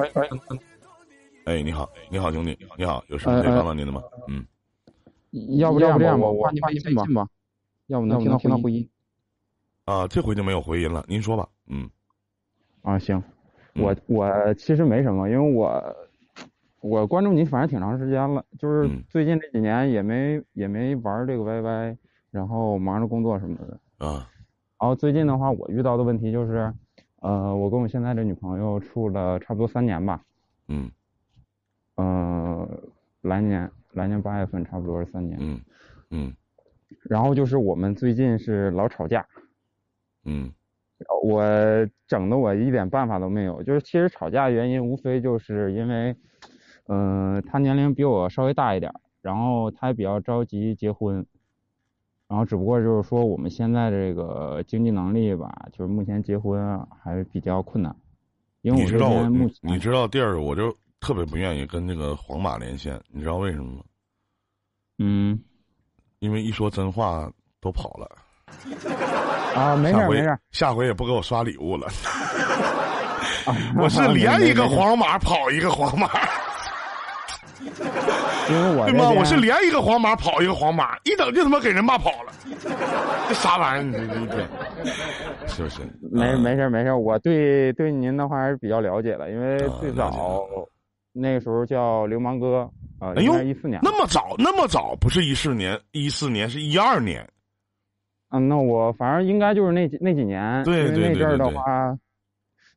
[0.00, 0.28] 哎哎，
[1.44, 4.02] 哎，你好，你好，兄弟，你好，有什么可以帮到您的吗？
[4.28, 4.46] 嗯，
[5.58, 7.28] 要不这样吧，我我发你发信吧，吧，
[7.88, 8.88] 要不能听到听到回音
[9.84, 11.46] 啊，这回就没有回音了，您说吧。
[11.66, 11.90] 嗯，
[12.82, 12.98] 啊？
[12.98, 13.22] 行，
[13.74, 15.96] 嗯我我其实没什么，因为我
[16.80, 21.96] 我关注你反正挺长时间了，就是嗯最近这几年也没也没玩这个 YY，
[22.30, 24.06] 然后忙着工作什么的。
[24.06, 24.30] 啊，
[24.80, 26.72] 然后最近的话，我遇到的问题就是，
[27.20, 30.22] 呃，我跟我现在的女朋友处了差不多三年吧，
[30.68, 30.90] 嗯
[31.96, 32.68] 呃，
[33.22, 35.38] 来年来年八月份差不多是三年。
[35.40, 35.60] 嗯
[36.10, 36.36] 嗯
[37.08, 39.26] 然后就是我们最近是老吵架，
[40.24, 40.52] 嗯
[41.22, 41.42] 我
[42.06, 43.62] 整的我一点办法都没有。
[43.62, 46.16] 就是其实吵架原因无非就是因为，
[46.88, 48.92] 嗯、他年龄比我稍微大一点，
[49.22, 51.24] 然后他也比较着急结婚，
[52.30, 57.92] 然后只不过就是说我们现在这个经济能力吧，就是目前结婚啊还是比较困难，
[58.62, 59.28] 因为我你知道
[59.62, 63.82] 你知道第二个我就特别不愿意跟那个皇马连线，你知道为什么吗？
[65.00, 65.40] 嗯
[66.20, 67.28] 因为一说真话
[67.60, 68.08] 都跑了，
[69.56, 71.88] 啊没事没事儿，下回也不给我刷礼物了。
[73.46, 76.08] 啊 我是连一个皇马跑一个皇马，
[78.50, 79.10] 因为我对吗？
[79.10, 82.32] 我是连一个皇马跑一个皇马，一等就他妈给人骂跑了，
[83.28, 83.82] 这啥玩意儿？
[83.82, 84.48] 你这这一天
[85.46, 85.80] 是不是？
[86.10, 90.46] 没啊没事儿没事儿，我对对您的话还是比较了解的，因为最早
[91.12, 92.68] 那个时候叫流氓哥
[93.00, 93.80] 啊，一四年。
[93.82, 97.26] 那么早，那么早，不是一四年，一四年是一二年。
[98.32, 101.98] 嗯，那我反正应该就是那几那几年，对对因为那阵儿对对对的话，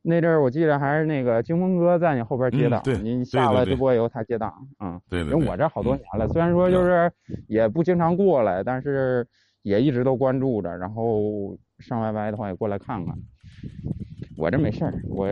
[0.06, 7.10] 那阵儿我记得还是那个京风哥在你后边接档，您下了直播以后他接档，嗯，对对对，因为我这好多年了，虽然说就是
[7.48, 9.26] 也不经常过来，但是
[9.62, 13.14] 也一直都关注着，然后上 YY 的话也过来看看。
[14.36, 15.26] 我这没事儿，我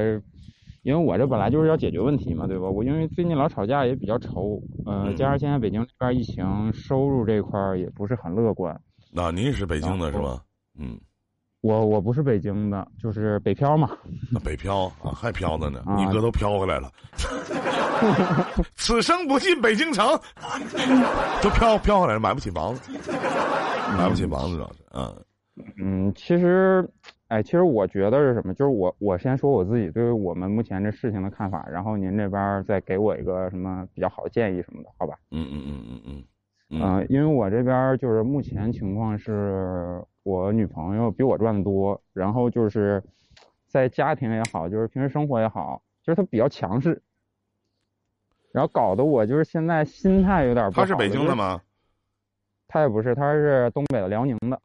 [0.82, 2.70] 因为我这本来就是要解决问题嘛，对吧？
[2.70, 8.80] 我因为最近老吵架也比较愁，呃，嗯加上现在北京这边疫情，收入这块儿也不是很乐观。
[9.12, 10.42] 那您是北京的是然吧？
[10.78, 10.98] 嗯，
[11.62, 13.88] 我我不是北京的，就是北漂嘛。
[14.30, 16.90] 那北漂啊，还漂着呢，啊你哥都漂回来了。
[18.76, 20.04] 此生不进北京城，
[21.40, 22.92] 都漂漂回来了，买不起房子，
[23.96, 25.24] 买不起房子主要是，嗯
[25.78, 26.84] 嗯，其实，
[27.28, 28.52] 哎，其实我觉得是什么？
[28.54, 35.14] 就是我我先说我自己对于我们目前这事情的看法，然后您这边再给我一个什么比较好的建议什么的，好吧？
[35.30, 36.24] 嗯嗯嗯嗯嗯
[36.70, 43.02] 嗯、嗯因为我这边就是目前情况是我女朋友比我赚的多，然后就是
[43.66, 47.02] 在家庭也好，就是平时生活也好，就是她比较强势，
[48.52, 50.82] 然后搞得我就是现在心态有点不好。
[50.82, 51.34] 她是北京的？
[51.34, 51.60] 吗？
[52.68, 54.60] 她也不是，她是东北的辽宁的。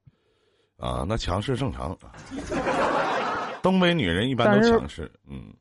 [0.78, 1.98] 啊，那强势正常。
[3.64, 5.54] 东北女人一般都强势，嗯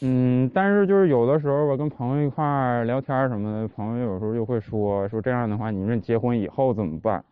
[0.00, 7.24] 嗯，但是就是有的时候我跟朋友一块儿聊天什么的，朋友有时候就会说说这样的话，你说你结婚以后怎么办？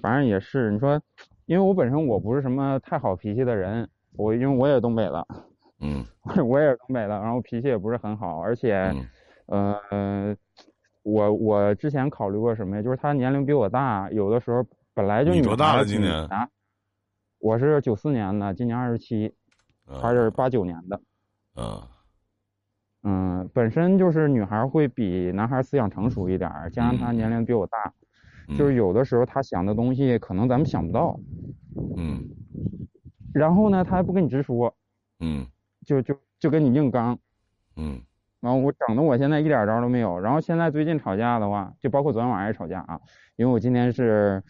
[0.00, 1.00] 反正也是，你说，
[1.46, 5.26] 因为我本身我不是什么太好脾气的人，我因为我也东北的，
[5.80, 6.04] 嗯
[6.48, 8.92] 我也是东北的，然后脾气也不是很好，而且，
[9.48, 10.36] 嗯呃，
[11.02, 12.82] 我我之前考虑过什么呀？
[12.82, 14.64] 就是他年龄比我大，有的时候
[14.94, 16.48] 本来就你多大了今年啊，
[17.38, 19.34] 我是九四年的，今年二十七，
[19.88, 21.00] 嗯，他是八九年的。
[21.56, 21.82] 嗯
[23.04, 27.92] 嗯，本身就是女孩会比男孩思想成熟一点儿，加上她年龄比我大，嗯
[28.56, 31.18] 就是有的时候他想的东西可能咱们想不到，
[31.96, 32.28] 嗯。
[33.32, 34.74] 然后呢，他还不跟你直说，
[35.20, 35.46] 嗯。
[35.86, 37.18] 就就就跟你硬刚，
[37.76, 38.00] 嗯。
[38.40, 40.18] 然后我整的我现在一点招都没有。
[40.18, 43.00] 然后现在最近吵架的话，就包括昨天晚上也吵架啊，
[43.36, 44.42] 因为我今天是，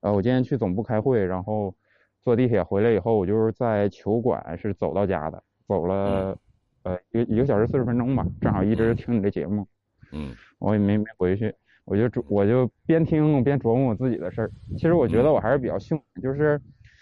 [0.00, 1.74] 呃，我今天去总部开会，然后
[2.22, 6.36] 坐地铁回来以后，我就是在球馆是走到家的，走了
[6.84, 9.66] 呃一个一个小时四十分钟吧，正好一直听你这节目，
[10.12, 10.34] 嗯。
[10.58, 11.52] 我也没没回去，
[11.84, 14.50] 我就琢我就边听边琢磨我自己的事儿。
[14.76, 16.60] 其实我觉得我还是比较幸运，就是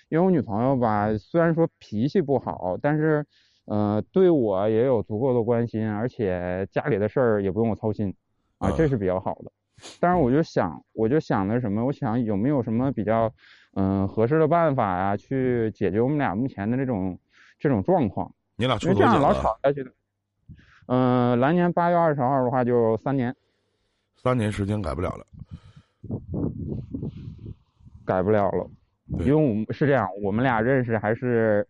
[0.09, 3.25] 因为我女朋友吧，虽然说脾气不好，但是
[3.67, 8.15] 呃对我也有足够的关心，而且家里的事儿也不用我操心，
[8.59, 9.53] 啊，啊这是比较好的。
[9.99, 11.85] 但是我就想，我就想的什么？
[11.85, 13.33] 我想有没有什么比较
[13.75, 17.19] 嗯、合适的办法呀，去解决我们俩目前的这种
[17.59, 18.35] 这种状况？
[18.57, 19.33] 你俩因为这样老？
[19.33, 19.93] 吵下去的。
[20.87, 23.35] 嗯、来年八月二十号的话就三年。
[24.23, 25.27] 三年时间改不了了。
[28.05, 28.69] 改不了了，
[29.21, 31.67] 因为我们是这样，我们俩认识还是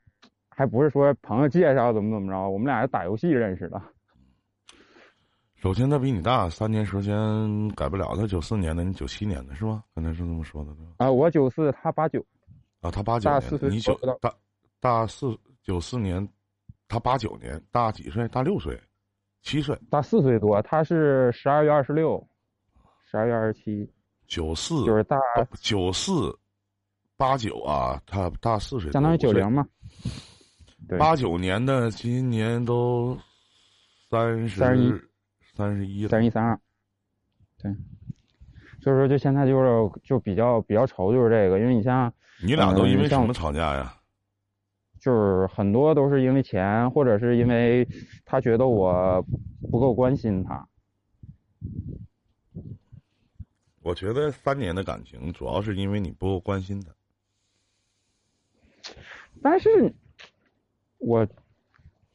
[0.48, 3.80] 还不是说朋友介绍怎么怎么着，我们俩是打游戏认识的。
[5.56, 8.16] 首先，他比你大三年时间，改不了。
[8.16, 9.84] 他九四年的，你九七年的是吧？
[9.94, 10.92] 刚才是这么说的，对吧？
[10.96, 12.24] 啊，我九四，他八九，
[12.80, 14.32] 啊，他八九年，大四岁你九大
[14.80, 16.26] 大四九四年，
[16.88, 18.26] 他八九年，大几岁？
[18.28, 18.80] 大六岁，
[19.42, 19.78] 七岁。
[19.90, 22.26] 大四岁多，他是十二月二十六，
[23.10, 23.90] 十二月二十七，
[24.28, 25.16] 九四就是大
[25.60, 26.32] 九四
[27.16, 29.66] 八九啊，他大四岁，相当于九零嘛。
[30.88, 33.18] 对，八九年的，今年都
[34.08, 34.92] 三十三十一
[35.56, 36.60] 三十一三十一三二，
[37.60, 37.74] 对，
[38.80, 43.92] 所以说就现在就是就比较比较愁就是这个，因为你像你俩都因为什么吵架呀？
[45.00, 47.84] 就是很多都是因为钱，或者是因为
[48.24, 49.20] 他觉得我
[49.68, 50.64] 不够关心他。
[53.82, 56.92] 我觉得三年的感情主要是因为你不够关心他。
[59.42, 59.94] 但是，
[60.98, 61.26] 我，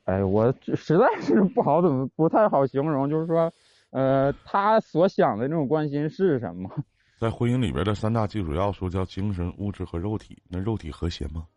[0.03, 3.51] 哎，我实在是不好怎么不太好形容，就是说，
[3.89, 6.69] 呃，他所想的那种关心是什么？
[7.17, 10.43] 在婚姻里边的三大基础要素叫精神、物质和肉体。
[10.49, 11.47] 那肉体和谐吗？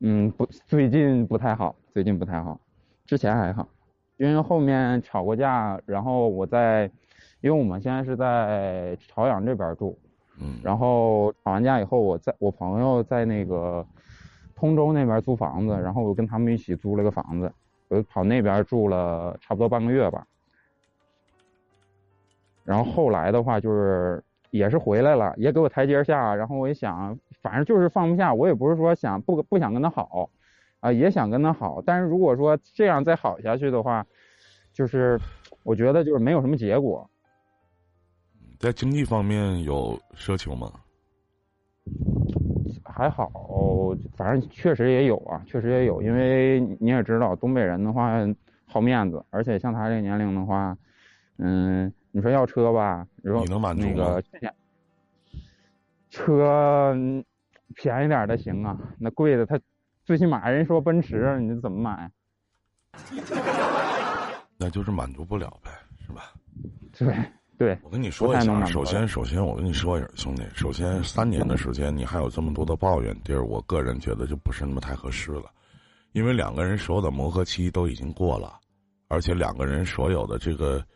[0.00, 2.60] 嗯，不，最近不太好，最近不太好，
[3.06, 3.68] 之前还好，
[4.18, 6.88] 因为后面吵过架，然后我在，
[7.40, 9.96] 因为我们现在是在朝阳这边住，
[10.40, 13.86] 嗯，然后吵完架以后，我在我朋友在那个
[14.56, 17.52] 通州那边租房子，然后我跟他们一起租了个房子，
[17.88, 20.26] 我就跑那边住了差不多半个月吧。
[22.64, 30.28] 然后后来的话就是也是回来了，也给我台阶下，然后我一想，反正就是放不下，我也不是说想不不想跟他好，
[30.80, 34.04] 啊、也想跟他好，但是如果说这样再好下去的话，
[34.72, 35.18] 就是
[35.62, 37.08] 我觉得就是没有什么结果。
[38.58, 40.72] 在经济方面有奢求吗？
[42.84, 43.30] 还好，
[44.16, 48.14] 反正确实也有啊，确实也有，因为你也知道，东北人的话
[48.66, 50.76] 好面子，而且像他这个年龄的话，
[51.36, 54.20] 嗯，你说要车吧，你能满足那个
[56.10, 57.24] 车嗯
[57.76, 59.60] 便宜点的行啊，那贵的他
[60.04, 62.10] 最起码人说奔驰，你怎么买？
[64.56, 65.70] 那就是满足不了呗，
[66.04, 66.32] 是吧？
[66.92, 67.14] 对
[67.58, 75.50] 对，我跟你说一下，首先，首先我跟你说一下，兄弟，首先三年的时间，你还有这么多的抱怨，地儿，我个人觉得就不是那么太合适了，
[76.12, 78.60] 因为两个人所有的磨合期都已经过了，
[79.08, 80.86] 而且两个人所有的这个，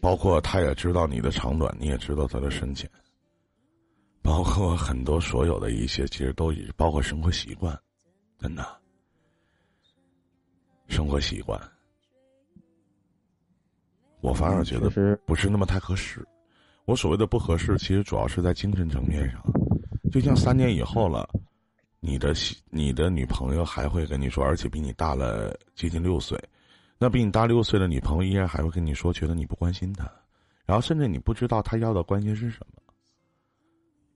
[0.00, 2.90] 包括他也知道你的长短，你也知道他的深浅，
[4.20, 7.78] 包括很多所有的一些，其实都已包括生活习惯，
[8.36, 8.66] 真的，
[10.88, 11.56] 生活习惯。
[14.20, 14.90] 我反而觉得
[15.26, 16.26] 不是那么太合适。
[16.84, 19.42] 我所谓的不合适，其实主要是在精神层面上。
[20.10, 21.28] 就像三年以后了，
[22.00, 22.32] 你的
[22.70, 26.42] 你的女朋友还会跟你说，而且比你大了接近六岁，
[26.98, 30.10] 那比你大六岁的女朋友依然还会跟你说，觉得你不关心她，
[30.64, 32.82] 然后甚至你不知道她要的关心是什么。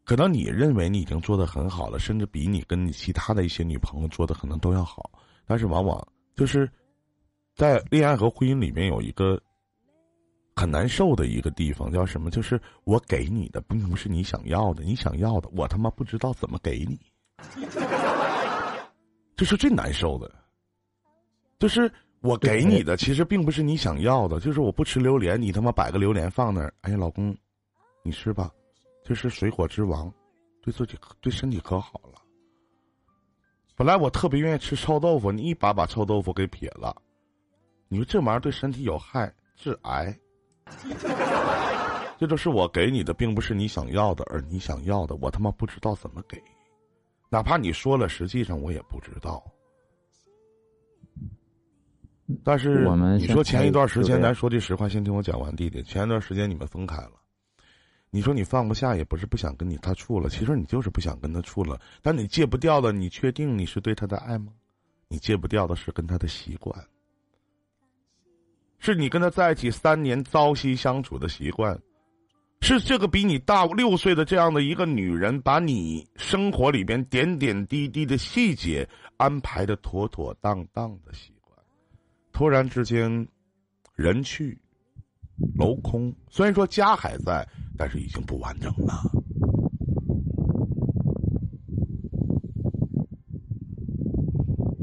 [0.04, 5.10] 可能你认为你已经做的很好了，甚至比你跟你其他的一些女朋友做的可能都要好，
[5.46, 6.02] 但是往往
[6.34, 6.68] 就是
[7.54, 9.38] 在恋爱和婚姻里面有一个
[10.54, 12.30] 很难受的一个地方，叫什么？
[12.30, 16.98] 就是我给你的并不是你想要的，你想要的我他妈不知道怎么给你，
[19.34, 20.30] 这是最难受的。
[21.58, 27.34] 就是我给你的其实并不是你想要的，就是我不吃榴莲，你他妈摆个榴莲放那儿，哎呀，老公，
[28.02, 28.50] 你吃吧，
[29.02, 30.12] 这是水果之王，
[30.60, 32.20] 对自己对身体可好了。
[33.74, 36.94] 本来我特别愿意吃臭豆腐，你一把把臭豆腐给撇了，
[37.88, 40.14] 你说这玩意儿对身体有害，致癌。
[42.18, 46.40] 这就是我给你的，并不是你想要的，而你想要的，我他妈不知道怎么给。
[47.28, 49.42] 哪怕你说了，实际上我也不知道。
[52.44, 55.82] 但是我们你说前一段时间，咱说句实话，先听我讲完，弟弟。
[55.82, 57.12] 前一段时间你们分开了，
[58.10, 61.78] 你说你放不下，也不是不想跟你他处了，其实你就是不想跟他处了。
[62.00, 64.52] 但你戒不掉的，你确定你是对他的爱吗？
[65.08, 66.74] 你戒不掉的是跟他的习惯，
[68.84, 71.80] 是你跟他在一起三年朝夕相处的习惯，
[72.62, 78.88] 是这个比你大六岁的这样的一个女人，把你生活里边点点滴滴的细节
[79.18, 81.56] 安排的妥妥当当的习惯。
[82.32, 83.08] 突然之间，
[83.94, 84.58] 人去
[85.56, 87.46] 楼空，虽然说家还在，
[87.78, 89.00] 但是已经不完整了。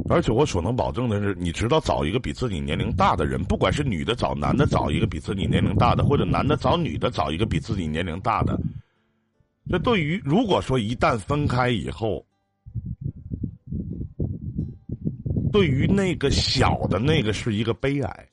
[0.09, 8.59] 而且我所能保证的是，你知道找一个比自己年龄大的人，不管是女的找男的，找一个比自己年龄大的，或者男的找女的找一个比自己年龄大的。
[9.69, 12.25] 这对于如果说一旦分开以后，
[15.51, 18.27] 对于那个小的那个是一个悲哀。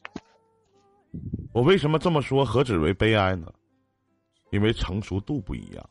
[1.53, 2.43] 我为什么这么说？
[2.43, 3.53] 何止为悲哀呢？
[4.51, 5.91] 因为成熟度不一样。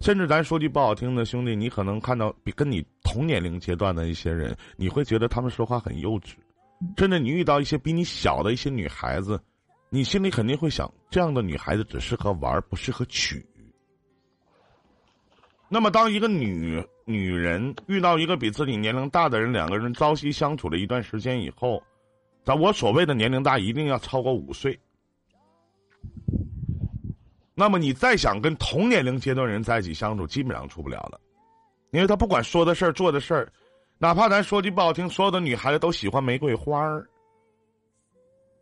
[0.00, 6.34] 甚至咱说句不好听的，兄弟，你可能看到比跟你同年龄阶段的一些人，你会觉得他们说话很幼稚。
[6.98, 9.40] 甚至你遇到一些比你小的一些女孩子，
[9.88, 13.44] 你心里肯定会想，这样的女孩子只适合玩，不适合娶。
[15.68, 21.82] 那么，当一个女女人遇到一个比自己年龄大的人，两个人朝夕相处了一段时间以后，
[22.44, 24.78] 咱我所谓的年龄大，一定要超过五岁。
[27.58, 31.18] 那么你再想跟同年龄阶段人在一起相处，基本上处不了了。
[31.90, 33.50] 因为他不管说的事儿、做的事儿，
[33.96, 37.08] 哪怕咱说句不好听，所有的女孩子都喜欢玫瑰花儿，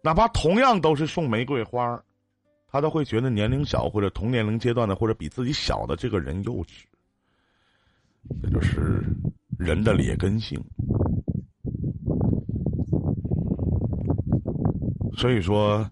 [0.01, 2.05] 哪怕同样都是送玫瑰花儿，
[2.69, 6.85] 他都会觉得年龄小或者同年龄阶段的或者比自己小的这个人幼稚。
[8.41, 9.03] 这就是
[9.59, 10.63] 人的劣根性。
[15.17, 15.85] 所以说，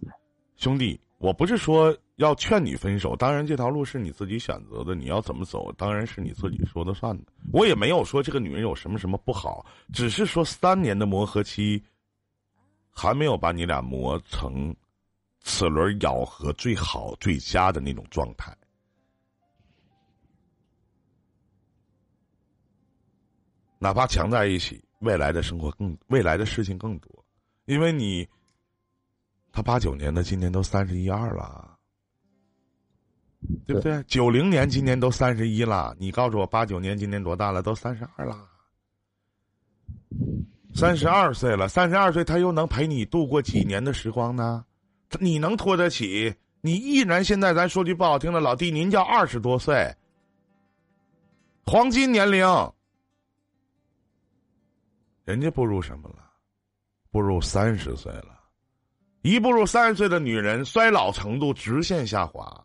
[0.57, 7.33] 兄弟，我不是说要劝你分手，当然这条路是你自己选择的，你要怎么走，当然是你自己说的算的。
[7.53, 11.83] 我也没有说这个女人有什么什么不好，只是说三年的磨合期，
[12.91, 14.75] 还没有把你俩磨成
[15.41, 18.57] 齿轮咬合最好、最佳的那种状态。
[23.79, 27.25] 哪怕强在一起，未来的生活更未来的事情更多，
[27.65, 28.29] 因为你。
[29.55, 31.72] 他八九年的，今年都三十一二了，
[33.67, 34.03] 对不对？
[34.05, 37.63] 九零年今年都三十一了，你告诉我八九年今年多大了？
[37.63, 38.49] 都三十二了，
[40.75, 44.65] 三十二岁了，三十二岁他又能陪你度过几年的时光呢？
[45.21, 46.35] 你能拖得起？
[46.61, 49.95] 你依然现在，咱说句不好听的，老弟，您叫二十多岁，
[51.67, 52.47] 黄金年龄，
[55.25, 56.17] 人家步入什么了？
[57.11, 58.41] 步入三十岁了。
[59.23, 62.65] 一步入三十岁的女人，衰老程度直线下滑。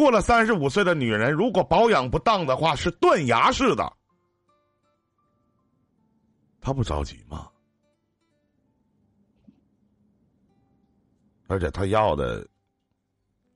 [0.00, 3.92] 过了三十五岁的女人，如果保养不当的话，是断崖式的。
[6.58, 7.46] 他不着急吗？
[11.48, 12.48] 而且他要的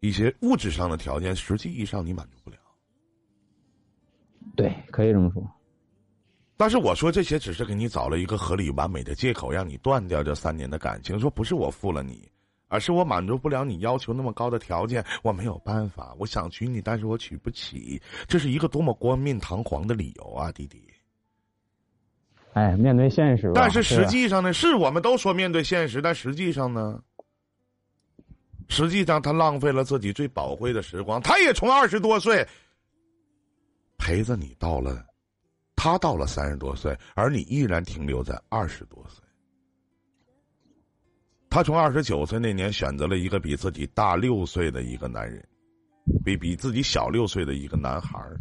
[0.01, 2.59] 一些物质上的条件，实际意义上你满足不了。
[4.55, 5.43] 对，可以这么说。
[6.59, 11.19] 但是我说这些只是给你找了一个合理完美的借口，让你断掉这三年的感情。
[11.19, 12.31] 说不是我负了你，
[12.75, 16.13] 而是我满足不了你要求那么高的条件，我没有办法。
[16.19, 18.03] 我想娶你，但是我娶不起。
[18.27, 20.83] 这是一个多么冠冕堂皇的理由啊，弟弟！
[22.55, 23.53] 哎，面对现实。
[23.55, 27.01] 但是实际上呢，是我们都说面对现实，但实际上呢，
[28.69, 31.23] 实际上他浪费了自己最宝贵的时光。
[31.23, 32.45] 他也从二十多岁
[33.99, 35.07] 陪着你到了。
[35.77, 39.24] 他到了三十多岁，而你依然停留在二十多岁。
[41.55, 45.41] 他从二十九岁那年选择了一个比自己大六岁的一个男人，
[46.25, 48.41] 比比自己小六岁的一个男孩儿。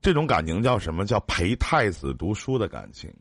[0.00, 1.04] 这种感情叫什么？
[1.04, 3.12] 叫陪太子读书的感情。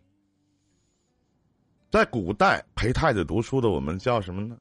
[1.90, 4.56] 在古代，陪太子读书的我们叫什么呢？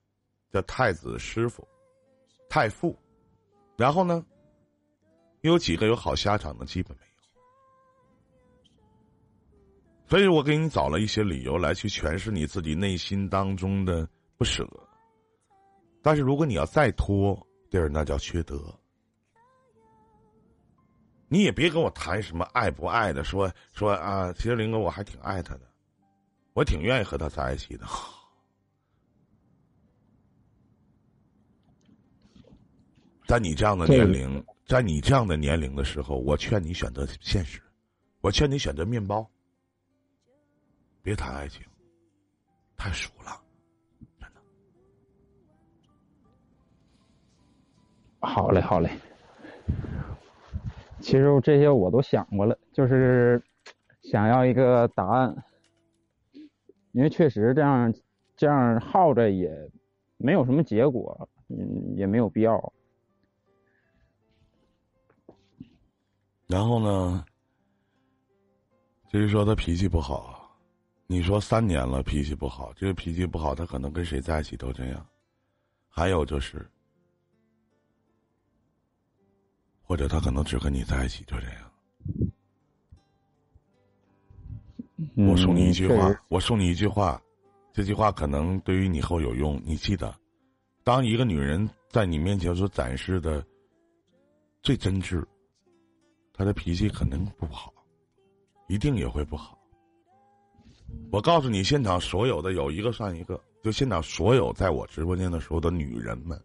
[0.51, 1.69] 叫太子师傅、
[2.49, 2.99] 太傅。
[3.77, 4.25] 然后呢？
[5.43, 6.65] 有几个有好下场的？
[6.65, 7.05] 基本没
[10.11, 14.69] 所以我给你找了一些理由来去诠释你自己内心当中的不舍。
[16.03, 18.61] 但是如果你要再拖，第二那叫缺德。
[21.29, 25.61] 你也别跟我谈什么爱不爱的，说说啊，其实林哥我还挺爱他的，
[26.55, 27.87] 我挺愿意和他在一起的。
[33.29, 34.45] 在你这样的年龄。
[34.67, 37.61] 在你这样的年龄的时候，我劝你选择现实，
[38.21, 39.29] 我劝你选择面包，
[41.03, 41.63] 别谈爱情，
[42.77, 43.41] 太熟了，
[44.19, 44.41] 真的。
[48.21, 48.91] 好嘞，好嘞。
[51.01, 53.43] 其实这些我都想过了，就是
[54.03, 55.35] 想要一个答案，
[56.93, 57.95] 因为确实这样
[58.37, 59.51] 这样耗着也
[60.19, 62.73] 没有什么结果，嗯，也没有必要。
[66.47, 67.25] 然后呢？
[69.09, 70.40] 至于说他脾气不好，
[71.11, 75.05] 你说三年了脾气不好，这个脾气不好，他可能跟谁在一起都这样。
[75.89, 76.65] 还有就是，
[79.83, 81.73] 或者他可能只跟你在一起就这样。
[85.17, 87.21] 我送你一句话，我送你一句话，
[87.73, 89.61] 这句话可能对于你以后有用。
[89.65, 90.15] 你记得，
[90.85, 93.45] 当一个女人在你面前所展示的
[94.63, 95.27] 最真挚。
[96.33, 97.75] 她的脾气肯定不好，
[98.69, 99.60] 一定也会不好。
[101.11, 106.41] 我告诉你，现场所有的有一个算一个，就现场所有在我直播间的时候的女人们，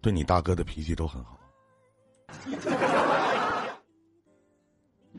[0.00, 1.38] 对你大哥的脾气都很好，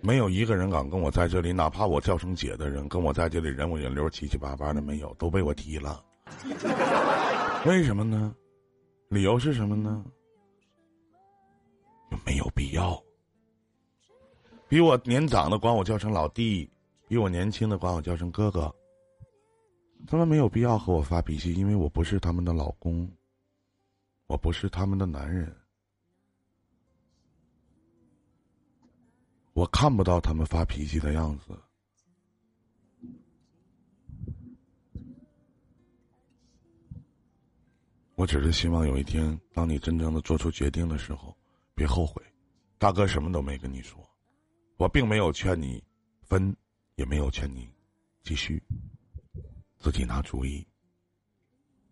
[0.02, 6.04] 没有一个人敢跟我在这里，哪怕我叫声姐的人，跟我在这里人五人六七七八八的没有，都被我踢了。
[7.66, 8.34] 为什么呢？
[9.10, 10.04] 理由是什么呢？
[12.26, 13.00] 没有必要。
[14.68, 16.70] 比我年长的管我叫声老弟，
[17.10, 18.74] 比我年轻的管我叫声哥哥。
[20.06, 23.12] 他们没有必要和我发脾气因为我不是他们的老公
[24.28, 25.54] 我不是他们的男人。
[29.54, 31.60] 我看不到他们发脾气的样子。
[38.14, 41.36] 我只是希望有一天当你真正的做出决定的时候
[41.74, 42.22] 别后悔
[42.78, 44.00] 大哥什么都没跟你说。
[44.78, 45.84] 我并没有劝你
[46.22, 46.56] 分
[47.00, 47.66] 也没有劝你
[48.24, 48.62] 继续，
[49.80, 50.68] 自己拿主意。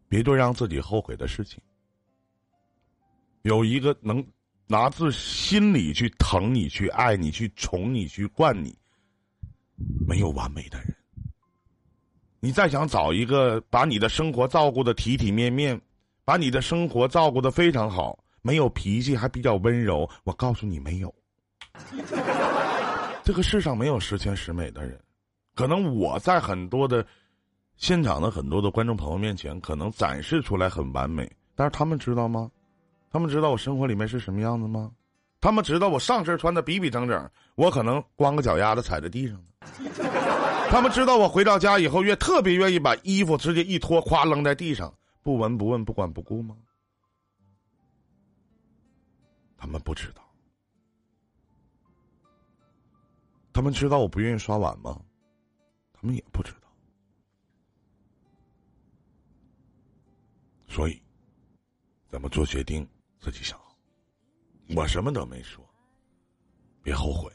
[0.09, 1.61] 别做让自己后悔的事情。
[3.43, 4.21] 有一个能
[4.67, 8.77] 拿自心里去疼你、去爱你、去宠你、去惯你，
[10.05, 10.93] 没有完美的人。
[12.41, 15.79] 你再想找一个把你的生活照顾的体体面面，
[16.25, 21.15] 把你的生活照顾的非常好，没有脾气还比较温柔，我告诉你没有。
[23.28, 24.98] 这个世上没有十全十美的人，
[25.54, 27.06] 可能我在很多的
[27.76, 32.49] 现场的很多的观众朋友面前，可能展示出来很完美，但是他们知道吗？
[33.12, 34.90] 他们知道我生活里面是什么样子吗？
[35.41, 39.44] 他们知道我上身穿的比比整整，我可能光个脚丫子踩在地上呢。
[40.70, 46.56] 他们知道我回到家以后，越特别愿意把衣服直接一脱，咵扔在地上，不闻不问，不管不顾吗？
[49.58, 50.22] 他们不知道。
[53.57, 55.01] 他们知道我不愿意刷碗吗？
[55.91, 56.69] 他们也不知道。
[60.67, 61.01] 所以，
[62.07, 62.88] 怎么做决定，
[63.19, 63.59] 自己想。
[64.75, 65.67] 我什么都没说，
[66.84, 67.31] 别后悔。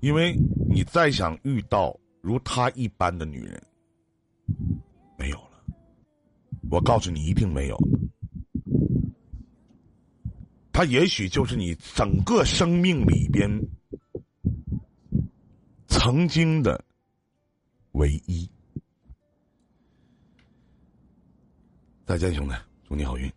[0.00, 0.34] 因为
[0.66, 3.62] 你再想遇到如她一般的女人，
[5.18, 5.62] 没有了。
[6.70, 7.78] 我告诉你，一定没有。
[10.80, 13.50] 他也许就是你整个生命里边
[15.88, 16.82] 曾经的
[17.92, 18.48] 唯一。
[22.06, 22.54] 再见，兄弟，
[22.88, 23.30] 祝你好运。